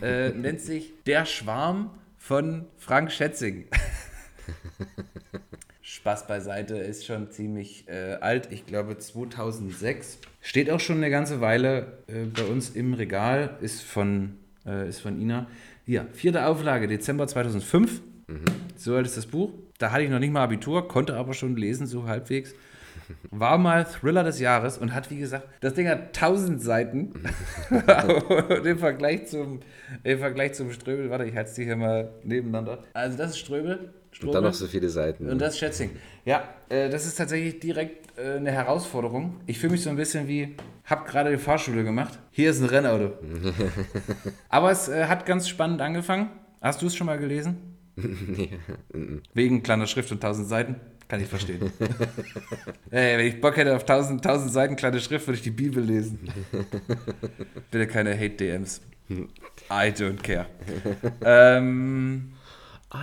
äh, 0.00 0.30
nennt 0.30 0.60
sich 0.60 0.92
Der 1.04 1.26
Schwarm 1.26 1.90
von 2.16 2.66
Frank 2.78 3.10
Schätzing. 3.10 3.66
Spaß 5.82 6.28
beiseite, 6.28 6.76
ist 6.76 7.06
schon 7.06 7.32
ziemlich 7.32 7.88
äh, 7.88 8.18
alt, 8.20 8.52
ich 8.52 8.66
glaube 8.66 8.98
2006. 8.98 10.18
Steht 10.46 10.70
auch 10.70 10.78
schon 10.78 10.98
eine 10.98 11.10
ganze 11.10 11.40
Weile 11.40 11.98
äh, 12.06 12.24
bei 12.26 12.44
uns 12.44 12.70
im 12.70 12.94
Regal, 12.94 13.56
ist 13.60 13.82
von, 13.82 14.36
äh, 14.64 14.88
ist 14.88 15.00
von 15.00 15.20
Ina. 15.20 15.48
Hier, 15.84 16.06
vierte 16.12 16.46
Auflage, 16.46 16.86
Dezember 16.86 17.26
2005. 17.26 18.00
So 18.76 18.94
alt 18.94 19.06
ist 19.06 19.16
das 19.16 19.26
Buch. 19.26 19.50
Da 19.78 19.90
hatte 19.90 20.04
ich 20.04 20.10
noch 20.10 20.20
nicht 20.20 20.32
mal 20.32 20.44
Abitur, 20.44 20.86
konnte 20.86 21.16
aber 21.16 21.34
schon 21.34 21.56
lesen, 21.56 21.88
so 21.88 22.06
halbwegs. 22.06 22.54
War 23.32 23.58
mal 23.58 23.86
Thriller 23.86 24.22
des 24.22 24.38
Jahres 24.38 24.78
und 24.78 24.94
hat, 24.94 25.10
wie 25.10 25.18
gesagt, 25.18 25.48
das 25.62 25.74
Ding 25.74 25.88
hat 25.88 26.16
1000 26.16 26.62
Seiten. 26.62 27.12
und 28.48 28.66
im 28.66 28.78
Vergleich 28.78 29.26
zum, 29.26 29.58
im 30.04 30.18
Vergleich 30.20 30.54
zum 30.54 30.70
Ströbel, 30.70 31.10
warte, 31.10 31.24
ich 31.24 31.34
halte 31.34 31.50
es 31.50 31.56
hier 31.56 31.74
mal 31.74 32.12
nebeneinander. 32.22 32.84
Also, 32.92 33.18
das 33.18 33.30
ist 33.30 33.38
Ströbel. 33.38 33.92
Und 34.22 34.32
dann 34.32 34.44
noch 34.44 34.54
so 34.54 34.68
viele 34.68 34.90
Seiten. 34.90 35.28
Und 35.28 35.40
das 35.40 35.54
ist 35.54 35.58
Schätzing. 35.58 35.90
Ja, 36.24 36.44
äh, 36.68 36.88
das 36.88 37.04
ist 37.04 37.16
tatsächlich 37.16 37.58
direkt 37.58 38.05
äh, 38.16 38.36
eine 38.36 38.50
Herausforderung. 38.50 39.40
Ich 39.46 39.58
fühle 39.58 39.72
mich 39.72 39.82
so 39.82 39.90
ein 39.90 39.96
bisschen 39.96 40.28
wie, 40.28 40.56
hab 40.84 41.06
gerade 41.06 41.30
die 41.30 41.38
Fahrschule 41.38 41.84
gemacht. 41.84 42.18
Hier 42.30 42.50
ist 42.50 42.60
ein 42.60 42.68
Rennauto. 42.68 43.14
Aber 44.48 44.70
es 44.70 44.88
äh, 44.88 45.04
hat 45.06 45.26
ganz 45.26 45.48
spannend 45.48 45.80
angefangen. 45.80 46.30
Hast 46.60 46.82
du 46.82 46.86
es 46.86 46.96
schon 46.96 47.06
mal 47.06 47.18
gelesen? 47.18 47.56
nee. 47.96 48.50
Wegen 49.34 49.62
kleiner 49.62 49.86
Schrift 49.86 50.10
und 50.12 50.22
1000 50.22 50.48
Seiten? 50.48 50.76
Kann 51.08 51.20
ich 51.20 51.28
verstehen. 51.28 51.70
Ey, 52.90 53.18
wenn 53.18 53.26
ich 53.26 53.40
Bock 53.40 53.56
hätte 53.56 53.76
auf 53.76 53.82
1000, 53.82 54.26
1000 54.26 54.52
Seiten 54.52 54.76
kleine 54.76 55.00
Schrift, 55.00 55.26
würde 55.26 55.36
ich 55.36 55.42
die 55.42 55.50
Bibel 55.50 55.82
lesen. 55.82 56.18
Bitte 57.70 57.86
keine 57.86 58.18
Hate-DMs. 58.18 58.80
I 59.70 59.92
don't 59.92 60.20
care. 60.20 60.46
ähm, 61.24 62.32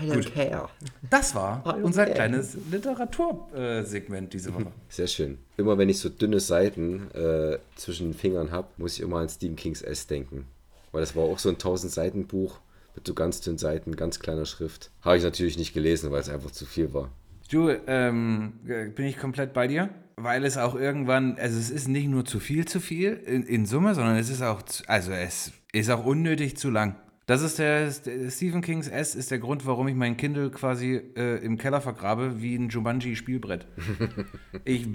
I 0.02 0.10
don't 0.10 0.34
care. 0.34 0.70
das 1.10 1.36
war 1.36 1.64
don't 1.66 1.84
unser 1.84 2.06
care. 2.06 2.16
kleines 2.16 2.58
Literatursegment 2.72 4.34
diese 4.34 4.54
Woche. 4.54 4.72
Sehr 4.90 5.08
schön. 5.08 5.38
Immer 5.58 5.78
wenn 5.78 5.90
ich 5.90 6.00
so 6.00 6.10
dünne 6.10 6.40
Seiten 6.40 7.12
äh, 7.12 7.58
zwischen 7.76 8.12
den 8.12 8.14
Fingern 8.14 8.52
habe, 8.52 8.68
muss 8.78 8.94
ich 8.96 9.02
immer 9.02 9.18
an 9.18 9.30
Stephen 9.30 9.56
Kings 9.56 9.82
S 9.82 10.08
denken. 10.08 10.46
Weil 10.92 11.02
das 11.02 11.16
war 11.16 11.24
auch 11.24 11.40
so 11.40 11.50
ein 11.50 11.56
1000 11.56 11.92
Seiten 11.92 12.28
Buch 12.28 12.60
mit 12.96 13.08
so 13.08 13.14
ganz 13.14 13.42
dünnen 13.42 13.58
Seiten, 13.58 13.96
ganz 13.96 14.20
kleiner 14.20 14.46
Schrift. 14.46 14.92
Habe 15.02 15.18
ich 15.18 15.24
natürlich 15.24 15.58
nicht 15.58 15.74
gelesen, 15.74 16.12
weil 16.12 16.22
es 16.22 16.30
einfach 16.30 16.52
zu 16.52 16.66
viel 16.66 16.94
war. 16.94 17.10
Du, 17.50 17.70
ähm, 17.88 18.54
äh, 18.68 18.88
bin 18.90 19.06
ich 19.06 19.18
komplett 19.18 19.54
bei 19.54 19.68
dir, 19.68 19.90
weil 20.16 20.46
es 20.46 20.58
auch 20.58 20.76
irgendwann, 20.76 21.38
also 21.38 21.60
es 21.60 21.70
ist 21.70 21.88
nicht 21.88 22.08
nur 22.08 22.26
zu 22.26 22.40
viel 22.40 22.66
zu 22.66 22.80
viel 22.80 23.14
in, 23.14 23.44
in 23.44 23.66
Summe, 23.66 23.96
sondern 23.96 24.18
es 24.18 24.30
ist 24.30 24.42
auch, 24.42 24.62
zu, 24.62 24.84
also 24.88 25.12
es 25.12 25.52
ist 25.72 25.90
auch 25.90 26.06
unnötig 26.06 26.58
zu 26.58 26.70
lang. 26.70 26.96
Das 27.26 27.42
ist 27.42 27.58
der, 27.58 27.90
der 27.90 28.30
Stephen 28.30 28.62
Kings 28.62 28.88
S 28.88 29.16
ist 29.16 29.32
der 29.32 29.40
Grund, 29.40 29.66
warum 29.66 29.88
ich 29.88 29.96
mein 29.96 30.18
Kindle 30.18 30.50
quasi 30.52 31.02
äh, 31.16 31.44
im 31.44 31.58
Keller 31.58 31.80
vergrabe, 31.80 32.42
wie 32.42 32.56
ein 32.56 32.70
Jumanji-Spielbrett. 32.70 33.66
ich 34.66 34.88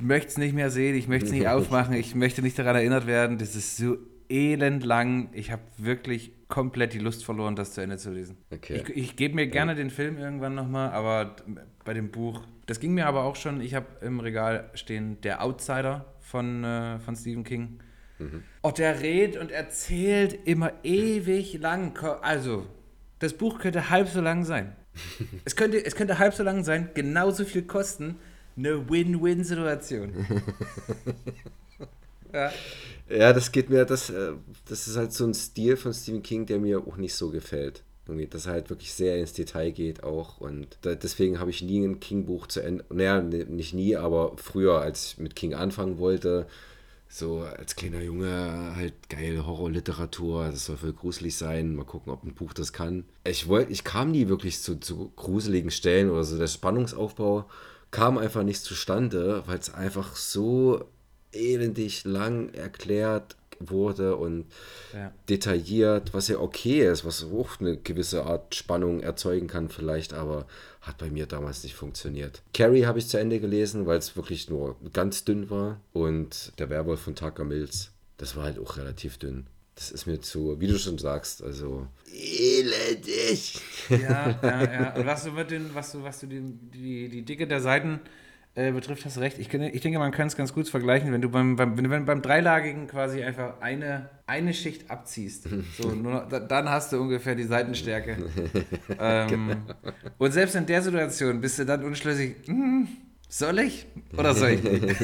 möchte 0.00 0.28
es 0.28 0.38
nicht 0.38 0.54
mehr 0.54 0.70
sehen, 0.70 0.96
ich 0.96 1.06
möchte 1.06 1.26
es 1.26 1.32
nicht 1.32 1.48
aufmachen, 1.48 1.94
ich 1.94 2.14
möchte 2.14 2.42
nicht 2.42 2.58
daran 2.58 2.76
erinnert 2.76 3.06
werden. 3.06 3.38
Das 3.38 3.54
ist 3.54 3.76
so 3.76 3.98
elend 4.28 4.84
lang. 4.84 5.28
Ich 5.32 5.52
habe 5.52 5.62
wirklich 5.78 6.32
komplett 6.48 6.92
die 6.92 6.98
Lust 6.98 7.24
verloren, 7.24 7.56
das 7.56 7.72
zu 7.72 7.80
Ende 7.80 7.98
zu 7.98 8.10
lesen. 8.10 8.36
Okay. 8.52 8.82
Ich, 8.82 8.96
ich 8.96 9.16
gebe 9.16 9.34
mir 9.34 9.46
gerne 9.46 9.74
den 9.74 9.90
Film 9.90 10.18
irgendwann 10.18 10.54
nochmal, 10.54 10.90
aber 10.90 11.36
bei 11.84 11.94
dem 11.94 12.10
Buch, 12.10 12.42
das 12.66 12.80
ging 12.80 12.94
mir 12.94 13.06
aber 13.06 13.24
auch 13.24 13.36
schon, 13.36 13.60
ich 13.60 13.74
habe 13.74 13.86
im 14.00 14.20
Regal 14.20 14.70
stehen 14.74 15.20
Der 15.22 15.42
Outsider 15.42 16.14
von, 16.20 16.64
äh, 16.64 16.98
von 16.98 17.16
Stephen 17.16 17.44
King. 17.44 17.78
Oh, 18.62 18.70
der 18.70 19.00
redet 19.00 19.40
und 19.40 19.50
erzählt 19.50 20.38
immer 20.46 20.72
ewig 20.82 21.58
lang. 21.58 21.98
Also, 22.22 22.66
das 23.18 23.34
Buch 23.34 23.58
könnte 23.58 23.90
halb 23.90 24.08
so 24.08 24.20
lang 24.20 24.44
sein. 24.44 24.74
es, 25.44 25.56
könnte, 25.56 25.84
es 25.84 25.94
könnte 25.94 26.18
halb 26.18 26.34
so 26.34 26.42
lang 26.42 26.64
sein, 26.64 26.90
genauso 26.94 27.44
viel 27.44 27.62
kosten. 27.62 28.16
Eine 28.56 28.88
Win-Win-Situation. 28.88 30.12
ja. 32.32 32.50
Ja, 33.08 33.32
das 33.32 33.52
geht 33.52 33.70
mir, 33.70 33.84
das, 33.84 34.10
äh, 34.10 34.32
das 34.68 34.88
ist 34.88 34.96
halt 34.96 35.12
so 35.12 35.26
ein 35.26 35.34
Stil 35.34 35.76
von 35.76 35.92
Stephen 35.92 36.22
King, 36.22 36.46
der 36.46 36.58
mir 36.58 36.80
auch 36.80 36.96
nicht 36.96 37.14
so 37.14 37.30
gefällt. 37.30 37.82
Irgendwie, 38.06 38.26
dass 38.26 38.46
er 38.46 38.52
halt 38.52 38.70
wirklich 38.70 38.92
sehr 38.92 39.18
ins 39.18 39.32
Detail 39.32 39.70
geht 39.72 40.02
auch. 40.02 40.40
Und 40.40 40.78
da, 40.82 40.94
deswegen 40.94 41.38
habe 41.38 41.50
ich 41.50 41.62
nie 41.62 41.84
ein 41.84 42.00
King-Buch 42.00 42.46
zu 42.46 42.60
Ende, 42.60 42.84
naja, 42.88 43.20
ne- 43.20 43.44
nicht 43.44 43.74
nie, 43.74 43.96
aber 43.96 44.36
früher, 44.38 44.80
als 44.80 45.12
ich 45.12 45.18
mit 45.18 45.36
King 45.36 45.54
anfangen 45.54 45.98
wollte, 45.98 46.46
so 47.08 47.40
als 47.40 47.76
kleiner 47.76 48.02
Junge 48.02 48.74
halt 48.76 49.08
geil 49.08 49.46
Horrorliteratur, 49.46 50.46
das 50.50 50.66
soll 50.66 50.76
voll 50.76 50.92
gruselig 50.92 51.36
sein, 51.36 51.74
mal 51.74 51.84
gucken, 51.84 52.12
ob 52.12 52.24
ein 52.24 52.34
Buch 52.34 52.52
das 52.52 52.72
kann. 52.72 53.04
Ich 53.24 53.48
wollte, 53.48 53.72
ich 53.72 53.84
kam 53.84 54.10
nie 54.10 54.28
wirklich 54.28 54.60
zu, 54.60 54.76
zu 54.80 55.12
gruseligen 55.16 55.70
Stellen 55.70 56.10
oder 56.10 56.24
so. 56.24 56.36
Der 56.36 56.46
Spannungsaufbau 56.48 57.46
kam 57.90 58.18
einfach 58.18 58.42
nicht 58.42 58.60
zustande, 58.62 59.42
weil 59.46 59.58
es 59.58 59.72
einfach 59.72 60.16
so 60.16 60.84
elendig 61.32 62.04
lang 62.04 62.50
erklärt 62.50 63.36
wurde 63.58 64.16
und 64.16 64.46
Ja. 64.92 65.12
detailliert, 65.28 66.12
was 66.12 66.28
ja 66.28 66.38
okay 66.38 66.86
ist, 66.86 67.04
was 67.04 67.24
auch 67.24 67.58
eine 67.60 67.76
gewisse 67.76 68.24
Art 68.24 68.54
Spannung 68.54 69.00
erzeugen 69.00 69.46
kann 69.46 69.68
vielleicht, 69.70 70.12
aber 70.12 70.46
hat 70.86 70.98
bei 70.98 71.10
mir 71.10 71.26
damals 71.26 71.64
nicht 71.64 71.74
funktioniert. 71.74 72.42
Carrie 72.54 72.86
habe 72.86 72.98
ich 72.98 73.08
zu 73.08 73.18
Ende 73.18 73.40
gelesen, 73.40 73.86
weil 73.86 73.98
es 73.98 74.16
wirklich 74.16 74.48
nur 74.48 74.76
ganz 74.92 75.24
dünn 75.24 75.50
war 75.50 75.80
und 75.92 76.52
der 76.58 76.70
Werwolf 76.70 77.00
von 77.00 77.16
Tucker 77.16 77.44
Mills, 77.44 77.90
das 78.18 78.36
war 78.36 78.44
halt 78.44 78.58
auch 78.58 78.76
relativ 78.76 79.18
dünn. 79.18 79.46
Das 79.74 79.90
ist 79.90 80.06
mir 80.06 80.20
zu, 80.20 80.58
wie 80.58 80.68
du 80.68 80.78
schon 80.78 80.96
sagst, 80.96 81.42
also 81.42 81.86
elendig. 82.10 83.60
Ja, 83.90 84.38
ja, 84.42 84.72
ja. 84.72 84.94
Und 84.96 85.04
was 85.04 85.24
du 85.24 85.32
mit 85.32 85.50
den, 85.50 85.74
was 85.74 85.92
du, 85.92 86.02
was 86.02 86.20
du 86.20 86.26
die, 86.26 86.40
die, 86.40 87.08
die 87.10 87.22
Dicke 87.22 87.46
der 87.46 87.60
Seiten 87.60 88.00
äh, 88.56 88.72
betrifft, 88.72 89.04
hast 89.04 89.18
du 89.18 89.20
recht. 89.20 89.38
Ich, 89.38 89.52
ich 89.52 89.80
denke, 89.82 89.98
man 89.98 90.12
kann 90.12 90.28
es 90.28 90.36
ganz 90.36 90.54
gut 90.54 90.66
vergleichen, 90.66 91.12
wenn 91.12 91.20
du 91.20 91.28
beim, 91.28 91.56
beim, 91.56 91.76
wenn 91.76 91.84
du 91.84 92.06
beim 92.06 92.22
dreilagigen 92.22 92.86
quasi 92.88 93.22
einfach 93.22 93.60
eine, 93.60 94.08
eine 94.26 94.54
Schicht 94.54 94.90
abziehst. 94.90 95.46
So, 95.78 95.90
nur 95.94 96.22
dann 96.22 96.70
hast 96.70 96.92
du 96.92 97.00
ungefähr 97.00 97.34
die 97.34 97.44
Seitenstärke. 97.44 98.16
ähm, 98.98 99.58
Und 100.16 100.32
selbst 100.32 100.56
in 100.56 100.64
der 100.64 100.80
Situation 100.80 101.42
bist 101.42 101.58
du 101.58 101.66
dann 101.66 101.84
unschlüssig, 101.84 102.36
hm, 102.46 102.88
soll 103.28 103.58
ich 103.58 103.86
oder 104.16 104.34
soll 104.34 104.50
ich 104.50 104.62
nicht? 104.62 104.96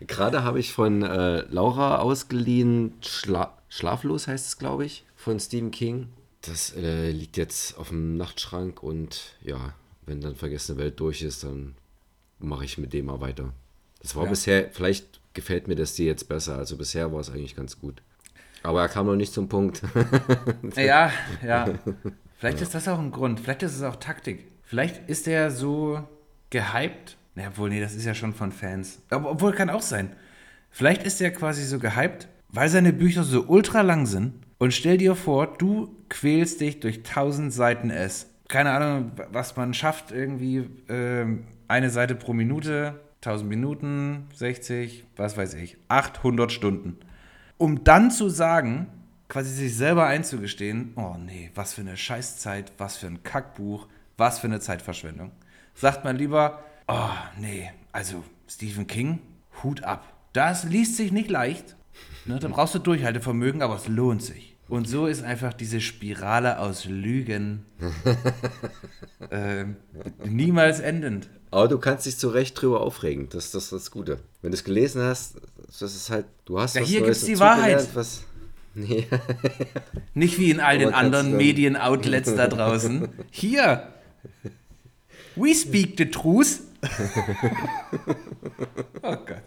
Gerade 0.06 0.44
habe 0.44 0.60
ich 0.60 0.72
von 0.72 1.02
äh, 1.02 1.40
Laura 1.50 1.98
ausgeliehen, 1.98 2.94
Schla 3.00 3.58
Schlaflos 3.70 4.28
heißt 4.28 4.46
es, 4.46 4.56
glaube 4.56 4.86
ich, 4.86 5.04
von 5.16 5.38
Stephen 5.40 5.72
King. 5.72 6.08
Das 6.42 6.74
äh, 6.76 7.10
liegt 7.10 7.36
jetzt 7.36 7.76
auf 7.76 7.88
dem 7.88 8.16
Nachtschrank 8.16 8.82
und 8.82 9.34
ja, 9.42 9.74
wenn 10.06 10.20
dann 10.20 10.36
Vergessene 10.36 10.78
Welt 10.78 10.98
durch 11.00 11.22
ist, 11.22 11.44
dann 11.44 11.74
mache 12.38 12.64
ich 12.64 12.78
mit 12.78 12.92
dem 12.92 13.06
mal 13.06 13.20
weiter. 13.20 13.52
Das 14.00 14.14
war 14.16 14.24
Ja. 14.24 14.30
bisher, 14.30 14.68
vielleicht 14.72 15.20
gefällt 15.34 15.68
mir 15.68 15.74
das 15.76 15.94
dir 15.94 16.06
jetzt 16.06 16.28
besser, 16.28 16.56
also 16.56 16.76
bisher 16.76 17.12
war 17.12 17.20
es 17.20 17.30
eigentlich 17.30 17.56
ganz 17.56 17.78
gut. 17.80 18.02
Aber 18.62 18.80
er 18.82 18.88
kam 18.88 19.06
noch 19.06 19.16
nicht 19.16 19.32
zum 19.32 19.48
Punkt. 19.48 19.82
Ja, 20.76 21.12
ja. 21.46 21.68
Vielleicht 22.38 22.60
ist 22.60 22.72
das 22.74 22.86
auch 22.86 22.98
ein 23.00 23.10
Grund. 23.10 23.40
Vielleicht 23.40 23.64
ist 23.64 23.74
es 23.74 23.82
auch 23.82 23.96
Taktik. 23.96 24.44
Vielleicht 24.64 25.08
ist 25.08 25.26
er 25.26 25.50
so 25.50 26.06
gehypt. 26.50 27.16
Na, 27.34 27.48
obwohl, 27.48 27.68
nee, 27.70 27.80
das 27.80 27.94
ist 27.96 28.04
ja 28.04 28.14
schon 28.14 28.32
von 28.32 28.52
Fans. 28.52 29.00
Aber, 29.10 29.30
obwohl, 29.32 29.52
kann 29.52 29.70
auch 29.70 29.82
sein. 29.82 30.12
Vielleicht 30.70 31.02
ist 31.02 31.20
er 31.20 31.30
quasi 31.32 31.64
so 31.64 31.78
gehypt, 31.80 32.28
weil 32.48 32.68
seine 32.68 32.92
Bücher 32.92 33.24
so 33.24 33.44
ultra 33.48 33.80
lang 33.80 34.06
sind. 34.06 34.34
Und 34.58 34.72
stell 34.72 34.98
dir 34.98 35.14
vor, 35.16 35.46
du 35.58 35.96
quälst 36.08 36.60
dich 36.60 36.78
durch 36.80 36.98
1000 36.98 37.52
Seiten 37.52 37.90
S. 37.90 38.26
Keine 38.48 38.70
Ahnung, 38.70 39.12
was 39.32 39.56
man 39.56 39.74
schafft, 39.74 40.12
irgendwie 40.12 40.68
ähm, 40.88 41.44
eine 41.68 41.90
Seite 41.90 42.14
pro 42.14 42.32
Minute, 42.32 43.00
1000 43.16 43.48
Minuten, 43.48 44.28
60, 44.34 45.04
was 45.16 45.36
weiß 45.36 45.54
ich, 45.54 45.76
800 45.88 46.50
Stunden 46.50 46.98
um 47.58 47.84
dann 47.84 48.10
zu 48.10 48.28
sagen, 48.28 48.86
quasi 49.28 49.50
sich 49.50 49.76
selber 49.76 50.06
einzugestehen, 50.06 50.92
oh 50.96 51.16
nee, 51.18 51.50
was 51.54 51.74
für 51.74 51.82
eine 51.82 51.96
Scheißzeit, 51.96 52.72
was 52.78 52.96
für 52.96 53.08
ein 53.08 53.22
Kackbuch, 53.22 53.88
was 54.16 54.38
für 54.38 54.46
eine 54.46 54.60
Zeitverschwendung. 54.60 55.32
Sagt 55.74 56.04
man 56.04 56.16
lieber, 56.16 56.62
oh 56.86 57.10
nee, 57.38 57.70
also 57.92 58.24
Stephen 58.48 58.86
King, 58.86 59.18
Hut 59.62 59.82
ab. 59.82 60.14
Das 60.32 60.64
liest 60.64 60.96
sich 60.96 61.12
nicht 61.12 61.30
leicht. 61.30 61.76
Ne, 62.24 62.38
da 62.38 62.48
brauchst 62.48 62.74
du 62.74 62.78
Durchhaltevermögen, 62.78 63.60
aber 63.60 63.76
es 63.76 63.88
lohnt 63.88 64.22
sich. 64.22 64.56
Und 64.68 64.86
so 64.86 65.06
ist 65.06 65.24
einfach 65.24 65.54
diese 65.54 65.80
Spirale 65.80 66.58
aus 66.58 66.84
Lügen 66.84 67.64
ähm, 69.30 69.76
niemals 70.24 70.80
endend. 70.80 71.28
Aber 71.50 71.68
du 71.68 71.78
kannst 71.78 72.04
dich 72.04 72.18
zu 72.18 72.28
Recht 72.28 72.60
drüber 72.60 72.80
aufregen. 72.80 73.28
Das, 73.30 73.50
das 73.50 73.64
ist 73.64 73.72
das 73.72 73.90
Gute. 73.90 74.18
Wenn 74.42 74.50
du 74.50 74.56
es 74.56 74.64
gelesen 74.64 75.02
hast, 75.02 75.36
das 75.66 75.94
ist 75.94 76.10
halt, 76.10 76.26
du 76.44 76.60
hast 76.60 76.74
Ja, 76.74 76.82
was 76.82 76.88
hier 76.88 77.00
Neues 77.00 77.20
gibt's 77.20 77.26
die 77.26 77.40
Wahrheit. 77.40 77.88
Was, 77.94 78.24
nee. 78.74 79.06
Nicht 80.12 80.38
wie 80.38 80.50
in 80.50 80.60
all 80.60 80.78
den 80.78 80.92
anderen 80.92 81.36
Medienoutlets 81.36 82.34
da 82.34 82.46
draußen. 82.46 83.08
Hier. 83.30 83.88
We 85.36 85.54
speak 85.54 85.96
the 85.98 86.10
truth. 86.10 86.60
oh 89.02 89.16
Gott. 89.16 89.42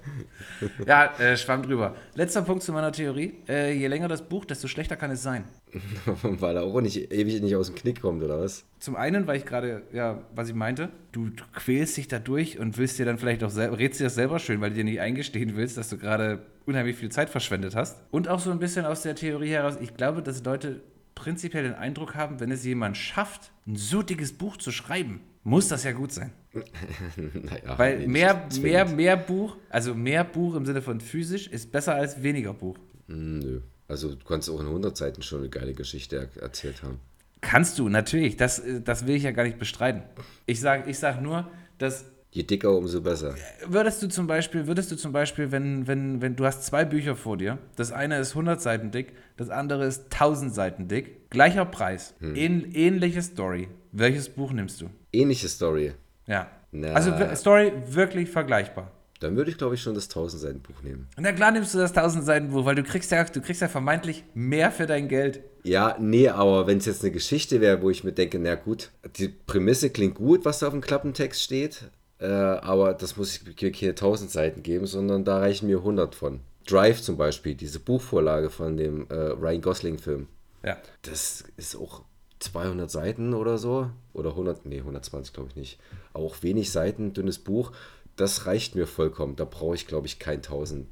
Ja, 0.85 1.13
äh, 1.17 1.37
schwamm 1.37 1.63
drüber. 1.63 1.95
Letzter 2.13 2.41
Punkt 2.41 2.61
zu 2.61 2.73
meiner 2.73 2.91
Theorie. 2.91 3.35
Äh, 3.47 3.73
je 3.73 3.87
länger 3.87 4.09
das 4.09 4.21
Buch, 4.21 4.43
desto 4.43 4.67
schlechter 4.67 4.97
kann 4.97 5.11
es 5.11 5.23
sein. 5.23 5.45
Weil 6.23 6.57
er 6.57 6.63
auch 6.63 6.81
nicht 6.81 7.11
ewig 7.11 7.41
nicht 7.41 7.55
aus 7.55 7.67
dem 7.67 7.75
Knick 7.75 8.01
kommt, 8.01 8.21
oder 8.21 8.41
was? 8.41 8.65
Zum 8.79 8.97
einen, 8.97 9.27
weil 9.27 9.37
ich 9.37 9.45
gerade, 9.45 9.83
ja, 9.93 10.21
was 10.35 10.49
ich 10.49 10.55
meinte, 10.55 10.89
du, 11.13 11.29
du 11.29 11.43
quälst 11.53 11.95
dich 11.95 12.09
da 12.09 12.19
durch 12.19 12.59
und 12.59 12.77
willst 12.77 12.99
dir 12.99 13.05
dann 13.05 13.17
vielleicht 13.17 13.43
auch 13.43 13.49
selber, 13.49 13.77
rätst 13.79 13.99
dir 13.99 14.05
das 14.05 14.15
selber 14.15 14.39
schön, 14.39 14.59
weil 14.59 14.71
du 14.71 14.77
dir 14.77 14.83
nicht 14.83 14.99
eingestehen 14.99 15.55
willst, 15.55 15.77
dass 15.77 15.89
du 15.89 15.97
gerade 15.97 16.45
unheimlich 16.65 16.97
viel 16.97 17.09
Zeit 17.09 17.29
verschwendet 17.29 17.75
hast. 17.75 18.01
Und 18.11 18.27
auch 18.27 18.39
so 18.39 18.51
ein 18.51 18.59
bisschen 18.59 18.85
aus 18.85 19.03
der 19.03 19.15
Theorie 19.15 19.51
heraus, 19.51 19.77
ich 19.79 19.95
glaube, 19.95 20.21
dass 20.21 20.43
Leute 20.43 20.81
prinzipiell 21.15 21.63
den 21.63 21.75
Eindruck 21.75 22.15
haben, 22.15 22.39
wenn 22.39 22.51
es 22.51 22.65
jemand 22.65 22.97
schafft, 22.97 23.51
ein 23.67 23.75
so 23.75 24.01
dickes 24.01 24.33
Buch 24.33 24.57
zu 24.57 24.71
schreiben, 24.71 25.21
muss 25.43 25.67
das 25.67 25.83
ja 25.83 25.91
gut 25.91 26.11
sein. 26.11 26.31
naja, 27.15 27.77
Weil 27.77 28.07
mehr, 28.07 28.47
mehr, 28.61 28.85
mehr 28.85 29.17
Buch, 29.17 29.57
also 29.69 29.95
mehr 29.95 30.23
Buch 30.23 30.55
im 30.55 30.65
Sinne 30.65 30.81
von 30.81 30.99
physisch, 30.99 31.47
ist 31.47 31.71
besser 31.71 31.95
als 31.95 32.21
weniger 32.21 32.53
Buch. 32.53 32.77
Hm, 33.07 33.39
Nö. 33.39 33.61
Also 33.87 34.15
du 34.15 34.23
kannst 34.25 34.49
auch 34.49 34.59
in 34.61 34.67
100 34.67 34.95
Seiten 34.95 35.21
schon 35.21 35.39
eine 35.39 35.49
geile 35.49 35.73
Geschichte 35.73 36.15
er 36.35 36.41
erzählt 36.41 36.81
haben. 36.81 36.99
Kannst 37.41 37.77
du, 37.79 37.89
natürlich. 37.89 38.37
Das, 38.37 38.61
das 38.85 39.05
will 39.05 39.15
ich 39.15 39.23
ja 39.23 39.31
gar 39.31 39.43
nicht 39.43 39.59
bestreiten. 39.59 40.03
Ich 40.45 40.61
sage 40.61 40.89
ich 40.89 40.97
sag 40.99 41.21
nur, 41.21 41.49
dass 41.77 42.05
Je 42.33 42.43
dicker, 42.43 42.71
umso 42.77 43.01
besser. 43.01 43.35
würdest 43.67 44.01
du 44.01 44.07
zum 44.07 44.27
Beispiel, 44.27 44.65
würdest 44.65 44.89
du 44.89 44.95
zum 44.95 45.11
Beispiel, 45.11 45.51
wenn, 45.51 45.85
wenn, 45.87 46.21
wenn 46.21 46.37
du 46.37 46.45
hast 46.45 46.63
zwei 46.65 46.85
Bücher 46.85 47.17
vor 47.17 47.35
dir, 47.35 47.57
das 47.75 47.91
eine 47.91 48.19
ist 48.19 48.29
100 48.29 48.61
Seiten 48.61 48.91
dick, 48.91 49.11
das 49.35 49.49
andere 49.49 49.85
ist 49.85 50.03
1000 50.13 50.53
Seiten 50.55 50.87
dick, 50.87 51.29
gleicher 51.29 51.65
Preis, 51.65 52.13
ähn, 52.21 52.71
ähnliche 52.73 53.21
Story. 53.21 53.67
Welches 53.91 54.29
Buch 54.29 54.53
nimmst 54.53 54.79
du? 54.79 54.89
Ähnliche 55.13 55.47
Story. 55.47 55.93
Ja. 56.27 56.47
Na. 56.71 56.93
Also 56.93 57.11
Story 57.35 57.73
wirklich 57.87 58.29
vergleichbar. 58.29 58.91
Dann 59.19 59.35
würde 59.35 59.51
ich, 59.51 59.57
glaube 59.57 59.75
ich, 59.75 59.81
schon 59.83 59.93
das 59.93 60.05
1000 60.05 60.41
Seiten 60.41 60.59
Buch 60.61 60.81
nehmen. 60.81 61.07
Na 61.19 61.31
klar 61.31 61.51
nimmst 61.51 61.73
du 61.75 61.77
das 61.77 61.91
1000 61.91 62.25
Seiten 62.25 62.49
Buch, 62.49 62.65
weil 62.65 62.73
du 62.75 62.83
kriegst 62.83 63.11
ja, 63.11 63.23
du 63.23 63.39
kriegst 63.41 63.61
ja 63.61 63.67
vermeintlich 63.67 64.23
mehr 64.33 64.71
für 64.71 64.87
dein 64.87 65.07
Geld. 65.07 65.41
Ja, 65.63 65.95
nee, 65.99 66.27
aber 66.27 66.65
wenn 66.65 66.79
es 66.79 66.85
jetzt 66.85 67.03
eine 67.03 67.11
Geschichte 67.11 67.61
wäre, 67.61 67.81
wo 67.83 67.91
ich 67.91 68.03
mir 68.03 68.13
denke, 68.13 68.39
na 68.39 68.55
gut, 68.55 68.89
die 69.17 69.27
Prämisse 69.27 69.91
klingt 69.91 70.15
gut, 70.15 70.43
was 70.43 70.57
da 70.59 70.67
auf 70.67 70.73
dem 70.73 70.81
Klappentext 70.81 71.39
steht, 71.43 71.83
äh, 72.19 72.25
aber 72.25 72.93
das 72.95 73.15
muss 73.15 73.35
ich 73.35 73.45
mir 73.45 73.71
keine 73.71 73.91
1000 73.91 74.31
Seiten 74.31 74.63
geben, 74.63 74.87
sondern 74.87 75.23
da 75.23 75.37
reichen 75.37 75.67
mir 75.67 75.77
100 75.77 76.15
von. 76.15 76.39
Drive 76.67 77.01
zum 77.01 77.17
Beispiel, 77.17 77.53
diese 77.53 77.79
Buchvorlage 77.79 78.49
von 78.49 78.75
dem 78.77 79.07
äh, 79.09 79.13
Ryan 79.13 79.61
Gosling-Film, 79.61 80.27
Ja. 80.63 80.77
das 81.03 81.43
ist 81.57 81.75
auch 81.75 82.03
200 82.41 82.89
Seiten 82.89 83.33
oder 83.33 83.57
so, 83.57 83.89
oder 84.13 84.31
100, 84.31 84.65
nee, 84.65 84.79
120 84.79 85.33
glaube 85.33 85.49
ich 85.49 85.55
nicht, 85.55 85.79
auch 86.13 86.41
wenig 86.41 86.71
Seiten, 86.71 87.13
dünnes 87.13 87.39
Buch, 87.39 87.71
das 88.15 88.45
reicht 88.45 88.75
mir 88.75 88.87
vollkommen. 88.87 89.35
Da 89.35 89.45
brauche 89.45 89.75
ich, 89.75 89.87
glaube 89.87 90.07
ich, 90.07 90.19
kein 90.19 90.37
1000 90.37 90.87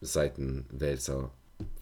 Seiten 0.00 0.66
Wälzer, 0.70 1.30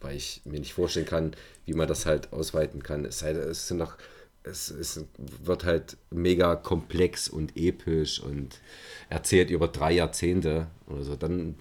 weil 0.01 0.17
ich 0.17 0.43
mir 0.45 0.61
nicht 0.61 0.75
vorstellen 0.75 1.07
kann, 1.07 1.33
wie 1.65 1.75
man 1.75 1.89
das 1.89 2.07
halt 2.07 2.33
ausweiten 2.33 2.83
kann. 2.83 3.05
Es, 3.05 3.21
sei, 3.21 3.31
es 3.31 3.69
sind 3.69 3.79
noch, 3.79 3.97
es, 4.43 4.71
es 4.71 5.05
wird 5.17 5.65
halt 5.65 5.97
mega 6.11 6.55
komplex 6.57 7.29
und 7.29 7.57
episch 7.57 8.21
und 8.21 8.61
erzählt 9.09 9.51
über 9.51 9.69
drei 9.69 9.93
Jahrzehnte 9.93 10.67
oder 10.87 11.03
so. 11.03 11.17
Dann 11.17 11.55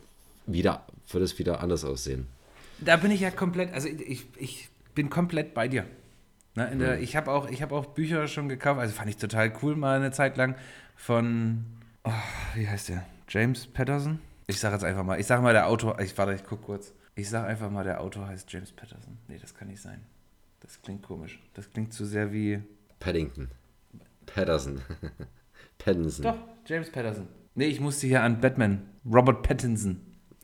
wieder, 0.45 0.85
wird 1.11 1.23
es 1.23 1.39
wieder 1.39 1.61
anders 1.61 1.85
aussehen. 1.85 2.27
Da 2.79 2.97
bin 2.97 3.11
ich 3.11 3.21
ja 3.21 3.31
komplett, 3.31 3.73
also 3.73 3.87
ich, 3.87 4.25
ich 4.37 4.69
bin 4.95 5.09
komplett 5.09 5.53
bei 5.53 5.67
dir. 5.67 5.85
Ne, 6.59 6.75
der, 6.75 6.99
ich 6.99 7.15
habe 7.15 7.31
auch, 7.31 7.49
ich 7.49 7.61
hab 7.61 7.71
auch 7.71 7.85
Bücher 7.85 8.27
schon 8.27 8.49
gekauft, 8.49 8.81
also 8.81 8.93
fand 8.93 9.09
ich 9.09 9.15
total 9.15 9.53
cool 9.61 9.77
mal 9.77 9.95
eine 9.95 10.11
Zeit 10.11 10.35
lang 10.35 10.55
von, 10.93 11.63
oh, 12.03 12.11
wie 12.53 12.67
heißt 12.67 12.89
der? 12.89 13.05
James 13.29 13.65
Patterson? 13.65 14.19
Ich 14.45 14.59
sage 14.59 14.75
jetzt 14.75 14.83
einfach 14.83 15.05
mal, 15.05 15.17
ich 15.21 15.25
sage 15.25 15.41
mal 15.41 15.53
der 15.53 15.67
Autor, 15.67 16.01
ich 16.01 16.17
warte, 16.17 16.33
ich 16.33 16.43
guck 16.43 16.63
kurz. 16.63 16.93
Ich 17.15 17.29
sage 17.29 17.47
einfach 17.47 17.71
mal, 17.71 17.85
der 17.85 18.01
Autor 18.01 18.27
heißt 18.27 18.51
James 18.51 18.73
Patterson. 18.73 19.17
Nee, 19.29 19.37
das 19.39 19.55
kann 19.55 19.69
nicht 19.69 19.81
sein. 19.81 20.03
Das 20.59 20.81
klingt 20.81 21.01
komisch. 21.01 21.39
Das 21.53 21.69
klingt 21.71 21.93
zu 21.93 22.05
sehr 22.05 22.33
wie, 22.33 22.61
Paddington. 22.99 23.47
Patterson. 24.25 24.81
Pattinson. 25.77 26.23
doch, 26.23 26.39
James 26.65 26.91
Patterson. 26.91 27.29
Nee, 27.55 27.67
ich 27.67 27.79
musste 27.79 28.05
hier 28.05 28.21
an 28.21 28.41
Batman, 28.41 28.81
Robert 29.05 29.43
Pattinson. 29.43 30.01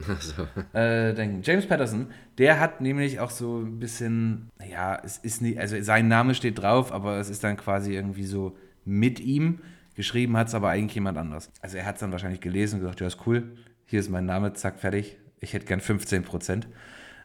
Also, 0.07 0.47
äh, 0.77 1.13
denken. 1.13 1.41
James 1.43 1.67
Patterson, 1.67 2.07
der 2.37 2.59
hat 2.59 2.81
nämlich 2.81 3.19
auch 3.19 3.29
so 3.29 3.59
ein 3.59 3.79
bisschen, 3.79 4.49
ja, 4.69 4.99
es 5.03 5.17
ist 5.17 5.41
nicht, 5.41 5.59
also 5.59 5.81
sein 5.81 6.07
Name 6.07 6.35
steht 6.35 6.59
drauf, 6.59 6.91
aber 6.91 7.17
es 7.17 7.29
ist 7.29 7.43
dann 7.43 7.57
quasi 7.57 7.93
irgendwie 7.93 8.25
so 8.25 8.57
mit 8.83 9.19
ihm. 9.19 9.59
Geschrieben 9.95 10.35
hat 10.35 10.49
es 10.49 10.55
aber 10.55 10.69
eigentlich 10.69 10.95
jemand 10.95 11.17
anders. 11.17 11.49
Also 11.61 11.77
er 11.77 11.85
hat 11.85 11.95
es 11.95 12.01
dann 12.01 12.11
wahrscheinlich 12.11 12.41
gelesen 12.41 12.75
und 12.75 12.81
gesagt, 12.81 12.99
ja, 12.99 13.07
ist 13.07 13.25
cool, 13.25 13.55
hier 13.85 13.99
ist 13.99 14.09
mein 14.09 14.25
Name, 14.25 14.53
zack, 14.53 14.79
fertig. 14.79 15.17
Ich 15.39 15.53
hätte 15.53 15.65
gern 15.65 15.79
15 15.79 16.23
Prozent. 16.23 16.67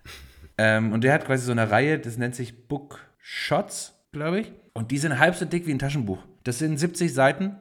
ähm, 0.58 0.92
und 0.92 1.02
der 1.02 1.12
hat 1.12 1.24
quasi 1.26 1.44
so 1.44 1.52
eine 1.52 1.70
Reihe, 1.70 1.98
das 1.98 2.16
nennt 2.16 2.34
sich 2.36 2.68
Book 2.68 3.00
Shots, 3.18 3.94
glaube 4.12 4.40
ich. 4.40 4.52
Und 4.72 4.92
die 4.92 4.98
sind 4.98 5.18
halb 5.18 5.34
so 5.34 5.44
dick 5.44 5.66
wie 5.66 5.72
ein 5.72 5.78
Taschenbuch. 5.80 6.24
Das 6.44 6.58
sind 6.58 6.78
70 6.78 7.12
Seiten, 7.12 7.56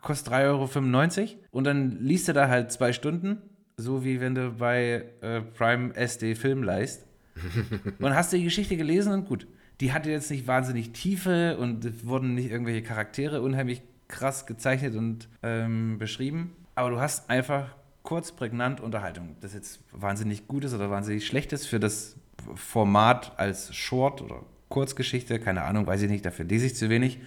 kostet 0.00 0.32
3,95 0.32 1.20
Euro. 1.20 1.30
Und 1.50 1.64
dann 1.64 1.98
liest 2.00 2.28
du 2.28 2.32
da 2.32 2.48
halt 2.48 2.72
zwei 2.72 2.92
Stunden, 2.92 3.42
so 3.78 4.04
wie 4.04 4.20
wenn 4.20 4.34
du 4.34 4.50
bei 4.50 5.04
äh, 5.22 5.40
Prime 5.40 5.94
SD 5.94 6.34
Film 6.34 6.62
leist. 6.62 7.06
und 8.00 8.14
hast 8.14 8.32
du 8.32 8.36
die 8.36 8.44
Geschichte 8.44 8.76
gelesen 8.76 9.12
und 9.12 9.26
gut. 9.26 9.46
Die 9.80 9.92
hatte 9.92 10.10
jetzt 10.10 10.30
nicht 10.30 10.48
wahnsinnig 10.48 10.90
Tiefe 10.90 11.56
und 11.56 11.84
es 11.84 12.04
wurden 12.04 12.34
nicht 12.34 12.50
irgendwelche 12.50 12.82
Charaktere 12.82 13.40
unheimlich 13.40 13.80
krass 14.08 14.44
gezeichnet 14.46 14.96
und 14.96 15.28
ähm, 15.44 15.98
beschrieben. 15.98 16.56
Aber 16.74 16.90
du 16.90 16.98
hast 16.98 17.30
einfach 17.30 17.76
kurz, 18.02 18.32
prägnant 18.32 18.80
Unterhaltung. 18.80 19.36
Das 19.40 19.54
jetzt 19.54 19.80
wahnsinnig 19.92 20.48
gut 20.48 20.64
ist 20.64 20.74
oder 20.74 20.90
wahnsinnig 20.90 21.24
schlecht 21.24 21.52
ist 21.52 21.66
für 21.66 21.78
das 21.78 22.16
Format 22.56 23.38
als 23.38 23.72
Short 23.74 24.20
oder 24.20 24.42
Kurzgeschichte, 24.68 25.38
keine 25.38 25.62
Ahnung, 25.62 25.86
weiß 25.86 26.02
ich 26.02 26.10
nicht, 26.10 26.26
dafür 26.26 26.44
lese 26.44 26.66
ich 26.66 26.74
zu 26.74 26.90
wenig. 26.90 27.20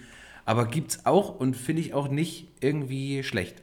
Aber 0.44 0.66
gibt 0.66 0.90
es 0.90 1.06
auch 1.06 1.38
und 1.38 1.56
finde 1.56 1.80
ich 1.80 1.94
auch 1.94 2.08
nicht 2.08 2.48
irgendwie 2.60 3.22
schlecht. 3.22 3.62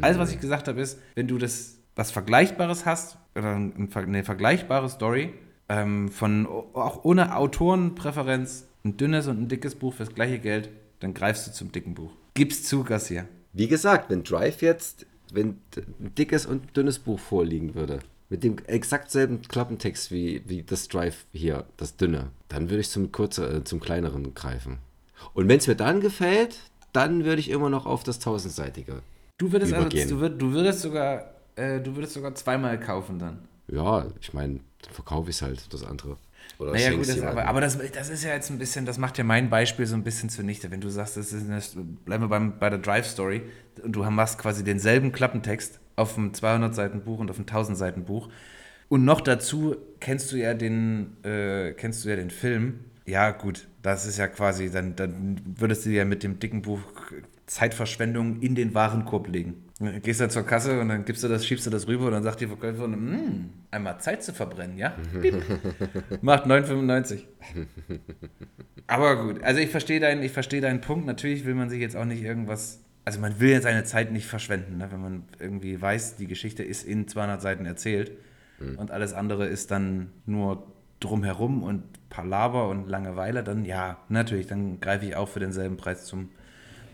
Alles, 0.00 0.18
was 0.18 0.32
ich 0.32 0.40
gesagt 0.40 0.68
habe, 0.68 0.80
ist, 0.80 1.00
wenn 1.14 1.28
du 1.28 1.38
das 1.38 1.78
was 1.96 2.10
Vergleichbares 2.10 2.86
hast 2.86 3.16
oder 3.34 3.54
eine 3.54 4.22
vergleichbare 4.22 4.88
Story 4.88 5.32
ähm, 5.68 6.08
von 6.10 6.46
auch 6.46 7.04
ohne 7.04 7.36
Autorenpräferenz, 7.36 8.68
ein 8.84 8.96
dünnes 8.96 9.26
und 9.26 9.40
ein 9.40 9.48
dickes 9.48 9.74
Buch 9.74 9.94
fürs 9.94 10.14
gleiche 10.14 10.38
Geld, 10.38 10.68
dann 11.00 11.14
greifst 11.14 11.46
du 11.46 11.52
zum 11.52 11.72
dicken 11.72 11.94
Buch. 11.94 12.12
Gib's 12.34 12.62
zu, 12.62 12.84
Gassier. 12.84 13.26
Wie 13.52 13.68
gesagt, 13.68 14.10
wenn 14.10 14.22
Drive 14.22 14.62
jetzt, 14.62 15.06
wenn 15.32 15.58
ein 15.76 16.14
dickes 16.16 16.46
und 16.46 16.76
dünnes 16.76 16.98
Buch 16.98 17.18
vorliegen 17.18 17.74
würde, 17.74 17.98
mit 18.28 18.44
dem 18.44 18.58
exakt 18.66 19.10
selben 19.10 19.42
Klappentext 19.42 20.10
wie, 20.10 20.42
wie 20.46 20.62
das 20.62 20.88
Drive 20.88 21.24
hier, 21.32 21.64
das 21.76 21.96
dünne, 21.96 22.30
dann 22.48 22.70
würde 22.70 22.80
ich 22.80 22.90
zum, 22.90 23.12
kurzer, 23.12 23.52
äh, 23.52 23.64
zum 23.64 23.80
kleineren 23.80 24.34
greifen. 24.34 24.78
Und 25.32 25.48
wenn 25.48 25.58
es 25.58 25.66
mir 25.66 25.76
dann 25.76 26.00
gefällt, 26.00 26.58
dann 26.92 27.24
würde 27.24 27.40
ich 27.40 27.50
immer 27.50 27.70
noch 27.70 27.86
auf 27.86 28.04
das 28.04 28.18
tausendseitige. 28.18 29.02
Du 29.38 29.52
würdest, 29.52 29.72
also, 29.72 29.88
du, 29.88 30.20
würd, 30.20 30.40
du 30.40 30.52
würdest 30.52 30.80
sogar, 30.80 31.35
äh, 31.56 31.80
du 31.80 31.96
würdest 31.96 32.14
sogar 32.14 32.34
zweimal 32.34 32.78
kaufen 32.78 33.18
dann. 33.18 33.38
Ja, 33.68 34.06
ich 34.20 34.32
meine, 34.32 34.60
dann 34.82 34.92
verkaufe 34.92 35.30
ich 35.30 35.36
es 35.36 35.42
halt, 35.42 35.72
das 35.72 35.84
andere. 35.84 36.16
Oder 36.58 36.72
Naja, 36.72 36.92
gut, 36.92 37.08
das, 37.08 37.20
aber, 37.20 37.46
aber 37.46 37.60
das, 37.60 37.78
das 37.92 38.08
ist 38.08 38.22
ja 38.24 38.32
jetzt 38.32 38.50
ein 38.50 38.58
bisschen, 38.58 38.86
das 38.86 38.98
macht 38.98 39.18
ja 39.18 39.24
mein 39.24 39.50
Beispiel 39.50 39.84
so 39.86 39.94
ein 39.94 40.04
bisschen 40.04 40.30
zunichte. 40.30 40.70
Wenn 40.70 40.80
du 40.80 40.88
sagst, 40.88 41.16
das 41.16 41.32
ist 41.32 41.44
eine, 41.50 41.60
bleiben 42.04 42.24
wir 42.24 42.28
beim, 42.28 42.58
bei 42.58 42.70
der 42.70 42.78
Drive-Story 42.78 43.42
und 43.82 43.92
du 43.92 44.02
machst 44.04 44.38
quasi 44.38 44.62
denselben 44.62 45.12
Klappentext 45.12 45.80
auf 45.96 46.16
einem 46.16 46.32
200-Seiten-Buch 46.32 47.18
und 47.18 47.30
auf 47.30 47.36
einem 47.36 47.46
1000-Seiten-Buch 47.46 48.28
und 48.88 49.04
noch 49.04 49.20
dazu 49.20 49.76
kennst 50.00 50.30
du 50.32 50.36
ja 50.36 50.54
den, 50.54 51.22
äh, 51.24 51.72
kennst 51.72 52.04
du 52.04 52.08
ja 52.08 52.16
den 52.16 52.30
Film. 52.30 52.80
Ja, 53.04 53.30
gut, 53.30 53.66
das 53.82 54.06
ist 54.06 54.18
ja 54.18 54.28
quasi, 54.28 54.70
dann, 54.70 54.96
dann 54.96 55.40
würdest 55.44 55.86
du 55.86 55.90
ja 55.90 56.04
mit 56.04 56.22
dem 56.22 56.38
dicken 56.38 56.62
Buch 56.62 56.80
Zeitverschwendung 57.46 58.40
in 58.40 58.54
den 58.54 58.74
Warenkorb 58.74 59.28
legen. 59.28 59.62
Gehst 60.02 60.20
dann 60.20 60.30
zur 60.30 60.44
Kasse 60.44 60.80
und 60.80 60.88
dann 60.88 61.04
gibst 61.04 61.22
du 61.22 61.28
das, 61.28 61.46
schiebst 61.46 61.66
du 61.66 61.70
das 61.70 61.86
rüber 61.86 62.06
und 62.06 62.12
dann 62.12 62.22
sagt 62.22 62.40
die 62.40 62.46
Verkäuferin, 62.46 62.92
"Mm, 62.92 63.50
einmal 63.70 64.00
Zeit 64.00 64.22
zu 64.22 64.32
verbrennen, 64.32 64.78
ja? 64.78 64.94
Piep. 65.20 65.42
Macht 66.22 66.46
9,95. 66.46 67.24
Aber 68.86 69.22
gut, 69.22 69.42
also 69.42 69.60
ich 69.60 69.70
verstehe 69.70 70.00
deinen, 70.00 70.22
ich 70.22 70.32
verstehe 70.32 70.60
deinen 70.60 70.80
Punkt. 70.80 71.06
Natürlich 71.06 71.44
will 71.44 71.54
man 71.54 71.68
sich 71.68 71.80
jetzt 71.80 71.96
auch 71.96 72.04
nicht 72.04 72.22
irgendwas, 72.22 72.80
also 73.04 73.20
man 73.20 73.38
will 73.38 73.50
jetzt 73.50 73.64
seine 73.64 73.84
Zeit 73.84 74.12
nicht 74.12 74.26
verschwenden, 74.26 74.78
ne? 74.78 74.88
wenn 74.90 75.00
man 75.00 75.24
irgendwie 75.38 75.80
weiß, 75.80 76.16
die 76.16 76.26
Geschichte 76.26 76.62
ist 76.62 76.84
in 76.84 77.06
200 77.06 77.42
Seiten 77.42 77.66
erzählt 77.66 78.12
und 78.78 78.90
alles 78.90 79.12
andere 79.12 79.46
ist 79.46 79.70
dann 79.70 80.10
nur 80.24 80.66
drumherum 81.00 81.62
und 81.62 81.82
Palaver 82.08 82.68
und 82.70 82.88
Langeweile, 82.88 83.44
dann 83.44 83.66
ja, 83.66 83.98
natürlich, 84.08 84.46
dann 84.46 84.80
greife 84.80 85.04
ich 85.04 85.14
auch 85.14 85.28
für 85.28 85.40
denselben 85.40 85.76
Preis 85.76 86.06
zum, 86.06 86.30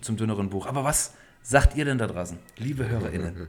zum 0.03 0.17
dünneren 0.17 0.51
Buch. 0.51 0.67
Aber 0.67 0.85
was 0.85 1.15
sagt 1.43 1.77
ihr 1.77 1.85
denn 1.85 1.99
da 1.99 2.07
draußen, 2.07 2.39
liebe 2.59 2.89
HörerInnen? 2.89 3.49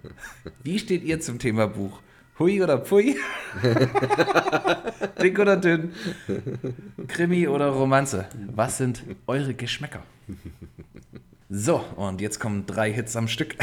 Wie 0.64 0.80
steht 0.80 1.04
ihr 1.04 1.20
zum 1.20 1.40
Thema 1.40 1.68
Buch? 1.68 2.00
Hui 2.40 2.62
oder 2.64 2.78
Pui? 2.78 3.16
Dick 5.22 5.38
oder 5.38 5.58
dünn? 5.58 5.94
Krimi 7.08 7.48
oder 7.48 7.68
Romanze? 7.68 8.26
Was 8.56 8.78
sind 8.78 9.04
eure 9.28 9.54
Geschmäcker? 9.54 10.02
So, 11.50 11.86
und 11.96 12.22
jetzt 12.22 12.40
kommen 12.40 12.66
drei 12.66 12.92
Hits 12.92 13.16
am 13.16 13.28
Stück. 13.28 13.56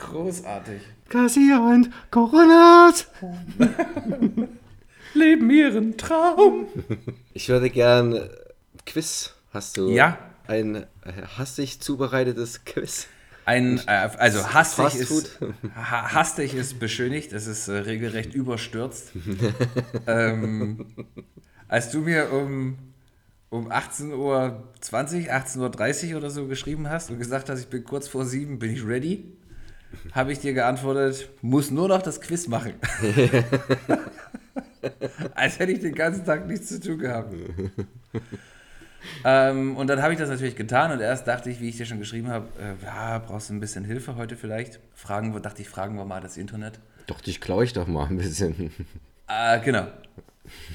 Großartig. 0.00 0.82
Garcia 1.08 1.58
und 1.58 1.90
Coronas. 2.10 3.06
Leben 5.14 5.50
ihren 5.50 5.96
Traum. 5.96 6.66
Ich 7.32 7.48
würde 7.48 7.70
gern 7.70 8.28
Quiz. 8.86 9.34
Hast 9.52 9.76
du 9.76 9.88
Ja. 9.90 10.18
ein 10.48 10.74
äh, 10.76 10.84
hastig 11.38 11.80
zubereitetes 11.80 12.64
Quiz? 12.64 13.06
Ein, 13.44 13.78
äh, 13.86 13.90
also 14.18 14.52
hastig 14.52 14.94
ist, 14.96 15.38
hastig 15.76 16.54
ist 16.54 16.80
beschönigt, 16.80 17.32
es 17.32 17.46
ist 17.46 17.68
äh, 17.68 17.72
regelrecht 17.74 18.34
überstürzt. 18.34 19.12
ähm, 20.06 20.86
als 21.68 21.90
du 21.90 22.00
mir 22.00 22.32
um, 22.32 22.78
um 23.50 23.70
18.20 23.70 24.14
Uhr, 24.16 24.64
18.30 24.82 26.10
Uhr 26.12 26.16
oder 26.16 26.30
so 26.30 26.46
geschrieben 26.46 26.88
hast 26.88 27.10
und 27.10 27.18
gesagt 27.18 27.48
hast, 27.50 27.60
ich 27.60 27.68
bin 27.68 27.84
kurz 27.84 28.08
vor 28.08 28.24
sieben, 28.24 28.58
bin 28.58 28.72
ich 28.72 28.84
ready, 28.84 29.36
habe 30.12 30.32
ich 30.32 30.38
dir 30.40 30.52
geantwortet, 30.52 31.28
muss 31.42 31.70
nur 31.70 31.88
noch 31.88 32.02
das 32.02 32.20
Quiz 32.20 32.48
machen. 32.48 32.74
Als 35.34 35.58
hätte 35.58 35.72
ich 35.72 35.80
den 35.80 35.94
ganzen 35.94 36.24
Tag 36.24 36.46
nichts 36.46 36.68
zu 36.68 36.80
tun 36.80 36.98
gehabt. 36.98 37.34
ähm, 39.24 39.76
und 39.76 39.86
dann 39.88 40.02
habe 40.02 40.12
ich 40.12 40.18
das 40.18 40.28
natürlich 40.28 40.56
getan 40.56 40.92
und 40.92 41.00
erst 41.00 41.26
dachte 41.26 41.50
ich, 41.50 41.60
wie 41.60 41.68
ich 41.68 41.76
dir 41.76 41.86
schon 41.86 41.98
geschrieben 41.98 42.28
habe, 42.28 42.48
äh, 42.60 42.84
ja, 42.84 43.18
brauchst 43.18 43.50
du 43.50 43.54
ein 43.54 43.60
bisschen 43.60 43.84
Hilfe 43.84 44.16
heute 44.16 44.36
vielleicht? 44.36 44.80
Fragen 44.94 45.40
dachte 45.42 45.62
ich, 45.62 45.68
fragen 45.68 45.96
wir 45.96 46.04
mal 46.04 46.20
das 46.20 46.36
Internet. 46.36 46.78
Doch, 47.06 47.20
dich 47.20 47.40
klaue 47.40 47.64
ich 47.64 47.72
doch 47.72 47.86
mal 47.86 48.06
ein 48.06 48.16
bisschen. 48.16 48.70
Äh, 49.28 49.60
genau. 49.60 49.86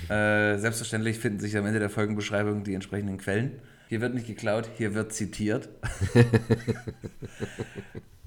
Äh, 0.09 0.57
selbstverständlich 0.57 1.19
finden 1.19 1.39
sich 1.39 1.55
am 1.55 1.65
Ende 1.65 1.79
der 1.79 1.89
Folgenbeschreibung 1.89 2.63
die 2.63 2.73
entsprechenden 2.73 3.17
Quellen. 3.17 3.59
Hier 3.89 4.01
wird 4.01 4.13
nicht 4.13 4.27
geklaut, 4.27 4.69
hier 4.77 4.93
wird 4.93 5.11
zitiert. 5.13 5.67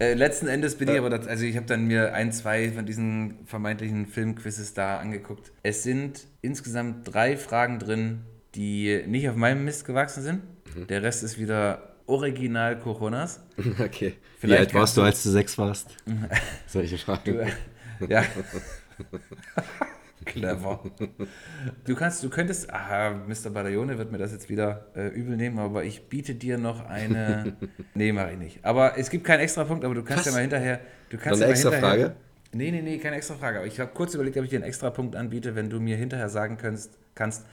äh, 0.01 0.15
letzten 0.15 0.49
Endes 0.49 0.77
bin 0.77 0.89
ich 0.89 0.99
aber, 0.99 1.09
das, 1.09 1.29
also 1.29 1.45
ich 1.45 1.55
habe 1.57 1.67
dann 1.67 1.87
mir 1.87 2.15
ein, 2.15 2.33
zwei 2.33 2.73
von 2.73 2.85
diesen 2.85 3.47
vermeintlichen 3.47 4.07
Filmquizzes 4.07 4.75
da 4.75 4.99
angeguckt. 4.99 5.53
Es 5.63 5.85
sind 5.85 6.27
insgesamt 6.41 7.15
drei 7.15 7.37
Fragen 7.37 7.79
drin, 7.79 8.23
die 8.57 9.05
nicht 9.07 9.29
auf 9.29 9.37
meinem 9.37 9.65
Mist 9.65 9.85
gewachsen 9.85 10.25
sind. 10.25 10.43
Der 10.89 11.05
Rest 11.05 11.23
ist 11.23 11.39
wieder 11.39 11.95
original 12.07 12.77
Coronas. 12.81 13.39
Okay. 13.79 14.15
Wie 14.41 14.49
Vielleicht 14.49 14.61
alt 14.61 14.75
warst 14.75 14.97
du, 14.97 15.03
du- 15.03 15.05
als 15.07 15.23
du 15.23 15.31
sechs 15.31 15.57
warst? 15.59 15.95
Solche 16.67 16.99
Fragen. 16.99 17.47
Ja. 18.09 18.25
Clever. 20.25 20.81
Du 21.85 21.95
kannst, 21.95 22.23
du 22.23 22.31
könntest, 22.31 22.73
ah, 22.73 23.11
Mr. 23.27 23.51
Badaglione 23.51 23.99
wird 23.99 24.11
mir 24.11 24.18
das 24.18 24.33
jetzt 24.33 24.49
wieder 24.49 24.87
äh, 24.97 25.09
übel 25.09 25.37
nehmen, 25.37 25.59
aber 25.59 25.85
ich 25.85 26.09
biete 26.09 26.35
dir 26.35 26.59
noch 26.59 26.85
eine. 26.87 27.57
nee, 27.95 28.12
mache 28.12 28.33
ich 28.33 28.39
nicht. 28.39 28.64
Aber 28.64 28.99
es 28.99 29.11
gibt 29.11 29.25
keinen 29.25 29.41
extra 29.41 29.64
Punkt, 29.64 29.85
aber 29.85 29.95
du 29.95 30.03
kannst 30.03 30.27
Was? 30.27 30.27
ja 30.27 30.33
mal 30.33 30.41
hinterher. 30.41 30.81
Du 31.11 31.18
kannst 31.18 31.41
eine 31.41 31.43
ja 31.43 31.47
mal 31.47 31.53
extra 31.53 31.70
hinterher, 31.70 32.09
Frage? 32.09 32.16
Nee, 32.53 32.70
nee, 32.70 32.83
nee, 32.83 32.99
keine 32.99 33.16
extra 33.16 33.35
Frage. 33.35 33.59
Aber 33.59 33.66
ich 33.66 33.81
habe 33.81 33.91
kurz 33.95 34.14
überlegt, 34.14 34.37
ob 34.37 34.45
ich 34.45 34.51
dir 34.51 34.57
einen 34.57 34.64
extra 34.64 34.91
Punkt 34.91 35.16
anbiete, 35.16 35.55
wenn 35.55 35.70
du 35.70 35.81
mir 35.81 35.97
hinterher 35.97 36.29
sagen 36.29 36.59
kannst, 36.59 36.99
kannst, 37.14 37.47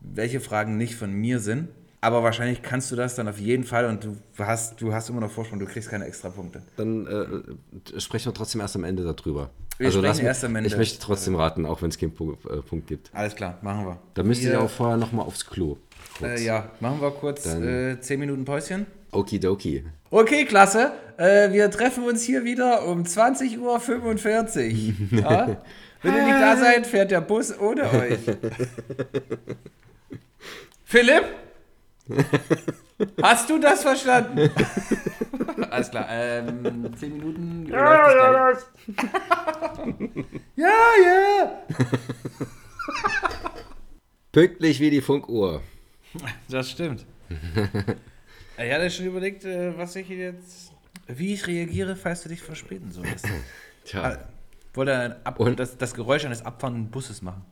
welche 0.00 0.40
Fragen 0.40 0.76
nicht 0.76 0.94
von 0.94 1.12
mir 1.12 1.40
sind. 1.40 1.68
Aber 2.04 2.22
wahrscheinlich 2.22 2.60
kannst 2.60 2.90
du 2.92 2.96
das 2.96 3.14
dann 3.14 3.28
auf 3.28 3.38
jeden 3.38 3.64
Fall 3.64 3.86
und 3.86 4.04
du 4.04 4.14
hast, 4.38 4.78
du 4.80 4.92
hast 4.92 5.08
immer 5.08 5.20
noch 5.22 5.30
Vorsprung, 5.30 5.58
du 5.58 5.64
kriegst 5.64 5.88
keine 5.88 6.04
extra 6.04 6.28
Punkte. 6.28 6.60
Dann 6.76 7.06
äh, 7.06 7.98
sprechen 8.00 8.26
wir 8.26 8.34
trotzdem 8.34 8.60
erst 8.60 8.76
am 8.76 8.84
Ende 8.84 9.02
darüber. 9.04 9.48
Wir 9.78 9.90
sprechen 9.90 10.04
lass 10.04 10.18
mich- 10.18 10.26
erst 10.26 10.44
am 10.44 10.54
Ende. 10.54 10.68
Ich 10.68 10.76
möchte 10.76 10.98
trotzdem 11.00 11.34
raten, 11.34 11.64
auch 11.64 11.80
wenn 11.80 11.88
es 11.88 11.96
keinen 11.98 12.12
Punkt, 12.12 12.44
äh, 12.44 12.56
Punkt 12.58 12.86
gibt. 12.88 13.10
Alles 13.14 13.34
klar, 13.34 13.56
machen 13.62 13.86
wir. 13.86 13.98
Da 14.12 14.22
müsste 14.22 14.44
ich 14.46 14.52
Wir- 14.52 14.60
auch 14.60 14.68
vorher 14.68 14.98
nochmal 14.98 15.24
aufs 15.24 15.46
Klo. 15.46 15.78
Äh, 16.22 16.44
ja, 16.44 16.70
machen 16.80 17.00
wir 17.00 17.10
kurz 17.10 17.44
Dann- 17.44 17.66
äh, 17.66 17.98
10 18.00 18.20
Minuten 18.20 18.44
Päuschen. 18.44 18.84
Okidoki. 19.10 19.84
Okay, 20.10 20.44
klasse. 20.44 20.92
Äh, 21.16 21.52
wir 21.52 21.70
treffen 21.70 22.04
uns 22.04 22.22
hier 22.22 22.44
wieder 22.44 22.86
um 22.86 23.04
20.45 23.04 23.58
Uhr. 23.58 23.78
Ja? 25.20 25.56
Wenn 26.02 26.14
ihr 26.16 26.24
nicht 26.24 26.34
da 26.40 26.56
seid, 26.58 26.86
fährt 26.86 27.10
der 27.10 27.22
Bus 27.22 27.58
ohne 27.58 27.84
euch. 27.84 28.18
Philipp? 30.84 31.24
Hast 33.22 33.48
du 33.50 33.58
das 33.58 33.82
verstanden? 33.82 34.50
Alles 35.70 35.90
klar. 35.90 36.06
Ähm, 36.10 36.90
10 36.98 37.12
Minuten. 37.12 37.66
Ja, 37.70 38.10
ja, 38.10 38.50
ja. 40.56 40.68
ja, 41.02 41.62
Pünktlich 44.32 44.80
wie 44.80 44.90
die 44.90 45.00
Funkuhr. 45.00 45.62
Das 46.48 46.70
stimmt. 46.70 47.04
Ich 48.58 48.72
hatte 48.72 48.90
schon 48.90 49.06
überlegt, 49.06 49.44
äh, 49.44 49.76
was 49.76 49.96
ich 49.96 50.08
jetzt, 50.08 50.72
wie 51.06 51.34
ich 51.34 51.46
reagiere, 51.46 51.96
falls 51.96 52.22
du 52.22 52.28
dich 52.28 52.42
verspäten 52.42 52.92
solltest. 52.92 53.26
Tja, 53.84 54.02
Ah, 54.02 54.18
Wollte 54.74 54.96
ein 54.96 55.14
Ab 55.24 55.40
Und? 55.40 55.58
das, 55.58 55.76
das 55.78 55.94
Geräusch 55.94 56.24
eines 56.24 56.44
abfahrenden 56.44 56.90
Busses 56.90 57.22
machen. 57.22 57.44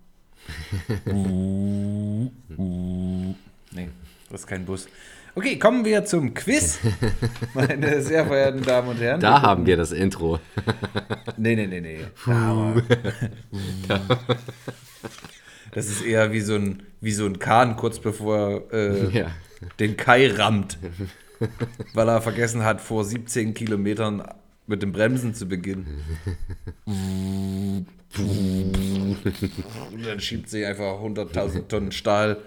nee, 3.73 3.89
das 4.33 4.41
ist 4.43 4.47
kein 4.47 4.65
Bus. 4.65 4.87
Okay, 5.35 5.59
kommen 5.59 5.85
wir 5.85 6.05
zum 6.05 6.35
Quiz, 6.35 6.79
meine 7.55 8.03
sehr 8.03 8.27
verehrten 8.27 8.63
Damen 8.63 8.89
und 8.89 9.01
Herren. 9.01 9.21
da 9.21 9.41
haben 9.41 9.65
wir 9.67 9.77
das 9.77 9.93
Intro. 9.93 10.41
Nee, 11.39 11.57
nee, 11.57 11.67
nee, 11.67 11.81
nee. 11.81 12.01
Aber, 12.27 12.83
das 15.73 15.87
ist 15.87 16.05
eher 16.05 16.31
wie 16.33 16.41
so 16.41 16.55
ein, 16.55 16.83
wie 17.01 17.11
so 17.13 17.25
ein 17.27 17.39
Kahn, 17.39 17.77
kurz 17.77 17.99
bevor 17.99 18.63
er 18.71 18.73
äh, 18.73 19.19
Ja. 19.19 19.31
den 19.81 19.97
Kai 19.97 20.29
rammt. 20.31 20.79
Weil 21.95 22.09
er 22.09 22.21
vergessen 22.21 22.63
hat, 22.65 22.81
vor 22.81 23.05
17 23.05 23.55
Kilometern 23.55 24.23
mit 24.69 24.83
dem 24.83 24.93
Bremsen 24.93 25.35
zu 25.35 25.47
beginnen. 25.49 25.87
Und 26.87 27.87
dann 30.07 30.21
schiebt 30.21 30.49
sie 30.49 30.65
einfach 30.65 31.01
100.000 31.01 31.67
Tonnen 31.69 31.93
Stahl 31.93 32.39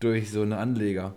durch 0.00 0.30
so 0.30 0.42
einen 0.42 0.52
Anleger. 0.52 1.14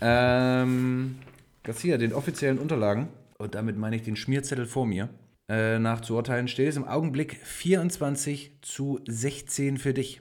Ähm, 0.00 1.16
Garcia, 1.62 1.98
den 1.98 2.12
offiziellen 2.12 2.58
Unterlagen, 2.58 3.08
und 3.38 3.54
damit 3.54 3.76
meine 3.76 3.96
ich 3.96 4.02
den 4.02 4.16
Schmierzettel 4.16 4.66
vor 4.66 4.86
mir, 4.86 5.08
äh, 5.48 5.78
nach 5.78 6.00
zu 6.00 6.14
urteilen, 6.14 6.48
steht 6.48 6.68
es 6.68 6.76
im 6.76 6.86
Augenblick 6.86 7.40
24 7.44 8.52
zu 8.62 9.00
16 9.06 9.78
für 9.78 9.94
dich. 9.94 10.20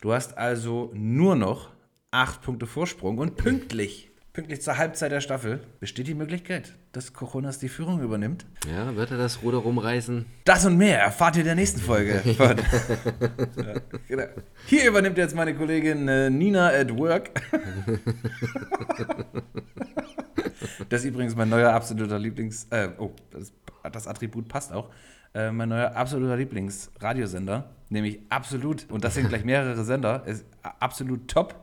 Du 0.00 0.12
hast 0.12 0.36
also 0.38 0.90
nur 0.94 1.36
noch 1.36 1.70
8 2.10 2.42
Punkte 2.42 2.66
Vorsprung 2.66 3.18
und 3.18 3.36
pünktlich, 3.36 4.10
pünktlich 4.32 4.62
zur 4.62 4.78
Halbzeit 4.78 5.12
der 5.12 5.20
Staffel 5.20 5.60
besteht 5.78 6.06
die 6.06 6.14
Möglichkeit, 6.14 6.74
dass 6.92 7.12
Coronas 7.12 7.58
die 7.58 7.68
Führung 7.68 8.00
übernimmt. 8.00 8.46
Ja, 8.68 8.96
wird 8.96 9.12
er 9.12 9.18
das 9.18 9.42
Ruder 9.42 9.58
rumreißen? 9.58 10.26
Das 10.44 10.64
und 10.64 10.76
mehr 10.76 11.00
erfahrt 11.00 11.36
ihr 11.36 11.40
in 11.40 11.46
der 11.46 11.54
nächsten 11.54 11.80
Folge. 11.80 12.22
Ja, 13.56 13.74
genau. 14.08 14.24
Hier 14.66 14.88
übernimmt 14.88 15.18
jetzt 15.18 15.34
meine 15.34 15.54
Kollegin 15.54 16.08
äh, 16.08 16.30
Nina 16.30 16.68
at 16.68 16.96
Work. 16.96 17.30
das 20.88 21.02
ist 21.02 21.06
übrigens 21.06 21.36
mein 21.36 21.48
neuer 21.48 21.72
absoluter 21.72 22.18
Lieblings... 22.18 22.66
Äh, 22.70 22.88
oh, 22.98 23.12
das, 23.30 23.52
das 23.92 24.06
Attribut 24.06 24.48
passt 24.48 24.72
auch. 24.72 24.90
Äh, 25.32 25.52
mein 25.52 25.68
neuer 25.68 25.94
absoluter 25.94 26.36
Lieblingsradiosender, 26.36 27.70
nämlich 27.88 28.20
absolut, 28.30 28.90
und 28.90 29.04
das 29.04 29.14
sind 29.14 29.28
gleich 29.28 29.44
mehrere 29.44 29.84
Sender, 29.84 30.24
ist 30.26 30.44
absolut 30.62 31.28
top, 31.28 31.54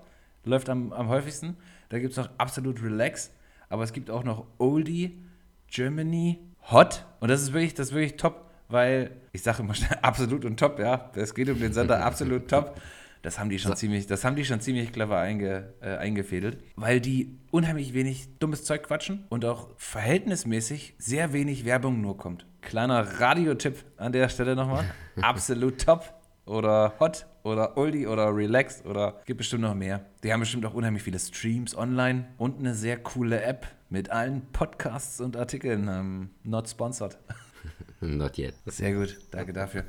läuft 0.46 0.70
am, 0.70 0.94
am 0.94 1.10
häufigsten. 1.10 1.58
Da 1.90 2.00
gibt 2.00 2.12
es 2.12 2.18
noch 2.18 2.30
absolut 2.38 2.82
Relax, 2.82 3.32
aber 3.70 3.84
es 3.84 3.94
gibt 3.94 4.10
auch 4.10 4.24
noch 4.24 4.46
Oldie, 4.58 5.24
Germany, 5.68 6.40
Hot. 6.72 7.06
Und 7.20 7.30
das 7.30 7.42
ist 7.42 7.54
wirklich, 7.54 7.74
das 7.74 7.90
ist 7.90 7.94
wirklich 7.94 8.18
top, 8.18 8.50
weil 8.68 9.12
ich 9.32 9.42
sage 9.42 9.64
immer 9.64 9.74
schnell 9.74 9.98
absolut 10.02 10.46
und 10.46 10.60
top, 10.60 10.80
ja. 10.80 11.12
Es 11.16 11.34
geht 11.34 11.50
um 11.50 11.60
den 11.60 11.74
Sender 11.74 12.04
absolut 12.06 12.50
top. 12.50 12.80
Das 13.22 13.40
haben 13.40 13.50
die 13.50 13.60
schon 13.60 13.76
ziemlich, 13.76 14.08
das 14.08 14.24
haben 14.24 14.36
die 14.36 14.46
schon 14.46 14.62
ziemlich 14.62 14.94
clever 14.94 15.20
einge, 15.20 15.74
äh, 15.82 15.98
eingefädelt, 15.98 16.64
weil 16.76 17.02
die 17.02 17.38
unheimlich 17.52 17.94
wenig 17.94 18.30
dummes 18.40 18.64
Zeug 18.64 18.84
quatschen 18.84 19.26
und 19.30 19.44
auch 19.44 19.70
verhältnismäßig 19.78 20.96
sehr 20.98 21.34
wenig 21.34 21.66
Werbung 21.66 22.00
nur 22.00 22.18
kommt. 22.18 22.46
Kleiner 22.62 23.20
Radiotipp 23.20 23.84
an 23.98 24.12
der 24.12 24.30
Stelle 24.30 24.56
nochmal. 24.56 24.86
Absolut 25.22 25.82
top 25.82 26.17
oder 26.48 26.94
hot 27.00 27.28
oder 27.44 27.78
oldie 27.78 28.08
oder 28.08 28.36
relaxed 28.36 28.86
oder 28.86 29.22
gibt 29.26 29.38
bestimmt 29.38 29.62
noch 29.64 29.76
mehr. 29.76 30.06
Die 30.24 30.32
haben 30.32 30.40
bestimmt 30.40 30.66
auch 30.66 30.74
unheimlich 30.74 31.04
viele 31.04 31.20
Streams 31.20 31.76
online 31.78 32.28
und 32.38 32.60
eine 32.60 32.74
sehr 32.74 32.98
coole 32.98 33.42
App 33.42 33.68
mit 33.90 34.10
allen 34.10 34.42
Podcasts 34.52 35.22
und 35.22 35.38
Artikeln. 35.38 35.88
Ähm, 35.88 36.30
not 36.44 36.70
sponsored. 36.70 37.18
Not 38.00 38.38
yet. 38.38 38.54
Sehr 38.68 38.94
gut, 38.94 39.18
danke 39.32 39.54
dafür. 39.54 39.84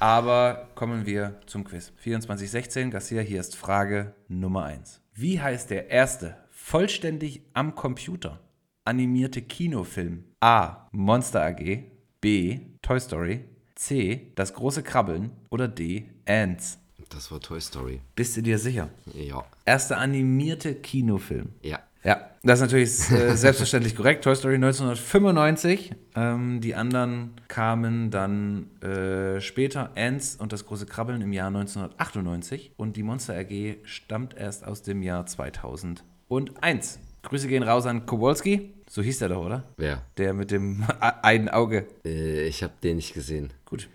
Aber 0.00 0.68
kommen 0.74 1.06
wir 1.06 1.40
zum 1.46 1.62
Quiz. 1.62 1.92
2416, 2.02 2.90
Garcia, 2.90 3.22
hier 3.22 3.38
ist 3.40 3.54
Frage 3.54 4.14
Nummer 4.26 4.64
1. 4.64 5.00
Wie 5.14 5.40
heißt 5.40 5.70
der 5.70 5.88
erste 5.88 6.36
vollständig 6.50 7.42
am 7.52 7.76
Computer 7.76 8.40
animierte 8.84 9.42
Kinofilm? 9.42 10.24
A. 10.40 10.88
Monster 10.90 11.44
AG, 11.44 11.84
B. 12.20 12.60
Toy 12.82 12.98
Story, 12.98 13.44
C. 13.82 14.28
Das 14.36 14.54
große 14.54 14.84
Krabbeln 14.84 15.32
oder 15.50 15.66
D. 15.66 16.04
Ants? 16.24 16.78
Das 17.10 17.32
war 17.32 17.40
Toy 17.40 17.60
Story. 17.60 18.00
Bist 18.14 18.36
du 18.36 18.40
dir 18.40 18.56
sicher? 18.56 18.90
Ja. 19.12 19.44
Erster 19.64 19.98
animierte 19.98 20.76
Kinofilm. 20.76 21.48
Ja. 21.62 21.80
Ja, 22.04 22.30
das 22.42 22.58
ist 22.58 22.62
natürlich 22.62 23.10
äh, 23.10 23.36
selbstverständlich 23.36 23.96
korrekt. 23.96 24.22
Toy 24.22 24.36
Story 24.36 24.54
1995. 24.54 25.94
Ähm, 26.14 26.60
die 26.60 26.76
anderen 26.76 27.32
kamen 27.48 28.10
dann 28.12 28.70
äh, 28.82 29.40
später. 29.40 29.90
Ants 29.96 30.36
und 30.36 30.52
das 30.52 30.64
große 30.64 30.86
Krabbeln 30.86 31.20
im 31.20 31.32
Jahr 31.32 31.48
1998. 31.48 32.72
Und 32.76 32.96
die 32.96 33.02
Monster 33.02 33.34
AG 33.36 33.78
stammt 33.82 34.36
erst 34.36 34.64
aus 34.64 34.82
dem 34.82 35.02
Jahr 35.02 35.26
2001. 35.26 37.00
Grüße 37.22 37.48
gehen 37.48 37.62
raus 37.64 37.86
an 37.86 38.06
Kowalski. 38.06 38.74
So 38.94 39.00
hieß 39.00 39.20
der 39.20 39.30
doch, 39.30 39.42
oder? 39.46 39.64
Wer? 39.78 40.02
Der 40.18 40.34
mit 40.34 40.50
dem 40.50 40.84
einen 41.22 41.48
Auge. 41.48 41.86
Äh, 42.04 42.42
ich 42.42 42.62
habe 42.62 42.74
den 42.82 42.96
nicht 42.96 43.14
gesehen. 43.14 43.50
Gut. 43.64 43.88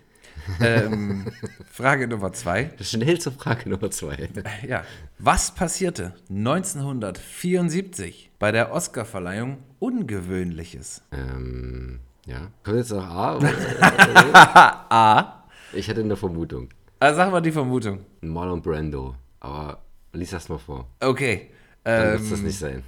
ähm, 0.60 1.30
Frage 1.70 2.08
Nummer 2.08 2.32
zwei. 2.32 2.72
Schnell 2.80 3.20
zur 3.20 3.30
Frage 3.30 3.68
Nummer 3.70 3.92
zwei. 3.92 4.28
Ja. 4.66 4.82
Was 5.20 5.54
passierte 5.54 6.16
1974 6.30 8.32
bei 8.40 8.50
der 8.50 8.72
Oscarverleihung 8.72 9.58
Ungewöhnliches? 9.78 11.02
Ähm, 11.12 12.00
ja. 12.26 12.48
Kommt 12.64 12.78
jetzt 12.78 12.90
noch 12.90 13.04
A? 13.04 13.36
Oder? 13.36 13.52
A. 14.90 15.44
ich 15.74 15.88
hatte 15.88 16.00
eine 16.00 16.16
Vermutung. 16.16 16.70
Also 16.98 17.18
sag 17.18 17.30
mal 17.30 17.40
die 17.40 17.52
Vermutung. 17.52 18.00
Marlon 18.22 18.60
Brando. 18.60 19.14
Aber 19.38 19.80
lies 20.12 20.30
das 20.30 20.48
mal 20.48 20.58
vor. 20.58 20.88
Okay. 20.98 21.50
Dann 21.84 22.14
wird 22.14 22.20
es 22.20 22.24
Ähm, 22.26 22.30
das 22.32 22.40
nicht 22.40 22.58
sein. 22.58 22.82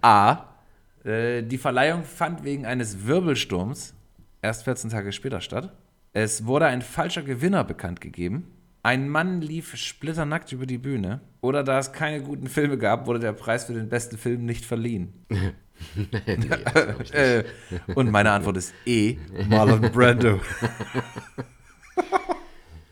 A. 0.00 0.46
Äh, 1.04 1.42
die 1.42 1.58
Verleihung 1.58 2.04
fand 2.04 2.44
wegen 2.44 2.66
eines 2.66 3.06
Wirbelsturms 3.06 3.94
erst 4.42 4.64
14 4.64 4.90
Tage 4.90 5.12
später 5.12 5.40
statt. 5.40 5.72
Es 6.12 6.46
wurde 6.46 6.66
ein 6.66 6.82
falscher 6.82 7.22
Gewinner 7.22 7.64
bekannt 7.64 8.00
gegeben. 8.00 8.50
Ein 8.82 9.08
Mann 9.08 9.42
lief 9.42 9.76
splitternackt 9.76 10.52
über 10.52 10.66
die 10.66 10.78
Bühne. 10.78 11.20
Oder 11.42 11.62
da 11.62 11.78
es 11.78 11.92
keine 11.92 12.22
guten 12.22 12.48
Filme 12.48 12.78
gab, 12.78 13.06
wurde 13.06 13.20
der 13.20 13.32
Preis 13.32 13.64
für 13.64 13.74
den 13.74 13.88
besten 13.88 14.18
Film 14.18 14.44
nicht 14.44 14.64
verliehen. 14.64 15.12
äh, 17.12 17.44
und 17.94 18.10
meine 18.10 18.32
Antwort 18.32 18.56
ist 18.56 18.74
E. 18.84 19.16
Marlon 19.48 19.80
Brando. 19.92 20.40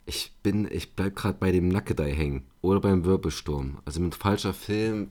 Ich 0.09 0.33
bin, 0.43 0.67
ich 0.71 0.97
bleib 0.97 1.17
gerade 1.17 1.37
bei 1.39 1.53
dem 1.53 1.69
Nackedei 1.69 2.11
hängen. 2.15 2.47
Oder 2.63 2.81
beim 2.81 3.05
Wirbelsturm. 3.05 3.83
Also 3.85 4.01
mit 4.01 4.15
falscher 4.15 4.55
Film. 4.55 5.11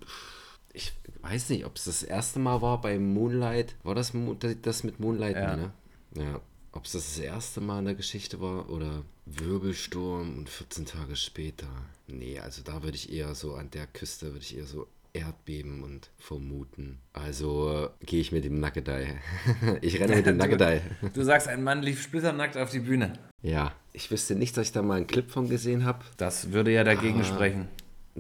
Ich 0.78 0.94
weiß 1.24 1.50
nicht, 1.50 1.66
ob 1.66 1.76
es 1.76 1.86
das 1.86 2.04
erste 2.04 2.38
Mal 2.38 2.62
war 2.62 2.80
bei 2.80 3.00
Moonlight. 3.00 3.74
War 3.84 3.96
das 3.96 4.14
das 4.62 4.84
mit 4.84 5.00
Moonlight? 5.00 5.36
Ja. 5.36 5.56
Ne? 5.56 5.72
Ja. 6.16 6.40
Ob 6.72 6.86
es 6.86 6.92
das 6.92 7.16
das 7.16 7.20
erste 7.20 7.62
Mal 7.62 7.80
in 7.80 7.86
der 7.86 7.96
Geschichte 7.96 8.40
war 8.40 8.70
oder 8.70 9.02
Wirbelsturm 9.26 10.38
und 10.38 10.50
14 10.50 10.86
Tage 10.86 11.16
später. 11.16 11.66
Nee, 12.06 12.40
also 12.40 12.62
da 12.64 12.84
würde 12.84 12.96
ich 12.96 13.12
eher 13.12 13.34
so 13.34 13.56
an 13.56 13.72
der 13.72 13.88
Küste, 13.88 14.28
würde 14.28 14.40
ich 14.46 14.56
eher 14.56 14.66
so 14.68 14.86
Erdbeben 15.14 15.84
und 15.84 16.12
vermuten. 16.20 17.00
Also 17.14 17.90
äh, 18.02 18.06
gehe 18.06 18.22
ich 18.22 18.32
mit 18.32 18.46
dem 18.46 18.60
Nackedei. 18.60 19.20
ich 19.82 20.00
renne 20.00 20.18
mit 20.18 20.28
dem 20.28 20.38
Nackedei. 20.44 20.82
Du 21.16 21.24
sagst, 21.24 21.48
ein 21.48 21.64
Mann 21.64 21.82
lief 21.82 22.04
splitternackt 22.04 22.56
auf 22.56 22.70
die 22.70 22.82
Bühne. 22.82 23.14
Ja, 23.42 23.74
ich 23.94 24.12
wüsste 24.12 24.36
nicht, 24.36 24.56
dass 24.56 24.68
ich 24.68 24.74
da 24.74 24.84
mal 24.84 24.98
einen 24.98 25.08
Clip 25.08 25.32
von 25.32 25.50
gesehen 25.50 25.86
habe. 25.86 26.06
Das 26.18 26.52
würde 26.52 26.72
ja 26.72 26.84
dagegen 26.84 27.22
Ah. 27.22 27.24
sprechen. 27.24 27.68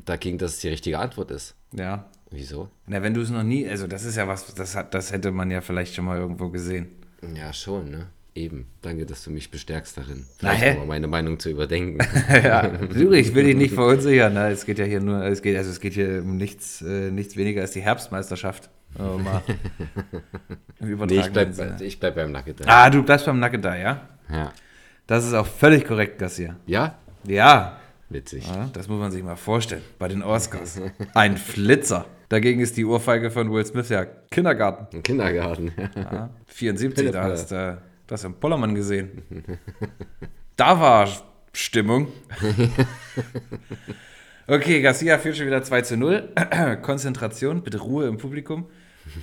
Dagegen, 0.05 0.39
dass 0.39 0.53
es 0.55 0.59
die 0.61 0.69
richtige 0.69 0.97
Antwort 0.97 1.29
ist. 1.29 1.53
Ja. 1.73 2.09
Wieso? 2.31 2.69
Na, 2.87 3.01
wenn 3.01 3.13
du 3.13 3.21
es 3.21 3.29
noch 3.29 3.43
nie, 3.43 3.67
also 3.67 3.87
das 3.87 4.03
ist 4.03 4.17
ja 4.17 4.27
was, 4.27 4.53
das 4.53 4.75
hat, 4.75 4.93
das 4.93 5.11
hätte 5.11 5.31
man 5.31 5.49
ja 5.49 5.61
vielleicht 5.61 5.95
schon 5.95 6.05
mal 6.05 6.17
irgendwo 6.17 6.49
gesehen. 6.49 6.87
Ja, 7.35 7.53
schon, 7.53 7.89
ne? 7.89 8.07
Eben. 8.35 8.67
Danke, 8.83 9.07
dass 9.07 9.23
du 9.23 9.31
mich 9.31 9.49
bestärkst 9.49 9.97
darin. 9.97 10.23
Vielleicht 10.37 10.67
nochmal 10.73 10.85
meine 10.85 11.07
Meinung 11.07 11.39
zu 11.39 11.49
überdenken. 11.49 11.97
ja, 12.29 12.71
ich 12.93 13.33
will 13.33 13.45
dich 13.45 13.55
nicht 13.55 13.73
verunsichern. 13.73 14.33
Ne? 14.33 14.49
Es 14.49 14.65
geht 14.65 14.77
ja 14.77 14.85
hier 14.85 14.99
nur, 14.99 15.23
es 15.23 15.41
geht, 15.41 15.57
also 15.57 15.71
es 15.71 15.79
geht 15.79 15.93
hier 15.93 16.21
um 16.21 16.37
nichts, 16.37 16.83
äh, 16.83 17.09
nichts 17.09 17.35
weniger 17.35 17.61
als 17.61 17.71
die 17.71 17.81
Herbstmeisterschaft. 17.81 18.69
Oh, 18.99 19.17
mal. 19.17 19.41
Nee, 20.79 21.19
ich 21.19 21.31
bleib, 21.31 21.53
Sinne. 21.53 21.77
ich 21.81 21.99
bleib 21.99 22.13
beim 22.15 22.31
Nugget. 22.31 22.61
Ah, 22.67 22.87
du 22.91 23.01
bleibst 23.01 23.25
beim 23.25 23.39
Nugget 23.39 23.65
da, 23.65 23.75
ja? 23.75 24.07
Ja. 24.31 24.53
Das 25.07 25.25
ist 25.25 25.33
auch 25.33 25.47
völlig 25.47 25.85
korrekt, 25.85 26.19
Gassier. 26.19 26.55
Ja? 26.67 26.99
Ja, 27.25 27.79
Witzig. 28.09 28.45
das 28.73 28.87
muss 28.87 28.99
man 28.99 29.11
sich 29.11 29.21
mal 29.23 29.35
vorstellen. 29.35 29.81
Bei 29.99 30.07
den 30.07 30.23
Oscars. 30.23 30.79
Ein 31.13 31.37
Flitzer. 31.37 32.05
Dagegen 32.29 32.59
ist 32.61 32.77
die 32.77 32.85
Ohrfeige 32.85 33.31
von 33.31 33.51
Will 33.51 33.65
Smith 33.65 33.89
ja 33.89 34.05
Kindergarten. 34.05 34.95
Im 34.95 35.03
Kindergarten. 35.03 35.71
Ja, 35.95 36.29
74, 36.47 37.11
da 37.11 37.23
hast 37.23 37.51
du 37.51 37.81
das 38.07 38.23
im 38.23 38.33
Pollermann 38.35 38.75
gesehen. 38.75 39.21
Da 40.55 40.79
war 40.79 41.07
Stimmung. 41.53 42.07
Okay, 44.49 44.81
Garcia 44.81 45.17
führt 45.17 45.35
schon 45.35 45.45
wieder 45.45 45.61
2 45.61 45.81
zu 45.81 45.97
0. 45.97 46.29
Konzentration, 46.81 47.63
bitte 47.63 47.79
Ruhe 47.79 48.07
im 48.07 48.17
Publikum. 48.17 48.65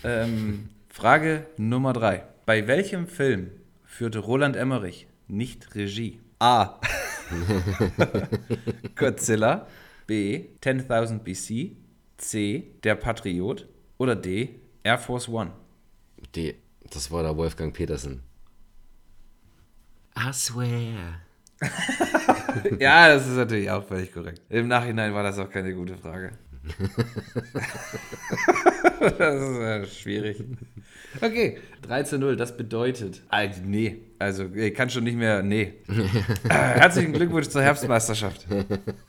Ähm, 0.05 0.69
Frage 0.91 1.47
Nummer 1.57 1.95
3. 1.95 2.25
Bei 2.45 2.67
welchem 2.67 3.07
Film 3.07 3.51
führte 3.87 4.19
Roland 4.19 4.55
Emmerich 4.55 5.07
nicht 5.27 5.75
Regie? 5.75 6.21
A. 6.41 6.79
Godzilla. 8.97 9.67
B. 10.07 10.47
10.000 10.63 11.19
BC. 11.21 11.77
C. 12.19 12.73
Der 12.83 12.95
Patriot. 12.95 13.67
Oder 13.99 14.17
D. 14.17 14.61
Air 14.83 14.99
Force 14.99 15.29
One. 15.29 15.53
Die, 16.35 16.55
das 16.91 17.11
war 17.11 17.23
der 17.23 17.37
Wolfgang 17.37 17.75
Petersen. 17.75 18.23
I 20.17 20.33
swear. 20.33 21.21
Ja, 22.79 23.09
das 23.09 23.27
ist 23.27 23.37
natürlich 23.37 23.71
auch 23.71 23.85
völlig 23.85 24.13
korrekt. 24.13 24.41
Im 24.49 24.69
Nachhinein 24.69 25.13
war 25.13 25.23
das 25.23 25.39
auch 25.39 25.51
keine 25.51 25.75
gute 25.75 25.97
Frage. 25.97 26.33
das 29.19 29.43
ist 29.43 29.59
äh, 29.59 29.87
schwierig. 29.87 30.43
Okay, 31.21 31.59
3 31.83 32.03
zu 32.05 32.19
0, 32.19 32.37
das 32.37 32.57
bedeutet. 32.57 33.23
Also, 33.29 33.61
nee, 33.65 33.99
also 34.19 34.47
ich 34.55 34.75
kann 34.75 34.91
schon 34.91 35.05
nicht 35.05 35.17
mehr. 35.17 35.43
Nee. 35.43 35.75
Äh, 36.49 36.49
Herzlichen 36.49 37.13
Glückwunsch 37.13 37.49
zur 37.49 37.63
Herbstmeisterschaft. 37.63 38.47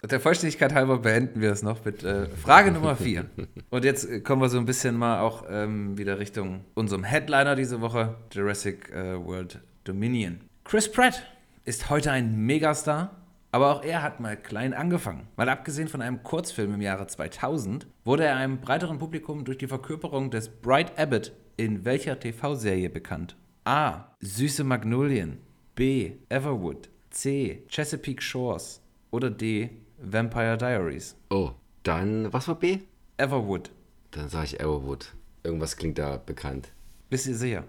Der 0.03 0.19
Vollständigkeit 0.19 0.73
halber 0.73 0.99
beenden 0.99 1.41
wir 1.41 1.51
es 1.51 1.63
noch 1.63 1.83
mit 1.85 2.03
äh, 2.03 2.27
Frage 2.27 2.71
Nummer 2.71 2.95
4. 2.95 3.25
Und 3.69 3.85
jetzt 3.85 4.23
kommen 4.23 4.41
wir 4.41 4.49
so 4.49 4.57
ein 4.57 4.65
bisschen 4.65 4.95
mal 4.95 5.19
auch 5.19 5.45
ähm, 5.49 5.97
wieder 5.97 6.19
Richtung 6.19 6.65
unserem 6.73 7.03
Headliner 7.03 7.55
diese 7.55 7.81
Woche: 7.81 8.15
Jurassic 8.31 8.91
äh, 8.91 9.23
World 9.23 9.59
Dominion. 9.83 10.41
Chris 10.63 10.91
Pratt 10.91 11.23
ist 11.63 11.89
heute 11.89 12.11
ein 12.11 12.45
Megastar, 12.45 13.24
aber 13.55 13.73
auch 13.73 13.83
er 13.85 14.03
hat 14.03 14.19
mal 14.19 14.35
klein 14.35 14.73
angefangen. 14.73 15.29
Mal 15.37 15.47
abgesehen 15.47 15.87
von 15.87 16.01
einem 16.01 16.23
Kurzfilm 16.23 16.73
im 16.73 16.81
Jahre 16.81 17.07
2000 17.07 17.87
wurde 18.03 18.25
er 18.25 18.35
einem 18.35 18.59
breiteren 18.59 18.97
Publikum 18.97 19.45
durch 19.45 19.57
die 19.57 19.67
Verkörperung 19.67 20.29
des 20.29 20.49
Bright 20.49 20.99
Abbott 20.99 21.31
in 21.55 21.85
welcher 21.85 22.19
TV-Serie 22.19 22.89
bekannt? 22.89 23.37
A. 23.63 24.13
Süße 24.19 24.65
Magnolien. 24.65 25.37
B. 25.73 26.15
Everwood. 26.27 26.89
C. 27.11 27.63
Chesapeake 27.69 28.21
Shores. 28.21 28.81
Oder 29.09 29.29
D. 29.31 29.69
Vampire 29.99 30.57
Diaries. 30.57 31.15
Oh, 31.29 31.51
dann, 31.83 32.33
was 32.33 32.49
war 32.49 32.55
B? 32.55 32.79
Everwood. 33.15 33.71
Dann 34.11 34.27
sage 34.27 34.47
ich 34.47 34.59
Everwood. 34.59 35.13
Irgendwas 35.43 35.77
klingt 35.77 35.97
da 35.97 36.17
bekannt. 36.17 36.73
Bist 37.09 37.25
du 37.25 37.33
sicher? 37.33 37.63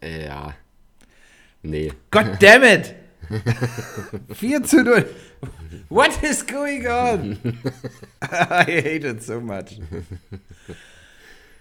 Äh, 0.00 0.26
ja. 0.26 0.54
Nee. 1.62 1.92
God 2.12 2.36
damn 2.40 2.62
it! 2.62 2.94
4 4.32 4.62
zu 4.64 4.82
0. 4.82 5.06
What 5.88 6.22
is 6.22 6.46
going 6.46 6.86
on? 6.86 7.38
I 8.22 8.64
hate 8.64 9.04
it 9.08 9.22
so 9.22 9.40
much. 9.40 9.78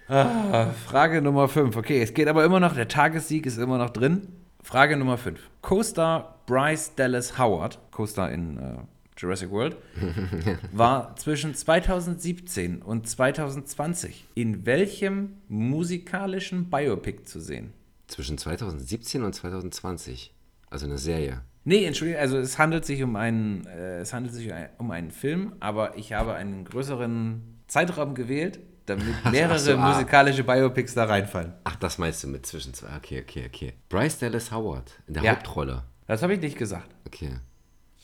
Ah, 0.07 0.72
Frage 0.88 1.22
Nummer 1.22 1.47
5. 1.47 1.76
Okay, 1.76 2.01
es 2.01 2.14
geht 2.14 2.28
aber 2.28 2.43
immer 2.43 2.60
noch, 2.60 2.74
der 2.74 2.88
Tagessieg 2.88 3.45
ist 3.45 3.57
immer 3.57 3.78
noch 3.78 3.91
drin. 3.91 4.28
Frage 4.64 4.97
Nummer 4.97 5.18
5. 5.18 5.39
Co-Star 5.62 6.39
Bryce 6.45 6.95
Dallas 6.95 7.38
Howard, 7.38 7.80
Co-Star 7.91 8.32
in 8.32 8.57
äh, 8.57 8.78
Jurassic 9.18 9.51
World, 9.51 9.78
war 10.72 11.16
zwischen 11.16 11.53
2017 11.53 12.82
und 12.82 13.07
2020 13.07 14.26
in 14.34 14.66
welchem 14.66 15.38
musikalischen 15.47 16.70
Biopic 16.70 17.26
zu 17.26 17.39
sehen? 17.39 17.74
Zwischen 18.07 18.38
2017 18.38 19.24
und 19.24 19.34
2020. 19.34 20.34
Also 20.70 20.86
eine 20.86 20.97
Serie. 20.97 21.41
Nee, 21.70 21.86
Entschuldigung, 21.86 22.20
also 22.20 22.39
es 22.39 22.57
handelt 22.57 22.84
sich 22.84 23.03
um 23.03 23.15
einen, 23.15 23.63
äh, 23.67 23.99
es 23.99 24.11
handelt 24.11 24.34
sich 24.34 24.51
um 24.80 24.89
einen 24.89 25.11
Film, 25.11 25.53
aber 25.59 25.95
ich 25.99 26.13
habe 26.13 26.34
einen 26.34 26.65
größeren 26.65 27.59
Zeitraum 27.67 28.15
gewählt, 28.15 28.59
damit 28.88 29.05
mehrere 29.32 29.53
ach 29.53 29.59
so, 29.59 29.78
ah. 29.78 29.93
musikalische 29.93 30.43
Biopics 30.43 30.95
da 30.95 31.05
reinfallen. 31.05 31.53
Ach, 31.65 31.76
das 31.76 31.99
meinst 31.99 32.24
du 32.24 32.28
mit 32.28 32.47
zwischen 32.47 32.74
zwei. 32.74 32.88
Okay, 32.97 33.22
okay, 33.22 33.45
okay. 33.45 33.74
Bryce 33.88 34.17
Dallas 34.17 34.51
Howard 34.51 34.99
in 35.05 35.13
der 35.13 35.22
Ja. 35.22 35.32
Hauptrolle. 35.34 35.84
Das 36.07 36.24
habe 36.24 36.34
ich 36.34 36.41
nicht 36.41 36.57
gesagt. 36.57 36.89
Okay. 37.05 37.34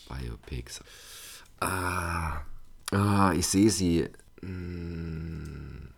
Biopics. 0.09 0.84
Ah. 1.59 2.41
Ah, 2.91 3.34
ich 3.36 3.47
sehe 3.47 3.72
sie. 3.72 4.07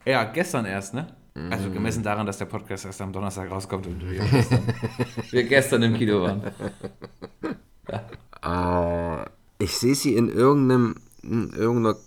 Ja, 0.05 0.23
gestern 0.23 0.63
erst, 0.63 0.93
ne? 0.93 1.07
Also 1.51 1.69
gemessen 1.71 2.03
daran, 2.03 2.25
dass 2.25 2.37
der 2.39 2.45
Podcast 2.45 2.85
erst 2.85 3.01
am 3.01 3.13
Donnerstag 3.13 3.49
rauskommt 3.51 3.85
und 3.87 4.09
wir 4.09 4.19
gestern, 4.19 4.63
wir 5.31 5.43
gestern 5.43 5.83
im 5.83 5.93
Kino 5.95 6.21
waren. 6.23 6.41
Ah, 8.41 9.25
ich 9.59 9.75
sehe 9.77 9.95
sie 9.95 10.15
in 10.15 10.29
irgendeinem, 10.29 10.95
in 11.23 11.51
irgendeiner, 11.53 11.97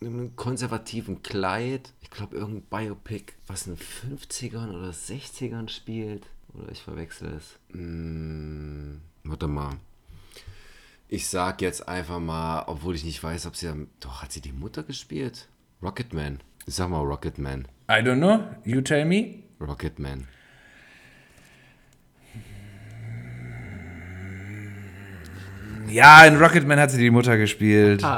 in 0.00 0.06
einem 0.08 0.36
konservativen 0.36 1.22
Kleid. 1.22 1.92
Ich 2.00 2.10
glaube, 2.10 2.36
irgendein 2.36 2.62
Biopic, 2.86 3.32
was 3.46 3.66
in 3.66 3.76
den 3.76 4.18
50ern 4.18 4.70
oder 4.76 4.90
60ern 4.90 5.68
spielt. 5.68 6.26
Oder 6.54 6.70
ich 6.72 6.82
verwechsel 6.82 7.34
es. 7.36 7.58
Hm, 7.72 9.00
warte 9.24 9.48
mal. 9.48 9.76
Ich 11.08 11.28
sag 11.28 11.60
jetzt 11.62 11.86
einfach 11.88 12.18
mal, 12.18 12.64
obwohl 12.66 12.94
ich 12.94 13.04
nicht 13.04 13.22
weiß, 13.22 13.46
ob 13.46 13.56
sie. 13.56 13.68
am- 13.68 13.88
Doch, 14.00 14.22
hat 14.22 14.32
sie 14.32 14.40
die 14.40 14.52
Mutter 14.52 14.82
gespielt? 14.82 15.48
Rocketman. 15.82 16.40
Ich 16.66 16.74
sag 16.74 16.88
mal 16.88 17.00
Rocketman. 17.02 17.68
I 17.88 18.02
don't 18.02 18.18
know. 18.18 18.44
You 18.64 18.80
tell 18.80 19.04
me. 19.04 19.44
Rocketman. 19.60 20.26
Ja, 25.88 26.24
in 26.26 26.36
Rocketman 26.36 26.80
hat 26.80 26.90
sie 26.90 26.98
die 26.98 27.10
Mutter 27.10 27.36
gespielt. 27.36 28.02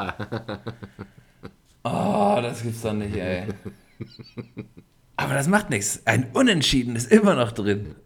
Oh, 1.85 2.39
das 2.43 2.63
gibt's 2.63 2.83
doch 2.83 2.93
nicht, 2.93 3.17
ey. 3.17 3.45
Aber 5.17 5.33
das 5.33 5.49
macht 5.49 5.71
nichts. 5.71 6.03
Ein 6.07 6.27
Unentschieden 6.35 6.97
ist 6.97 7.11
immer 7.11 7.35
noch 7.35 7.53
drin. 7.53 7.95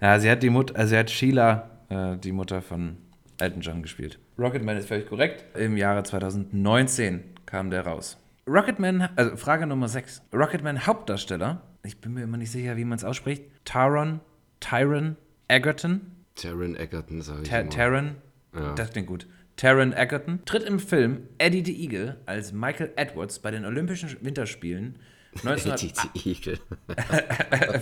Ja, 0.00 0.20
sie 0.20 0.30
hat 0.30 0.42
die 0.42 0.50
Mutter, 0.50 0.76
also 0.76 0.90
sie 0.90 0.98
hat 0.98 1.10
Sheila, 1.10 1.70
äh, 1.88 2.16
die 2.18 2.30
Mutter 2.30 2.62
von 2.62 2.96
Elton 3.38 3.60
John, 3.62 3.82
gespielt. 3.82 4.20
Rocketman 4.38 4.76
ist 4.76 4.86
völlig 4.86 5.08
korrekt. 5.08 5.56
Im 5.56 5.76
Jahre 5.76 6.04
2019 6.04 7.24
kam 7.46 7.70
der 7.70 7.84
raus. 7.86 8.18
Rocketman, 8.46 9.08
also 9.16 9.36
Frage 9.36 9.66
Nummer 9.66 9.88
6. 9.88 10.22
Rocketman 10.32 10.86
Hauptdarsteller, 10.86 11.62
ich 11.82 11.98
bin 12.00 12.12
mir 12.14 12.24
immer 12.24 12.36
nicht 12.36 12.50
sicher, 12.50 12.76
wie 12.76 12.84
man 12.84 12.96
es 12.98 13.04
ausspricht. 13.04 13.44
Taron, 13.64 14.20
Tyron 14.60 15.16
Egerton, 15.48 16.00
Taron 16.34 16.76
Egerton, 16.76 17.22
sage 17.22 17.42
ich 17.42 17.48
Ta 17.48 17.60
immer. 17.60 17.70
Taron, 17.70 18.16
Ja. 18.54 18.74
das 18.74 18.90
klingt 18.90 19.06
gut. 19.08 19.26
Taron 19.56 19.92
Egerton 19.92 20.40
tritt 20.44 20.64
im 20.64 20.78
Film 20.80 21.28
Eddie 21.38 21.64
the 21.64 21.82
Eagle 21.84 22.20
als 22.26 22.52
Michael 22.52 22.92
Edwards 22.96 23.38
bei 23.38 23.50
den 23.50 23.64
Olympischen 23.64 24.16
Winterspielen 24.20 24.98
1900 25.42 26.14
Die 26.14 26.30
Igel. 26.30 26.58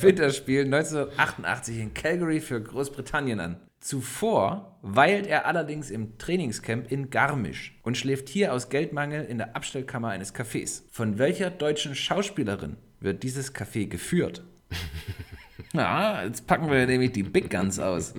Winterspielen 0.00 0.72
1988 0.72 1.78
in 1.80 1.94
Calgary 1.94 2.40
für 2.40 2.60
Großbritannien 2.60 3.40
an. 3.40 3.56
Zuvor 3.80 4.78
weilt 4.82 5.26
er 5.26 5.46
allerdings 5.46 5.90
im 5.90 6.16
Trainingscamp 6.16 6.90
in 6.90 7.10
Garmisch 7.10 7.78
und 7.82 7.98
schläft 7.98 8.28
hier 8.28 8.52
aus 8.52 8.68
Geldmangel 8.68 9.24
in 9.24 9.38
der 9.38 9.56
Abstellkammer 9.56 10.08
eines 10.08 10.34
Cafés. 10.34 10.82
Von 10.90 11.18
welcher 11.18 11.50
deutschen 11.50 11.94
Schauspielerin 11.94 12.76
wird 13.00 13.24
dieses 13.24 13.54
Café 13.54 13.86
geführt? 13.86 14.44
Na, 15.72 16.24
jetzt 16.24 16.46
packen 16.46 16.70
wir 16.70 16.86
nämlich 16.86 17.12
die 17.12 17.24
Big 17.24 17.50
Guns 17.50 17.78
aus. 17.78 18.14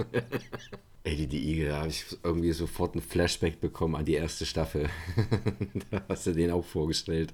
Eddie 1.05 1.27
die 1.27 1.51
Igel, 1.51 1.69
da 1.69 1.77
habe 1.79 1.89
ich 1.89 2.05
irgendwie 2.23 2.51
sofort 2.51 2.95
ein 2.95 3.01
Flashback 3.01 3.59
bekommen 3.59 3.95
an 3.95 4.05
die 4.05 4.15
erste 4.15 4.45
Staffel. 4.45 4.89
da 5.91 6.01
hast 6.09 6.27
du 6.27 6.33
den 6.33 6.51
auch 6.51 6.65
vorgestellt. 6.65 7.33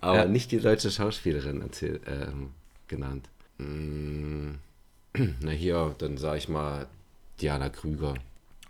Aber 0.00 0.18
Ja. 0.18 0.24
nicht 0.26 0.50
die 0.52 0.58
deutsche 0.60 0.90
Schauspielerin 0.90 1.62
erzähl, 1.62 2.00
ähm, 2.06 2.50
genannt. 2.88 3.28
Mm, 3.58 4.52
na 5.40 5.50
hier, 5.50 5.94
dann 5.98 6.16
sage 6.18 6.38
ich 6.38 6.48
mal 6.48 6.86
Diana 7.40 7.68
Krüger. 7.68 8.14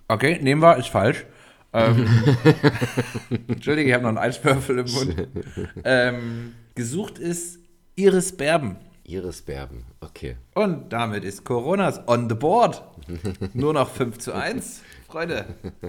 Okay, 0.08 0.38
nehmen 0.42 0.62
wir, 0.62 0.76
ist 0.76 0.88
falsch. 0.88 1.24
Ähm, 1.72 2.06
Entschuldige, 3.48 3.88
ich 3.88 3.94
habe 3.94 4.02
noch 4.04 4.08
einen 4.08 4.18
Eiswürfel 4.18 4.78
im 4.78 4.90
Mund. 4.90 5.28
Ähm, 5.84 6.54
gesucht 6.74 7.18
ist 7.18 7.58
Iris 7.96 8.34
Berben. 8.36 8.76
Iris 9.04 9.42
Berben, 9.42 9.84
okay. 10.00 10.36
Und 10.54 10.92
damit 10.92 11.24
ist 11.24 11.44
Coronas 11.44 12.00
on 12.06 12.28
the 12.28 12.34
board. 12.34 12.82
Nur 13.54 13.72
noch 13.74 13.90
5 13.90 14.18
zu 14.18 14.32
1, 14.34 14.82
Freunde. 15.08 15.46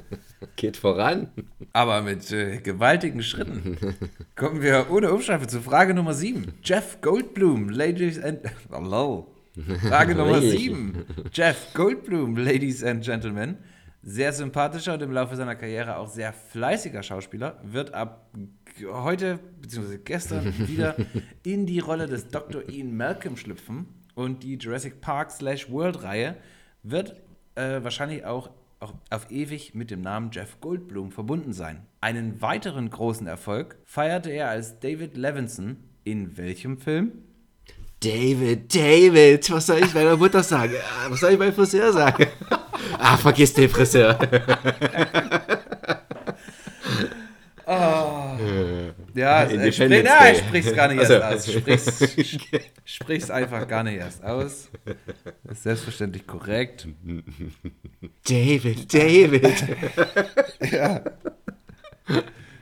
Geht 0.56 0.78
voran. 0.78 1.28
Aber 1.74 2.02
mit 2.02 2.32
äh, 2.32 2.60
gewaltigen 2.62 3.22
Schritten 3.22 3.78
kommen 4.38 4.62
wir 4.62 4.88
ohne 4.90 5.12
Umschweife 5.12 5.46
zu 5.46 5.62
Frage 5.62 5.94
Nummer 5.94 6.14
7. 6.14 6.54
Jeff 6.64 7.02
Goldblum, 7.02 7.70
Ladies 7.70 8.18
and... 8.18 8.40
Hello. 8.72 9.36
Frage 9.90 10.16
Nummer 10.16 10.38
Really? 10.38 10.58
7. 10.58 11.06
Jeff 11.34 11.74
Goldblum, 11.74 12.38
Ladies 12.38 12.82
and 12.82 13.04
Gentlemen. 13.04 13.58
Sehr 14.02 14.32
sympathischer 14.32 14.94
und 14.94 15.02
im 15.02 15.12
Laufe 15.12 15.36
seiner 15.36 15.56
Karriere 15.56 15.98
auch 15.98 16.08
sehr 16.08 16.32
fleißiger 16.32 17.04
Schauspieler, 17.04 17.60
wird 17.64 17.94
ab 17.94 18.30
heute 18.90 19.40
bzw. 19.62 19.98
gestern 19.98 20.54
wieder 20.70 20.96
in 21.44 21.66
die 21.66 21.80
Rolle 21.80 22.08
des 22.08 22.30
Dr. 22.30 22.70
Ian 22.70 22.96
Malcolm 22.96 23.36
schlüpfen 23.36 23.88
und 24.16 24.44
die 24.44 24.56
Jurassic 24.56 25.02
Park 25.02 25.32
slash 25.32 25.70
World 25.70 26.04
Reihe 26.04 26.38
wird 26.84 27.18
äh, 27.56 27.84
wahrscheinlich 27.84 28.24
auch, 28.24 28.52
auch 28.80 28.94
auf 29.10 29.30
ewig 29.30 29.76
mit 29.76 29.92
dem 29.92 30.02
Namen 30.02 30.32
Jeff 30.32 30.60
Goldblum 30.62 31.12
verbunden 31.12 31.54
sein. 31.54 31.86
Einen 32.02 32.42
weiteren 32.42 32.90
großen 32.90 33.28
Erfolg 33.28 33.78
feierte 33.86 34.30
er 34.30 34.50
als 34.50 34.80
David 34.80 35.18
Levinson 35.18 35.78
in 36.04 36.38
welchem 36.38 36.78
Film? 36.78 37.12
David, 38.02 38.74
David, 38.74 39.52
was 39.52 39.66
soll 39.68 39.80
ich 39.80 39.94
meiner 39.94 40.16
Mutter 40.16 40.42
sagen? 40.42 40.76
Ah, 40.82 41.10
Was 41.10 41.20
soll 41.20 41.34
ich 41.34 41.40
meinem 41.40 41.54
Friseur 41.54 41.92
sagen? 41.92 42.28
ah, 42.98 43.18
vergiss 43.18 43.54
den 43.54 43.70
Friseur. 43.70 44.18
Ja, 49.20 49.44
äh, 49.44 49.72
sprich, 49.72 50.04
na, 50.04 50.32
ich 50.32 50.38
sprich's 50.38 50.74
gar 50.74 50.88
nicht 50.88 51.00
Also. 51.00 51.14
erst 51.16 51.50
aus. 51.50 51.54
Sprich's, 51.54 52.16
sprich's 52.86 53.30
einfach 53.30 53.68
gar 53.68 53.84
nicht 53.84 53.98
erst 53.98 54.24
aus. 54.24 54.70
Ist 55.50 55.64
selbstverständlich 55.64 56.26
korrekt. 56.26 56.88
David, 58.28 58.94
David. 58.94 59.64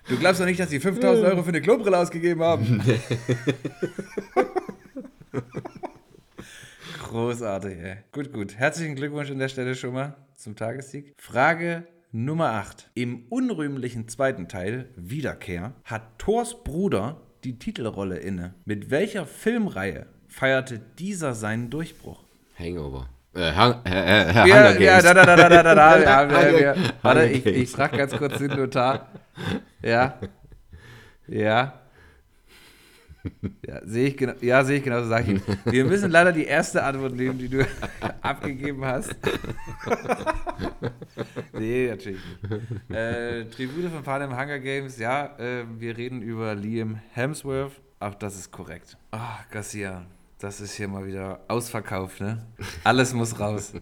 Du 0.09 0.17
glaubst 0.17 0.39
doch 0.39 0.45
nicht, 0.45 0.57
dass 0.59 0.69
die 0.69 0.79
5000 0.79 1.27
Euro 1.27 1.43
für 1.43 1.49
eine 1.49 1.61
Klobrille 1.61 1.97
ausgegeben 1.97 2.41
haben? 2.41 2.81
Großartig, 7.03 7.77
ey. 7.77 7.97
Gut, 8.13 8.31
gut. 8.31 8.55
Herzlichen 8.55 8.95
Glückwunsch 8.95 9.29
an 9.31 9.39
der 9.39 9.49
Stelle 9.49 9.75
schon 9.75 9.93
mal 9.93 10.15
zum 10.35 10.55
Tagessieg. 10.55 11.13
Frage 11.17 11.85
Nummer 12.11 12.51
8. 12.53 12.89
Im 12.93 13.25
unrühmlichen 13.29 14.07
zweiten 14.07 14.47
Teil, 14.47 14.89
Wiederkehr, 14.95 15.73
hat 15.83 16.17
Thors 16.19 16.63
Bruder 16.63 17.17
die 17.43 17.59
Titelrolle 17.59 18.17
inne. 18.17 18.53
Mit 18.65 18.89
welcher 18.89 19.25
Filmreihe 19.25 20.07
feierte 20.27 20.79
dieser 20.99 21.33
seinen 21.33 21.69
Durchbruch? 21.69 22.23
Hangover. 22.57 23.09
Äh, 23.35 23.51
Hang, 23.51 23.85
äh, 23.85 23.89
äh, 24.29 24.33
Hunger 24.33 24.47
Ja, 24.47 24.71
Games. 24.71 24.83
ja, 24.85 25.01
da, 25.01 25.13
da, 25.13 25.25
da, 25.25 25.35
da, 25.35 25.49
da, 25.49 25.63
da, 25.63 25.75
da, 25.75 25.99
ja, 26.01 26.29
wir, 26.29 26.59
wir, 26.59 26.75
Warte, 27.01 27.25
ich, 27.27 27.45
ich 27.45 27.69
frage 27.69 27.97
ganz 27.97 28.15
kurz 28.17 28.37
den 28.37 28.55
Notar. 28.55 29.09
Ja. 29.83 30.17
Ja. 31.27 31.73
Ja, 33.65 33.81
sehe 33.85 34.07
ich 34.07 34.17
genau, 34.17 34.33
ja, 34.41 34.63
sehe 34.63 34.77
ich 34.77 34.83
genauso, 34.83 35.09
sage 35.09 35.23
ich 35.23 35.29
ihm. 35.29 35.57
Wir 35.65 35.85
müssen 35.85 36.11
leider 36.11 36.31
die 36.31 36.45
erste 36.45 36.83
Antwort 36.83 37.15
nehmen, 37.15 37.37
die 37.37 37.49
du 37.49 37.65
abgegeben 38.21 38.83
hast. 38.85 39.15
nee, 41.53 41.89
natürlich 41.89 42.19
nicht. 42.19 42.95
Äh, 42.95 43.45
Tribute 43.45 43.91
von 43.91 44.03
Panem 44.03 44.31
Hunger 44.31 44.59
Games, 44.59 44.97
ja, 44.97 45.37
äh, 45.37 45.65
wir 45.77 45.97
reden 45.97 46.21
über 46.21 46.55
Liam 46.55 46.99
Hemsworth. 47.13 47.81
Auch 47.99 48.15
das 48.15 48.37
ist 48.37 48.51
korrekt. 48.51 48.97
Ah, 49.11 49.39
Garcia, 49.51 50.05
das 50.39 50.61
ist 50.61 50.73
hier 50.73 50.87
mal 50.87 51.05
wieder 51.05 51.39
ausverkauft, 51.47 52.21
ne? 52.21 52.45
Alles 52.83 53.13
muss 53.13 53.39
raus. 53.39 53.73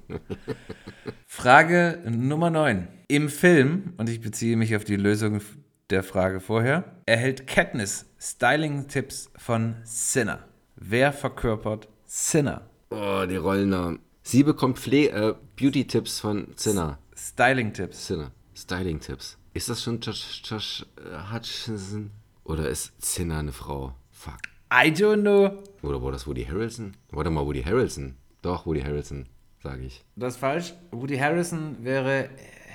Frage 1.26 2.02
Nummer 2.10 2.50
9. 2.50 2.88
Im 3.08 3.28
Film, 3.28 3.94
und 3.98 4.10
ich 4.10 4.22
beziehe 4.22 4.56
mich 4.56 4.76
auf 4.76 4.86
die 4.86 4.96
Lösung 4.96 5.42
der 5.90 6.02
Frage 6.02 6.40
vorher, 6.40 6.84
erhält 7.06 7.46
Katniss 7.46 8.06
Styling-Tipps 8.26 9.30
von 9.38 9.76
Sinner. 9.84 10.40
Wer 10.76 11.14
verkörpert 11.14 11.88
Sinner? 12.08 12.64
Oh, 12.90 13.24
die 13.30 13.36
Rollennamen. 13.36 14.00
Sie 14.24 14.42
bekommt 14.42 14.80
Pfle 14.80 15.10
äh, 15.12 15.36
Beauty-Tipps 15.56 16.22
von 16.22 16.48
Zinner. 16.58 16.98
Styling-Tipps. 17.16 18.08
Zinner. 18.08 18.32
Styling-Tipps. 18.56 19.38
Ist 19.54 19.70
das 19.70 19.84
schon 19.84 20.00
Josh, 20.00 20.42
Josh 20.44 20.84
äh, 20.98 21.32
Hutcherson? 21.32 22.10
Oder 22.46 22.68
ist 22.68 23.00
Zinner 23.00 23.38
eine 23.38 23.52
Frau? 23.52 23.94
Fuck. 24.10 24.40
I 24.74 24.88
don't 24.90 25.22
know. 25.22 25.62
Oder 25.84 26.02
war 26.02 26.12
das 26.12 26.26
Woody 26.26 26.46
Harrelson? 26.46 26.98
Warte 27.12 27.30
mal, 27.30 27.46
Woody 27.46 27.62
Harrelson. 27.62 28.16
Doch, 28.42 28.66
Woody 28.66 28.82
Harrelson, 28.82 29.28
sage 29.62 29.84
ich. 29.84 30.04
Das 30.16 30.34
ist 30.34 30.40
falsch. 30.40 30.74
Woody 30.90 31.18
Harrison 31.18 31.78
wäre 31.84 32.30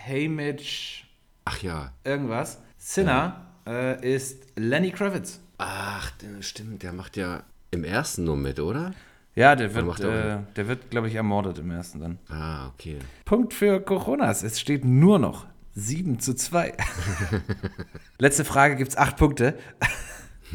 Hamish 0.06 1.08
Ach 1.44 1.60
ja. 1.60 1.92
irgendwas. 2.04 2.62
Sinner 2.78 3.49
äh, 3.70 4.14
ist 4.14 4.42
Lenny 4.56 4.90
Kravitz. 4.90 5.40
Ach, 5.58 6.12
stimmt, 6.40 6.82
der 6.82 6.92
macht 6.92 7.16
ja 7.16 7.44
im 7.70 7.84
ersten 7.84 8.24
nur 8.24 8.36
mit, 8.36 8.58
oder? 8.58 8.92
Ja, 9.34 9.54
der 9.54 9.74
wird, 9.74 10.00
äh, 10.00 10.38
der 10.56 10.68
wird, 10.68 10.90
glaube 10.90 11.08
ich, 11.08 11.14
ermordet 11.14 11.58
im 11.58 11.70
ersten 11.70 12.00
dann. 12.00 12.18
Ah, 12.28 12.68
okay. 12.68 12.98
Punkt 13.24 13.54
für 13.54 13.80
Coronas. 13.80 14.42
Es 14.42 14.58
steht 14.58 14.84
nur 14.84 15.18
noch 15.18 15.46
7 15.74 16.18
zu 16.18 16.34
2. 16.34 16.74
Letzte 18.18 18.44
Frage 18.44 18.74
gibt 18.74 18.90
es 18.90 18.96
8 18.96 19.16
Punkte. 19.16 19.56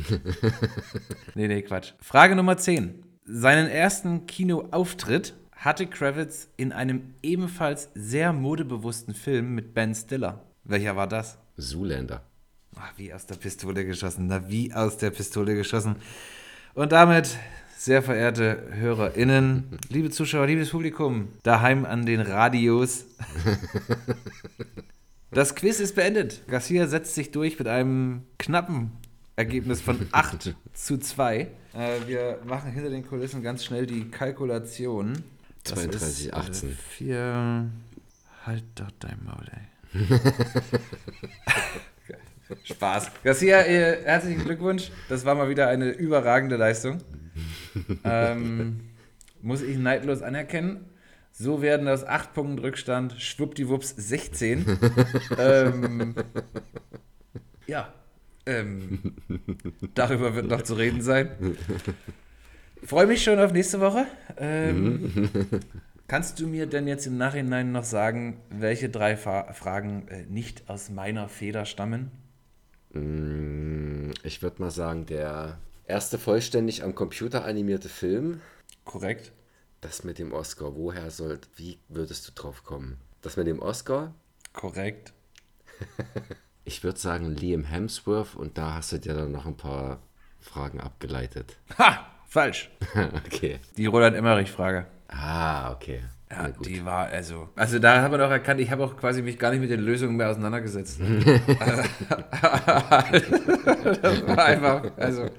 nee, 1.35 1.47
nee, 1.47 1.61
Quatsch. 1.61 1.93
Frage 2.01 2.35
Nummer 2.35 2.57
10. 2.57 3.01
Seinen 3.23 3.69
ersten 3.69 4.27
Kinoauftritt 4.27 5.35
hatte 5.53 5.87
Kravitz 5.87 6.49
in 6.57 6.73
einem 6.73 7.13
ebenfalls 7.23 7.89
sehr 7.95 8.33
modebewussten 8.33 9.15
Film 9.15 9.55
mit 9.55 9.73
Ben 9.73 9.95
Stiller. 9.95 10.41
Welcher 10.65 10.95
war 10.97 11.07
das? 11.07 11.39
Zoolander. 11.57 12.21
Ach, 12.77 12.91
wie 12.97 13.13
aus 13.13 13.25
der 13.25 13.35
Pistole 13.35 13.85
geschossen. 13.85 14.27
Na, 14.27 14.49
wie 14.49 14.73
aus 14.73 14.97
der 14.97 15.11
Pistole 15.11 15.55
geschossen. 15.55 15.95
Und 16.73 16.91
damit, 16.91 17.37
sehr 17.77 18.01
verehrte 18.01 18.63
HörerInnen, 18.71 19.79
liebe 19.89 20.09
Zuschauer, 20.09 20.47
liebes 20.47 20.71
Publikum, 20.71 21.29
daheim 21.43 21.85
an 21.85 22.05
den 22.05 22.21
Radios. 22.21 23.05
Das 25.31 25.53
Quiz 25.53 25.81
ist 25.81 25.95
beendet. 25.95 26.47
Garcia 26.47 26.87
setzt 26.87 27.13
sich 27.13 27.29
durch 27.31 27.59
mit 27.59 27.67
einem 27.67 28.21
knappen 28.37 28.91
Ergebnis 29.35 29.81
von 29.81 30.07
8 30.13 30.55
zu 30.73 30.97
2. 30.97 31.39
Äh, 31.41 31.47
wir 32.07 32.39
machen 32.45 32.71
hinter 32.71 32.89
den 32.89 33.05
Kulissen 33.05 33.43
ganz 33.43 33.65
schnell 33.65 33.85
die 33.85 34.05
Kalkulation. 34.05 35.23
32, 35.65 36.33
18. 36.33 36.77
4. 36.89 37.69
Halt 38.45 38.63
doch 38.75 38.91
dein 38.99 39.19
Maul, 39.25 39.45
ey. 39.51 40.19
Spaß. 42.63 43.11
Garcia, 43.23 43.61
äh, 43.61 44.03
herzlichen 44.03 44.43
Glückwunsch. 44.43 44.91
Das 45.09 45.25
war 45.25 45.35
mal 45.35 45.49
wieder 45.49 45.67
eine 45.67 45.89
überragende 45.91 46.55
Leistung. 46.55 46.99
ähm, 48.03 48.81
muss 49.41 49.61
ich 49.61 49.77
neidlos 49.77 50.21
anerkennen. 50.21 50.85
So 51.31 51.61
werden 51.61 51.87
aus 51.87 52.05
8 52.05 52.33
Punkten 52.33 52.59
Rückstand 52.59 53.13
schwuppdiwupps 53.19 53.93
16. 53.97 54.77
ähm, 55.37 56.15
ja. 57.67 57.93
Ähm, 58.45 59.15
darüber 59.95 60.35
wird 60.35 60.47
noch 60.47 60.61
zu 60.61 60.75
reden 60.75 61.01
sein. 61.01 61.31
Freue 62.83 63.07
mich 63.07 63.23
schon 63.23 63.39
auf 63.39 63.51
nächste 63.51 63.81
Woche. 63.81 64.05
Ähm, 64.37 65.29
kannst 66.07 66.39
du 66.39 66.47
mir 66.47 66.67
denn 66.67 66.87
jetzt 66.87 67.07
im 67.07 67.17
Nachhinein 67.17 67.71
noch 67.71 67.83
sagen, 67.83 68.39
welche 68.49 68.89
drei 68.89 69.17
Fa 69.17 69.51
Fragen 69.53 70.07
äh, 70.07 70.25
nicht 70.29 70.69
aus 70.69 70.89
meiner 70.89 71.27
Feder 71.27 71.65
stammen? 71.65 72.11
Mm, 72.95 74.11
Ich 74.23 74.41
würde 74.41 74.61
mal 74.61 74.71
sagen, 74.71 75.05
der 75.05 75.59
erste 75.85 76.17
vollständig 76.17 76.83
am 76.83 76.95
Computer 76.95 77.45
animierte 77.45 77.89
Film, 77.89 78.41
Korrekt. 78.85 79.31
das 79.81 80.03
mit 80.03 80.17
dem 80.19 80.31
Oscar, 80.33 80.75
woher 80.75 81.11
soll, 81.11 81.39
wie 81.55 81.77
würdest 81.89 82.27
du 82.27 82.31
drauf 82.33 82.63
kommen? 82.63 82.97
Das 83.21 83.37
mit 83.37 83.47
dem 83.47 83.59
Oscar? 83.59 84.13
Korrekt. 84.53 85.13
Ich 86.67 86.83
würde 86.83 86.97
sagen 86.97 87.29
Liam 87.29 87.63
Hemsworth 87.63 88.35
und 88.35 88.57
da 88.57 88.73
hast 88.73 88.91
du 88.91 88.97
dir 88.97 89.13
dann 89.13 89.31
noch 89.31 89.45
ein 89.45 89.55
paar 89.55 90.01
Fragen 90.39 90.79
abgeleitet. 90.79 91.57
Ha! 91.77 92.07
Falsch. 92.25 92.71
okay. 93.27 93.59
Die 93.77 93.85
Roland 93.85 94.15
Emmerich-Frage. 94.15 94.87
Ah, 95.07 95.71
okay. 95.73 96.01
Ja, 96.31 96.49
die 96.49 96.83
war 96.83 97.07
also. 97.07 97.49
Also 97.55 97.79
da 97.79 98.01
haben 98.01 98.11
wir 98.11 98.17
doch 98.17 98.31
erkannt, 98.31 98.59
ich 98.59 98.71
habe 98.71 98.83
auch 98.83 98.97
quasi 98.97 99.21
mich 99.21 99.37
gar 99.37 99.51
nicht 99.51 99.59
mit 99.59 99.69
den 99.69 99.81
Lösungen 99.81 100.15
mehr 100.17 100.29
auseinandergesetzt. 100.29 100.99
das 104.01 104.27
war 104.27 104.45
einfach, 104.45 104.83
also. 104.97 105.29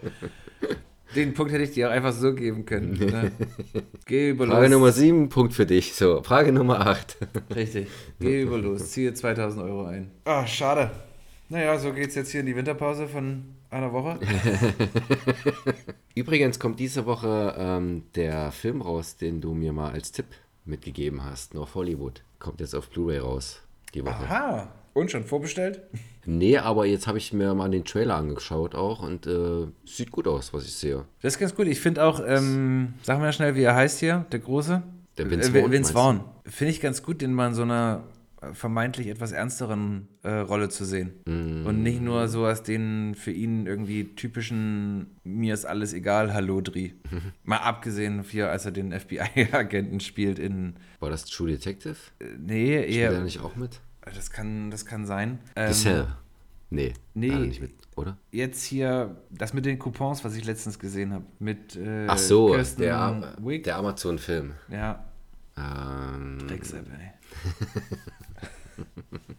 Den 1.16 1.34
Punkt 1.34 1.52
hätte 1.52 1.64
ich 1.64 1.70
dir 1.70 1.88
auch 1.88 1.92
einfach 1.92 2.12
so 2.12 2.34
geben 2.34 2.66
können. 2.66 2.92
Ne? 2.92 3.32
Geh 4.06 4.30
über 4.30 4.46
Frage 4.46 4.62
los. 4.62 4.70
Nummer 4.70 4.92
7, 4.92 5.28
Punkt 5.30 5.54
für 5.54 5.64
dich. 5.64 5.94
So, 5.94 6.22
Frage 6.22 6.52
Nummer 6.52 6.86
8. 6.86 7.16
Richtig. 7.54 7.88
Geh 8.20 8.42
über 8.42 8.58
los. 8.58 8.90
Ziehe 8.90 9.14
2000 9.14 9.62
Euro 9.62 9.86
ein. 9.86 10.10
Ah, 10.24 10.46
schade. 10.46 10.90
Naja, 11.48 11.78
so 11.78 11.92
geht's 11.92 12.16
jetzt 12.16 12.32
hier 12.32 12.40
in 12.40 12.46
die 12.46 12.56
Winterpause 12.56 13.08
von 13.08 13.44
einer 13.70 13.92
Woche. 13.92 14.18
Übrigens 16.14 16.58
kommt 16.58 16.80
diese 16.80 17.06
Woche 17.06 17.54
ähm, 17.56 18.02
der 18.14 18.50
Film 18.50 18.82
raus, 18.82 19.16
den 19.16 19.40
du 19.40 19.54
mir 19.54 19.72
mal 19.72 19.92
als 19.92 20.12
Tipp 20.12 20.26
mitgegeben 20.66 21.24
hast, 21.24 21.54
North 21.54 21.74
Hollywood. 21.74 22.22
Kommt 22.38 22.60
jetzt 22.60 22.74
auf 22.74 22.88
Blu-ray 22.90 23.18
raus, 23.18 23.60
die 23.94 24.04
Woche. 24.04 24.24
Aha. 24.24 24.68
Und 24.92 25.10
schon 25.10 25.24
vorbestellt? 25.24 25.80
Nee, 26.28 26.58
aber 26.58 26.86
jetzt 26.86 27.06
habe 27.06 27.18
ich 27.18 27.32
mir 27.32 27.54
mal 27.54 27.70
den 27.70 27.84
Trailer 27.84 28.16
angeschaut 28.16 28.74
auch 28.74 29.00
und 29.00 29.28
äh, 29.28 29.68
sieht 29.84 30.10
gut 30.10 30.26
aus, 30.26 30.52
was 30.52 30.64
ich 30.64 30.74
sehe. 30.74 31.04
Das 31.22 31.34
ist 31.34 31.38
ganz 31.38 31.54
gut. 31.54 31.68
Ich 31.68 31.78
finde 31.78 32.02
auch, 32.02 32.20
ähm, 32.26 32.94
sag 33.04 33.20
mal 33.20 33.32
schnell, 33.32 33.54
wie 33.54 33.62
er 33.62 33.76
heißt 33.76 34.00
hier, 34.00 34.26
der 34.32 34.40
Große. 34.40 34.82
Der 35.18 35.30
Vince 35.30 35.50
Äh, 35.50 35.62
Vaughn, 35.62 35.70
Vince 35.70 35.70
meinst 35.70 35.90
du? 35.90 35.94
Vaughn. 35.94 36.24
Finde 36.46 36.72
ich 36.72 36.80
ganz 36.80 37.04
gut, 37.04 37.22
den 37.22 37.32
mal 37.32 37.46
in 37.46 37.54
so 37.54 37.62
einer 37.62 38.02
äh, 38.12 38.15
vermeintlich 38.54 39.06
etwas 39.08 39.32
ernsteren 39.32 40.08
äh, 40.22 40.30
Rolle 40.30 40.68
zu 40.68 40.84
sehen. 40.84 41.12
Mm. 41.24 41.66
Und 41.66 41.82
nicht 41.82 42.00
nur 42.00 42.28
so 42.28 42.44
als 42.44 42.62
den 42.62 43.14
für 43.14 43.30
ihn 43.32 43.66
irgendwie 43.66 44.14
typischen 44.14 45.16
mir 45.24 45.54
ist 45.54 45.64
alles 45.64 45.92
egal 45.92 46.32
Hallodri. 46.34 46.94
mal 47.44 47.58
abgesehen 47.58 48.22
hier, 48.22 48.50
als 48.50 48.64
er 48.64 48.72
den 48.72 48.92
FBI-Agenten 48.92 50.00
spielt 50.00 50.38
in 50.38 50.76
War 51.00 51.10
das 51.10 51.24
True 51.26 51.48
Detective? 51.50 51.96
äh, 52.20 52.24
nee, 52.38 52.82
Spielt 52.82 52.96
er 52.96 53.12
eher 53.12 53.20
nicht 53.20 53.40
auch 53.40 53.56
mit? 53.56 53.80
das 54.14 54.30
kann 54.30 54.70
das 54.70 54.86
kann 54.86 55.04
sein. 55.06 55.38
Ähm, 55.56 55.72
Cell. 55.72 56.06
Nee. 56.70 56.94
nee. 57.14 57.30
nicht 57.30 57.60
mit, 57.60 57.72
oder? 57.94 58.16
Jetzt 58.32 58.64
hier 58.64 59.16
das 59.30 59.52
mit 59.54 59.64
den 59.66 59.78
Coupons, 59.78 60.24
was 60.24 60.34
ich 60.34 60.44
letztens 60.44 60.78
gesehen 60.78 61.12
habe 61.12 61.24
mit 61.38 61.76
äh, 61.76 62.06
Ach 62.08 62.18
so, 62.18 62.52
Kirsten 62.52 62.82
der, 62.82 63.36
der 63.64 63.76
Amazon-Film. 63.76 64.52
ja, 64.68 65.04
Ähm, 65.56 66.38
Drecksepp, 66.46 66.86
ey. 66.98 67.10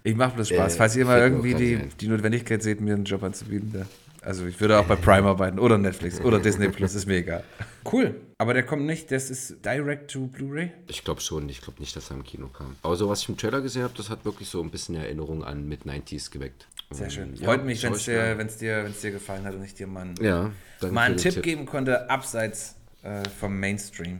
Ich 0.04 0.16
mache 0.16 0.36
bloß 0.36 0.50
Spaß. 0.50 0.76
Äh, 0.76 0.78
Falls 0.78 0.96
ihr 0.96 1.06
mal 1.06 1.20
irgendwie 1.20 1.54
die, 1.54 1.76
ein. 1.76 1.92
die 2.00 2.08
Notwendigkeit 2.08 2.64
seht, 2.64 2.82
mir 2.82 2.94
einen 2.96 3.06
Job 3.06 3.24
anzubieten, 3.24 3.72
da. 3.74 3.86
Also 4.22 4.46
ich 4.46 4.60
würde 4.60 4.78
auch 4.78 4.86
bei 4.86 4.96
Prime 4.98 5.26
arbeiten 5.28 5.58
oder 5.58 5.78
Netflix 5.78 6.20
oder 6.20 6.40
Disney 6.40 6.68
Plus, 6.68 6.96
ist 6.96 7.06
mir 7.06 7.18
egal. 7.18 7.44
Cool. 7.90 8.16
Aber 8.38 8.54
der 8.54 8.64
kommt 8.64 8.86
nicht, 8.86 9.10
das 9.12 9.30
ist 9.30 9.64
direct 9.64 10.12
to 10.12 10.28
Blu-ray. 10.28 10.72
Ich 10.88 11.06
glaube 11.06 11.22
schon, 11.22 11.48
ich 11.48 11.62
glaube 11.62 11.80
nicht, 11.80 11.96
dass 11.96 12.10
er 12.10 12.18
im 12.18 12.24
Kino 12.24 12.48
kam. 12.48 12.76
Aber 12.82 12.98
so, 12.98 13.08
was 13.08 13.22
ich 13.22 13.30
im 13.30 13.38
Trailer 13.38 13.62
gesehen 13.62 13.84
habe, 13.84 13.94
das 13.96 14.10
hat 14.10 14.26
wirklich 14.26 14.50
so 14.50 14.62
ein 14.62 14.70
bisschen 14.70 14.96
Erinnerung 14.96 15.46
an 15.46 15.68
Mid-90s 15.70 16.30
geweckt. 16.30 16.68
Sehr 16.92 17.10
schön. 17.10 17.36
ja, 17.36 17.46
Freut 17.46 17.64
mich, 17.66 17.82
wenn 17.84 17.94
es 17.94 18.04
dir, 18.06 18.38
wenn's 18.38 18.58
dir, 18.58 18.84
wenn's 18.84 19.00
dir 19.00 19.12
gefallen 19.12 19.46
hat 19.46 19.56
und 19.56 19.64
ich 19.64 19.76
dir 19.76 19.88
mal 19.88 20.02
einen, 20.02 20.16
Ja, 20.22 20.52
mal 20.90 21.04
einen 21.04 21.16
den 21.18 21.34
Tipp, 21.34 21.44
geben 21.44 21.66
konnte, 21.66 22.10
abseits 22.10 22.76
äh, 23.04 23.24
vom 23.40 23.58
Mainstream. 23.60 24.20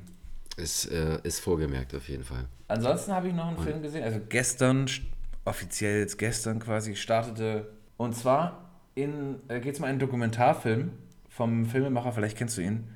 Ist, 0.58 0.92
äh, 0.92 1.20
ist 1.24 1.40
vorgemerkt 1.40 1.94
auf 1.96 2.10
jeden 2.10 2.24
Fall. 2.24 2.46
Ansonsten 2.68 3.12
habe 3.14 3.28
ich 3.30 3.34
noch 3.34 3.48
einen 3.48 3.60
Film 3.60 3.82
gesehen, 3.82 4.04
also 4.04 4.20
gestern, 4.28 4.88
st- 4.88 5.04
offiziell 5.46 6.00
jetzt 6.00 6.18
gestern 6.18 6.60
quasi, 6.60 6.96
startete. 6.96 7.70
Und 7.96 8.16
zwar 8.16 8.66
in, 8.96 9.36
äh, 9.48 9.60
geht 9.60 9.76
es 9.76 9.80
mal 9.80 9.88
einen 9.88 10.00
Dokumentarfilm 10.00 10.92
vom 11.30 11.66
Filmemacher, 11.68 12.12
vielleicht 12.12 12.38
kennst 12.38 12.58
du 12.58 12.62
ihn, 12.62 12.90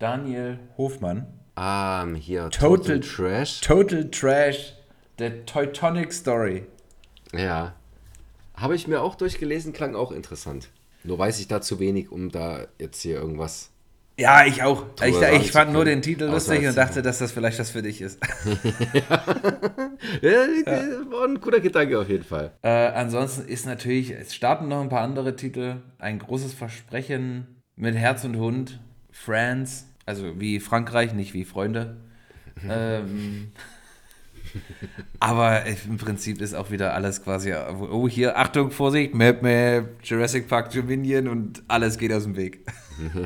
Daniel 0.00 0.58
Hofmann. 0.76 1.26
Ah, 1.54 2.04
hier, 2.16 2.50
Total- 2.50 2.98
Total, 2.98 3.00
Trash. 3.00 3.60
Total 3.60 4.10
Trash, 4.10 4.74
The 5.18 5.30
Teutonic 5.46 6.12
Story. 6.12 6.66
Ja. 7.32 7.74
Habe 8.56 8.74
ich 8.74 8.88
mir 8.88 9.00
auch 9.02 9.14
durchgelesen, 9.14 9.72
klang 9.72 9.94
auch 9.94 10.10
interessant. 10.12 10.68
Nur 11.04 11.18
weiß 11.18 11.38
ich 11.38 11.46
da 11.48 11.60
zu 11.60 11.78
wenig, 11.78 12.10
um 12.10 12.30
da 12.30 12.66
jetzt 12.80 13.00
hier 13.02 13.16
irgendwas. 13.16 13.70
Ja, 14.16 14.46
ich 14.46 14.62
auch. 14.62 14.86
Ich, 15.04 15.16
ich 15.16 15.50
fand 15.50 15.72
nur 15.72 15.84
den 15.84 16.00
Titel 16.00 16.24
lustig 16.26 16.66
und 16.66 16.76
dachte, 16.76 17.02
dass 17.02 17.18
das 17.18 17.32
vielleicht 17.32 17.58
was 17.58 17.70
für 17.70 17.82
dich 17.82 18.00
ist. 18.00 18.20
Ja, 20.20 20.46
War 21.10 21.24
ein 21.24 21.40
guter 21.40 21.60
Gedanke 21.60 21.98
auf 21.98 22.08
jeden 22.08 22.24
Fall. 22.24 22.52
Äh, 22.62 22.68
ansonsten 22.68 23.48
ist 23.48 23.64
natürlich, 23.64 24.10
es 24.10 24.34
starten 24.34 24.68
noch 24.68 24.80
ein 24.80 24.90
paar 24.90 25.00
andere 25.00 25.34
Titel. 25.34 25.76
Ein 25.98 26.18
großes 26.18 26.52
Versprechen 26.52 27.62
mit 27.74 27.94
Herz 27.94 28.24
und 28.24 28.36
Hund. 28.36 28.80
France, 29.10 29.84
also 30.04 30.38
wie 30.40 30.60
Frankreich, 30.60 31.14
nicht 31.14 31.32
wie 31.32 31.44
Freunde. 31.44 31.96
ähm, 32.68 33.52
aber 35.20 35.64
im 35.64 35.96
Prinzip 35.96 36.40
ist 36.40 36.54
auch 36.54 36.70
wieder 36.70 36.94
alles 36.94 37.22
quasi, 37.22 37.54
oh 37.54 38.08
hier, 38.08 38.36
Achtung, 38.36 38.70
Vorsicht, 38.70 39.14
Map, 39.14 39.42
Map, 39.42 39.96
Jurassic 40.02 40.48
Park 40.48 40.70
Dominion 40.72 41.28
und 41.28 41.62
alles 41.68 41.98
geht 41.98 42.12
aus 42.12 42.24
dem 42.24 42.36
Weg. 42.36 42.66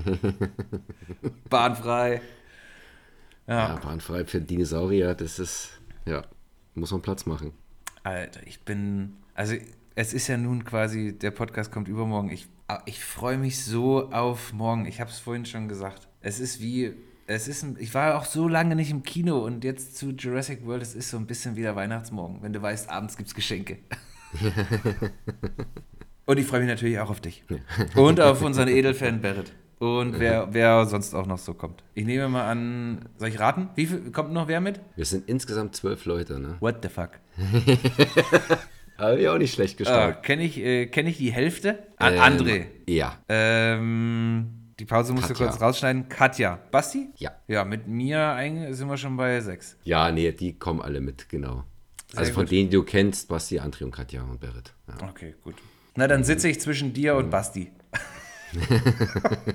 Bahnfrei. 1.51 2.21
Ja, 3.47 3.75
Ja, 3.75 3.77
bahnfrei 3.77 4.27
für 4.27 4.41
Dinosaurier, 4.41 5.15
das 5.15 5.39
ist, 5.39 5.71
ja, 6.05 6.23
muss 6.75 6.91
man 6.91 7.01
Platz 7.01 7.25
machen. 7.25 7.53
Alter, 8.03 8.41
ich 8.47 8.61
bin, 8.61 9.15
also 9.35 9.55
es 9.95 10.13
ist 10.13 10.29
ja 10.29 10.37
nun 10.37 10.65
quasi, 10.65 11.19
der 11.19 11.31
Podcast 11.31 11.73
kommt 11.73 11.89
übermorgen. 11.89 12.31
Ich, 12.31 12.47
ich 12.87 13.03
freue 13.03 13.39
mich 13.39 13.65
so 13.65 14.11
auf 14.13 14.53
morgen. 14.53 14.87
Ich 14.87 15.01
habe 15.01 15.11
es 15.11 15.19
vorhin 15.19 15.45
schon 15.45 15.67
gesagt. 15.67 16.09
Es 16.21 16.41
ist 16.41 16.61
wie, 16.61 16.95
es 17.29 17.47
ist, 17.47 17.65
ich 17.79 17.93
war 17.95 18.17
auch 18.17 18.25
so 18.25 18.49
lange 18.49 18.75
nicht 18.75 18.91
im 18.91 19.03
Kino 19.03 19.39
und 19.45 19.63
jetzt 19.63 19.97
zu 19.99 20.11
Jurassic 20.13 20.65
World, 20.67 20.83
es 20.83 20.95
ist 20.95 21.11
so 21.11 21.19
ein 21.19 21.27
bisschen 21.27 21.57
wie 21.57 21.63
der 21.63 21.77
Weihnachtsmorgen, 21.77 22.43
wenn 22.43 22.53
du 22.55 22.63
weißt, 22.63 22.89
abends 22.91 23.17
gibt 23.17 23.29
es 23.29 23.35
Geschenke. 23.35 23.79
und 26.27 26.39
ich 26.39 26.47
freue 26.47 26.61
mich 26.61 26.69
natürlich 26.69 26.99
auch 26.99 27.11
auf 27.11 27.21
dich. 27.21 27.45
Und 27.95 28.21
auf 28.21 28.43
unseren 28.43 28.69
Edelfan 28.69 29.21
Barrett. 29.21 29.53
Und 29.79 30.19
wer, 30.19 30.49
wer 30.53 30.87
sonst 30.87 31.15
auch 31.15 31.27
noch 31.27 31.39
so 31.39 31.55
kommt. 31.55 31.85
Ich 31.95 32.05
nehme 32.05 32.29
mal 32.29 32.51
an, 32.51 33.09
soll 33.17 33.29
ich 33.29 33.39
raten? 33.39 33.69
Wie 33.77 33.87
viel, 33.87 34.11
kommt 34.11 34.33
noch 34.33 34.49
wer 34.49 34.61
mit? 34.61 34.81
Wir 34.97 35.05
sind 35.05 35.29
insgesamt 35.29 35.77
zwölf 35.77 36.05
Leute, 36.07 36.41
ne? 36.41 36.57
What 36.61 36.79
the 36.83 36.89
fuck? 36.89 37.11
Habe 38.99 39.21
ich 39.21 39.29
auch 39.29 39.39
nicht 39.39 39.55
schlecht 39.55 39.77
Ah, 39.77 39.79
gestartet. 39.79 40.23
Kenne 40.25 40.43
ich, 40.43 40.59
äh, 40.59 40.87
kenn 40.87 41.07
ich 41.07 41.19
die 41.19 41.31
Hälfte? 41.31 41.79
An 41.99 42.15
Ähm, 42.15 42.21
André. 42.21 42.65
Ja, 42.89 43.19
Ähm, 43.29 44.58
die 44.79 44.85
Pause 44.85 45.13
musst 45.13 45.29
du 45.29 45.35
Katja. 45.35 45.49
kurz 45.49 45.61
rausschneiden. 45.61 46.09
Katja. 46.09 46.59
Basti? 46.71 47.09
ja. 47.17 47.33
Ja, 47.47 47.65
mit 47.65 47.89
mir 47.89 48.37
sind 48.71 48.89
wir 48.89 48.97
schon 48.97 49.17
bei 49.17 49.41
sechs. 49.41 49.77
Ja, 49.85 50.11
nee, 50.13 50.31
die 50.33 50.59
kommen 50.59 50.81
alle 50.81 51.01
mit, 51.01 51.29
genau. 51.29 51.65
Sehr 52.11 52.21
also 52.21 52.33
von 52.33 52.45
gut. 52.45 52.53
denen 52.53 52.71
du 52.71 52.83
kennst, 52.85 53.29
Basti, 53.29 53.61
André 53.61 53.85
und 53.85 53.91
Katja 53.91 54.23
und 54.23 54.41
Berit. 54.41 54.73
Ja. 54.87 55.09
Okay, 55.09 55.35
gut. 55.43 55.57
Na, 55.97 56.07
dann 56.07 56.25
sitze 56.25 56.49
ich 56.49 56.61
zwischen 56.61 56.93
dir 56.93 57.17
und 57.17 57.31
Basti. 57.31 57.73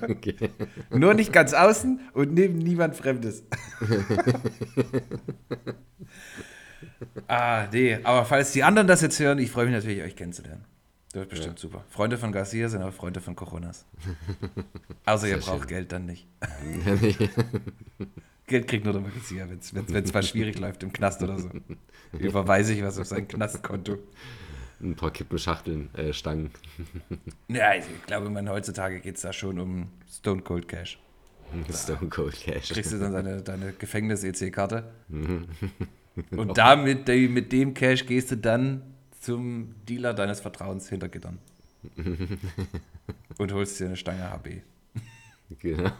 Okay. 0.02 0.50
Nur 0.90 1.14
nicht 1.14 1.32
ganz 1.32 1.52
außen 1.52 1.98
und 2.12 2.32
neben 2.32 2.58
niemand 2.58 2.94
Fremdes. 2.94 3.42
ah, 7.26 7.66
nee. 7.72 7.98
Aber 8.04 8.24
falls 8.24 8.52
die 8.52 8.62
anderen 8.62 8.86
das 8.86 9.00
jetzt 9.00 9.18
hören, 9.18 9.40
ich 9.40 9.50
freue 9.50 9.66
mich 9.66 9.74
natürlich, 9.74 10.00
euch 10.02 10.14
kennenzulernen. 10.14 10.64
Das 11.14 11.20
wird 11.20 11.30
bestimmt 11.30 11.58
super. 11.60 11.84
Freunde 11.90 12.18
von 12.18 12.32
Garcia 12.32 12.68
sind 12.68 12.82
auch 12.82 12.92
Freunde 12.92 13.20
von 13.20 13.36
Coronas. 13.36 13.86
Außer 15.06 15.28
ihr 15.28 15.38
braucht 15.38 15.60
schön. 15.60 15.68
Geld 15.68 15.92
dann 15.92 16.06
nicht. 16.06 16.26
Geld 18.48 18.66
kriegt 18.66 18.84
nur 18.84 18.94
der 18.94 19.02
Garcia, 19.02 19.46
wenn 19.48 20.04
es 20.04 20.12
mal 20.12 20.24
schwierig 20.24 20.58
läuft 20.58 20.82
im 20.82 20.92
Knast 20.92 21.22
oder 21.22 21.38
so. 21.38 21.50
Überweise 22.18 22.72
ich 22.72 22.82
was 22.82 22.98
auf 22.98 23.06
sein 23.06 23.28
Knastkonto. 23.28 23.98
Ein 24.82 24.96
paar 24.96 25.12
Kippenschachteln, 25.12 25.94
äh, 25.94 26.12
Stangen. 26.12 26.50
Ja, 27.46 27.76
ich 27.76 27.84
glaube, 28.06 28.28
man, 28.28 28.48
heutzutage 28.48 28.98
geht 28.98 29.14
es 29.14 29.22
da 29.22 29.32
schon 29.32 29.60
um 29.60 29.90
Stone 30.10 30.42
Cold 30.42 30.66
Cash. 30.66 30.98
Stone 31.72 32.08
Cold 32.08 32.34
Cash. 32.34 32.70
Kriegst 32.70 32.92
du 32.92 32.98
dann 32.98 33.12
deine, 33.12 33.40
deine 33.40 33.72
Gefängnis-EC-Karte. 33.72 34.92
Und 35.08 36.58
damit, 36.58 37.06
mit 37.06 37.52
dem 37.52 37.72
Cash 37.72 38.04
gehst 38.04 38.32
du 38.32 38.36
dann 38.36 38.93
zum 39.24 39.74
Dealer 39.86 40.12
deines 40.12 40.40
Vertrauens 40.40 40.88
hinter 40.88 41.08
Gittern. 41.08 41.38
Und 43.38 43.52
holst 43.52 43.80
dir 43.80 43.86
eine 43.86 43.96
Stange 43.96 44.30
HB. 44.30 44.60
Genau. 45.58 45.90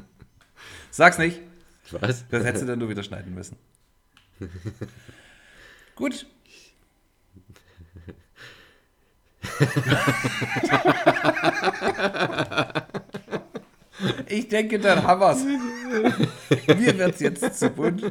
Sag's 0.90 1.18
nicht, 1.18 1.40
Was? 1.90 2.26
das 2.28 2.44
hättest 2.44 2.62
du 2.64 2.66
dann 2.66 2.78
nur 2.78 2.88
wieder 2.88 3.02
schneiden 3.02 3.34
müssen. 3.34 3.56
Gut. 5.94 6.26
Ich 14.28 14.48
denke, 14.48 14.78
dann 14.78 15.02
haben 15.02 15.20
wir's. 15.20 15.44
Mir 16.78 16.98
wird's 16.98 17.20
jetzt 17.20 17.58
zu 17.58 17.70
bunt. 17.70 18.02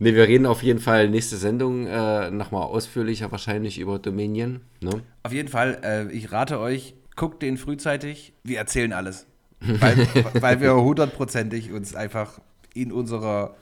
Ne, 0.00 0.14
wir 0.14 0.28
reden 0.28 0.46
auf 0.46 0.62
jeden 0.62 0.78
Fall 0.78 1.08
nächste 1.08 1.36
Sendung 1.36 1.86
äh, 1.86 2.30
nochmal 2.30 2.62
ausführlicher 2.62 3.32
wahrscheinlich 3.32 3.80
über 3.80 3.98
Dominion. 3.98 4.60
Ne? 4.80 5.02
Auf 5.24 5.32
jeden 5.32 5.48
Fall, 5.48 5.80
äh, 5.82 6.12
ich 6.12 6.30
rate 6.30 6.60
euch, 6.60 6.94
guckt 7.16 7.42
den 7.42 7.56
frühzeitig. 7.56 8.32
Wir 8.44 8.58
erzählen 8.58 8.92
alles. 8.92 9.26
Weil, 9.60 10.06
weil 10.40 10.60
wir 10.60 10.76
hundertprozentig 10.76 11.72
uns 11.72 11.96
einfach 11.96 12.40
in 12.74 12.92
unserer 12.92 13.56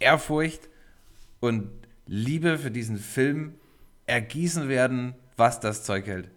Ehrfurcht 0.00 0.68
und 1.38 1.70
Liebe 2.06 2.58
für 2.58 2.72
diesen 2.72 2.98
Film 2.98 3.54
ergießen 4.06 4.68
werden, 4.68 5.14
was 5.36 5.60
das 5.60 5.84
Zeug 5.84 6.06
hält. 6.06 6.28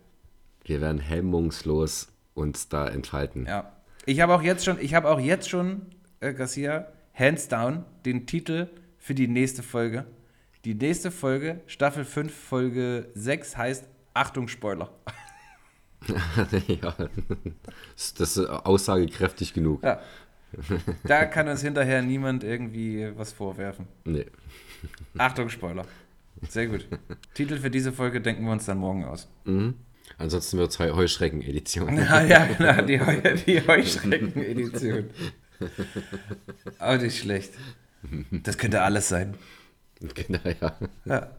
Wir 0.65 0.81
werden 0.81 0.99
hemmungslos 0.99 2.09
uns 2.33 2.69
da 2.69 2.87
entfalten. 2.87 3.45
Ja. 3.45 3.71
Ich 4.05 4.19
habe 4.19 4.33
auch 4.33 4.41
jetzt 4.41 4.65
schon, 4.65 4.79
ich 4.79 4.93
habe 4.93 5.09
auch 5.09 5.19
jetzt 5.19 5.49
schon, 5.49 5.83
äh, 6.19 6.33
Garcia, 6.33 6.87
hands 7.13 7.47
down, 7.47 7.85
den 8.05 8.25
Titel 8.27 8.67
für 8.97 9.15
die 9.15 9.27
nächste 9.27 9.63
Folge. 9.63 10.05
Die 10.65 10.73
nächste 10.73 11.11
Folge, 11.11 11.61
Staffel 11.67 12.03
5, 12.03 12.33
Folge 12.33 13.09
6, 13.13 13.55
heißt 13.55 13.87
Achtung, 14.15 14.47
Spoiler. 14.47 14.89
ja. 16.67 16.95
Das 17.95 18.37
ist 18.37 18.39
aussagekräftig 18.39 19.53
genug. 19.53 19.83
Ja. 19.83 19.99
Da 21.03 21.25
kann 21.25 21.47
uns 21.47 21.61
hinterher 21.61 22.01
niemand 22.01 22.43
irgendwie 22.43 23.11
was 23.15 23.31
vorwerfen. 23.33 23.87
Nee. 24.05 24.25
Achtung, 25.17 25.49
Spoiler. 25.49 25.85
Sehr 26.49 26.67
gut. 26.67 26.87
Titel 27.33 27.57
für 27.57 27.69
diese 27.69 27.91
Folge 27.91 28.21
denken 28.21 28.45
wir 28.45 28.51
uns 28.51 28.65
dann 28.65 28.77
morgen 28.77 29.05
aus. 29.05 29.27
Mhm. 29.45 29.75
Ansonsten 30.17 30.57
wird 30.57 30.71
es 30.71 30.79
Heu 30.79 30.91
Heuschrecken-Edition. 30.93 31.97
Ja, 31.97 32.21
ja, 32.23 32.45
genau, 32.45 32.81
die, 32.83 32.99
Heu 33.01 33.17
die 33.45 33.61
Heuschrecken-Edition. 33.67 35.05
Auch 36.79 36.97
nicht 36.99 37.17
schlecht. 37.19 37.51
Das 38.31 38.57
könnte 38.57 38.81
alles 38.81 39.09
sein. 39.09 39.35
genau, 40.13 40.39
ja. 40.61 40.77
Ja, 41.05 41.31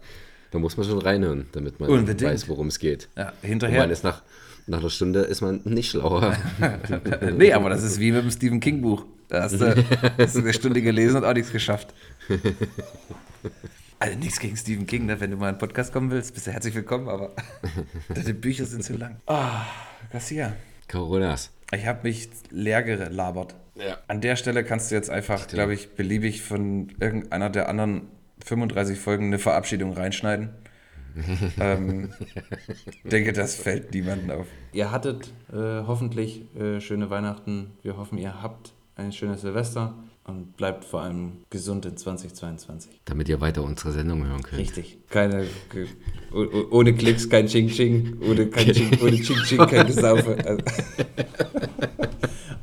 Da 0.51 0.59
muss 0.59 0.77
man 0.77 0.87
schon 0.87 0.99
reinhören, 0.99 1.47
damit 1.53 1.81
man 1.81 1.89
Unbedingt. 1.91 2.31
weiß, 2.31 2.49
worum 2.49 2.69
es 2.69 2.79
geht. 2.79 3.09
ja 3.17 3.33
Und 3.43 3.49
hinterher. 3.49 3.81
man 3.81 3.91
ist 3.91 4.05
nach, 4.05 4.23
nach 4.67 4.81
einer 4.81 4.91
Stunde 4.91 5.21
ist 5.21 5.41
man 5.43 5.61
nicht 5.65 5.91
schlauer. 5.91 6.37
nee, 7.37 7.53
aber 7.53 7.71
das 7.71 7.83
ist 7.83 8.01
wie 8.01 8.11
mit 8.13 8.23
dem 8.25 8.31
Stephen 8.31 8.61
King 8.61 8.83
Buch. 8.83 9.05
Da 9.29 9.43
hast 9.43 9.61
du, 9.61 9.85
hast 10.19 10.35
du 10.37 10.41
eine 10.41 10.53
Stunde 10.53 10.83
gelesen 10.83 11.17
und 11.17 11.25
auch 11.25 11.35
nichts 11.35 11.51
geschafft. 11.53 11.93
Also 13.99 14.19
nichts 14.19 14.41
gegen 14.41 14.57
Stephen 14.57 14.87
King, 14.87 15.07
ne? 15.07 15.21
wenn 15.21 15.31
du 15.31 15.37
mal 15.39 15.47
in 15.47 15.49
einen 15.51 15.59
Podcast 15.59 15.93
kommen 15.93 16.11
willst, 16.11 16.35
bist 16.35 16.47
du 16.47 16.53
herzlich 16.53 16.75
willkommen, 16.75 17.09
aber 17.09 17.33
deine 18.15 18.35
Bücher 18.35 18.67
sind 18.67 18.85
zu 18.85 18.95
lang. 18.97 19.17
Ah, 19.27 19.65
Garcia. 20.13 20.55
Coronas. 20.91 21.51
Ich 21.73 21.87
habe 21.87 22.01
mich 22.03 22.29
leer 22.51 22.83
gelabert. 22.83 23.55
Ja. 23.75 23.99
An 24.07 24.21
der 24.21 24.37
Stelle 24.37 24.65
kannst 24.65 24.91
du 24.91 24.95
jetzt 24.95 25.09
einfach, 25.09 25.49
glaube 25.49 25.73
ich, 25.73 25.95
beliebig 25.95 26.43
von 26.43 26.91
irgendeiner 27.01 27.49
der 27.49 27.71
anderen 27.71 28.09
35 28.45 28.99
Folgen 28.99 29.27
eine 29.27 29.39
Verabschiedung 29.39 29.95
reinschneiden. 29.95 30.51
ähm, 31.61 32.13
denke, 33.05 33.33
das 33.33 33.55
fällt 33.55 33.95
niemandem 33.95 34.31
auf. 34.31 34.47
Ihr 34.73 34.91
hattet 34.91 35.33
äh, 35.51 35.57
hoffentlich 35.87 36.55
äh, 36.55 36.81
schöne 36.83 37.09
Weihnachten. 37.09 37.73
Wir 37.83 37.97
hoffen, 37.97 38.19
ihr 38.19 38.43
habt 38.43 38.75
ein 38.97 39.13
schönes 39.13 39.41
Silvester 39.41 39.95
und 40.27 40.57
bleibt 40.57 40.85
vor 40.85 41.03
allem 41.03 41.39
gesund 41.51 41.87
in 41.87 41.97
2022. 41.97 43.01
Damit 43.05 43.29
ihr 43.29 43.41
weiter 43.41 43.63
unsere 43.63 43.93
Sendung 43.93 44.27
hören 44.27 44.43
könnt. 44.43 44.61
Richtig. 44.61 44.99
Keine, 45.09 45.47
oh- 46.33 46.39
oh- 46.53 46.67
ohne 46.71 46.95
Klicks 46.95 47.29
kein 47.29 47.47
Ching 47.47 47.69
Ching, 47.69 48.19
ohne, 48.29 48.47
kein 48.49 48.73
Ching, 48.73 48.91
ohne 49.03 49.21
Ching 49.21 49.37
Ching 49.45 49.59
kein 49.67 49.87
Gesaufe. 49.87 50.37
Also. 50.45 50.63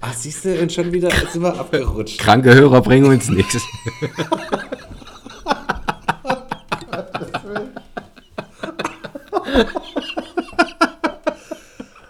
Ach, 0.01 0.14
siehst 0.14 0.43
du, 0.45 0.59
und 0.61 0.72
schon 0.72 0.91
wieder 0.91 1.09
sind 1.32 1.41
wir 1.41 1.57
abgerutscht. 1.57 2.20
Kranke 2.20 2.53
Hörer 2.53 2.82
bringen 2.82 3.05
uns 3.05 3.30
nichts. 3.30 3.61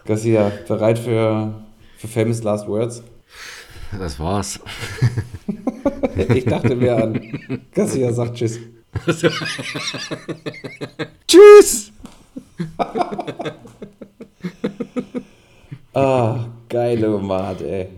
Garcia, 0.05 0.51
bereit 0.67 0.99
für, 0.99 1.53
für 1.97 2.07
Famous 2.07 2.43
Last 2.43 2.67
Words? 2.67 3.03
Das 3.99 4.19
war's. 4.19 4.59
Ich 6.15 6.45
dachte 6.45 6.75
mir 6.75 6.95
an. 6.95 7.19
Garcia 7.73 8.11
sagt 8.13 8.35
Tschüss. 8.35 8.59
Tschüss! 11.27 11.91
Ah, 15.93 16.45
geile 16.69 17.17
Mat, 17.17 17.61
ey. 17.61 17.89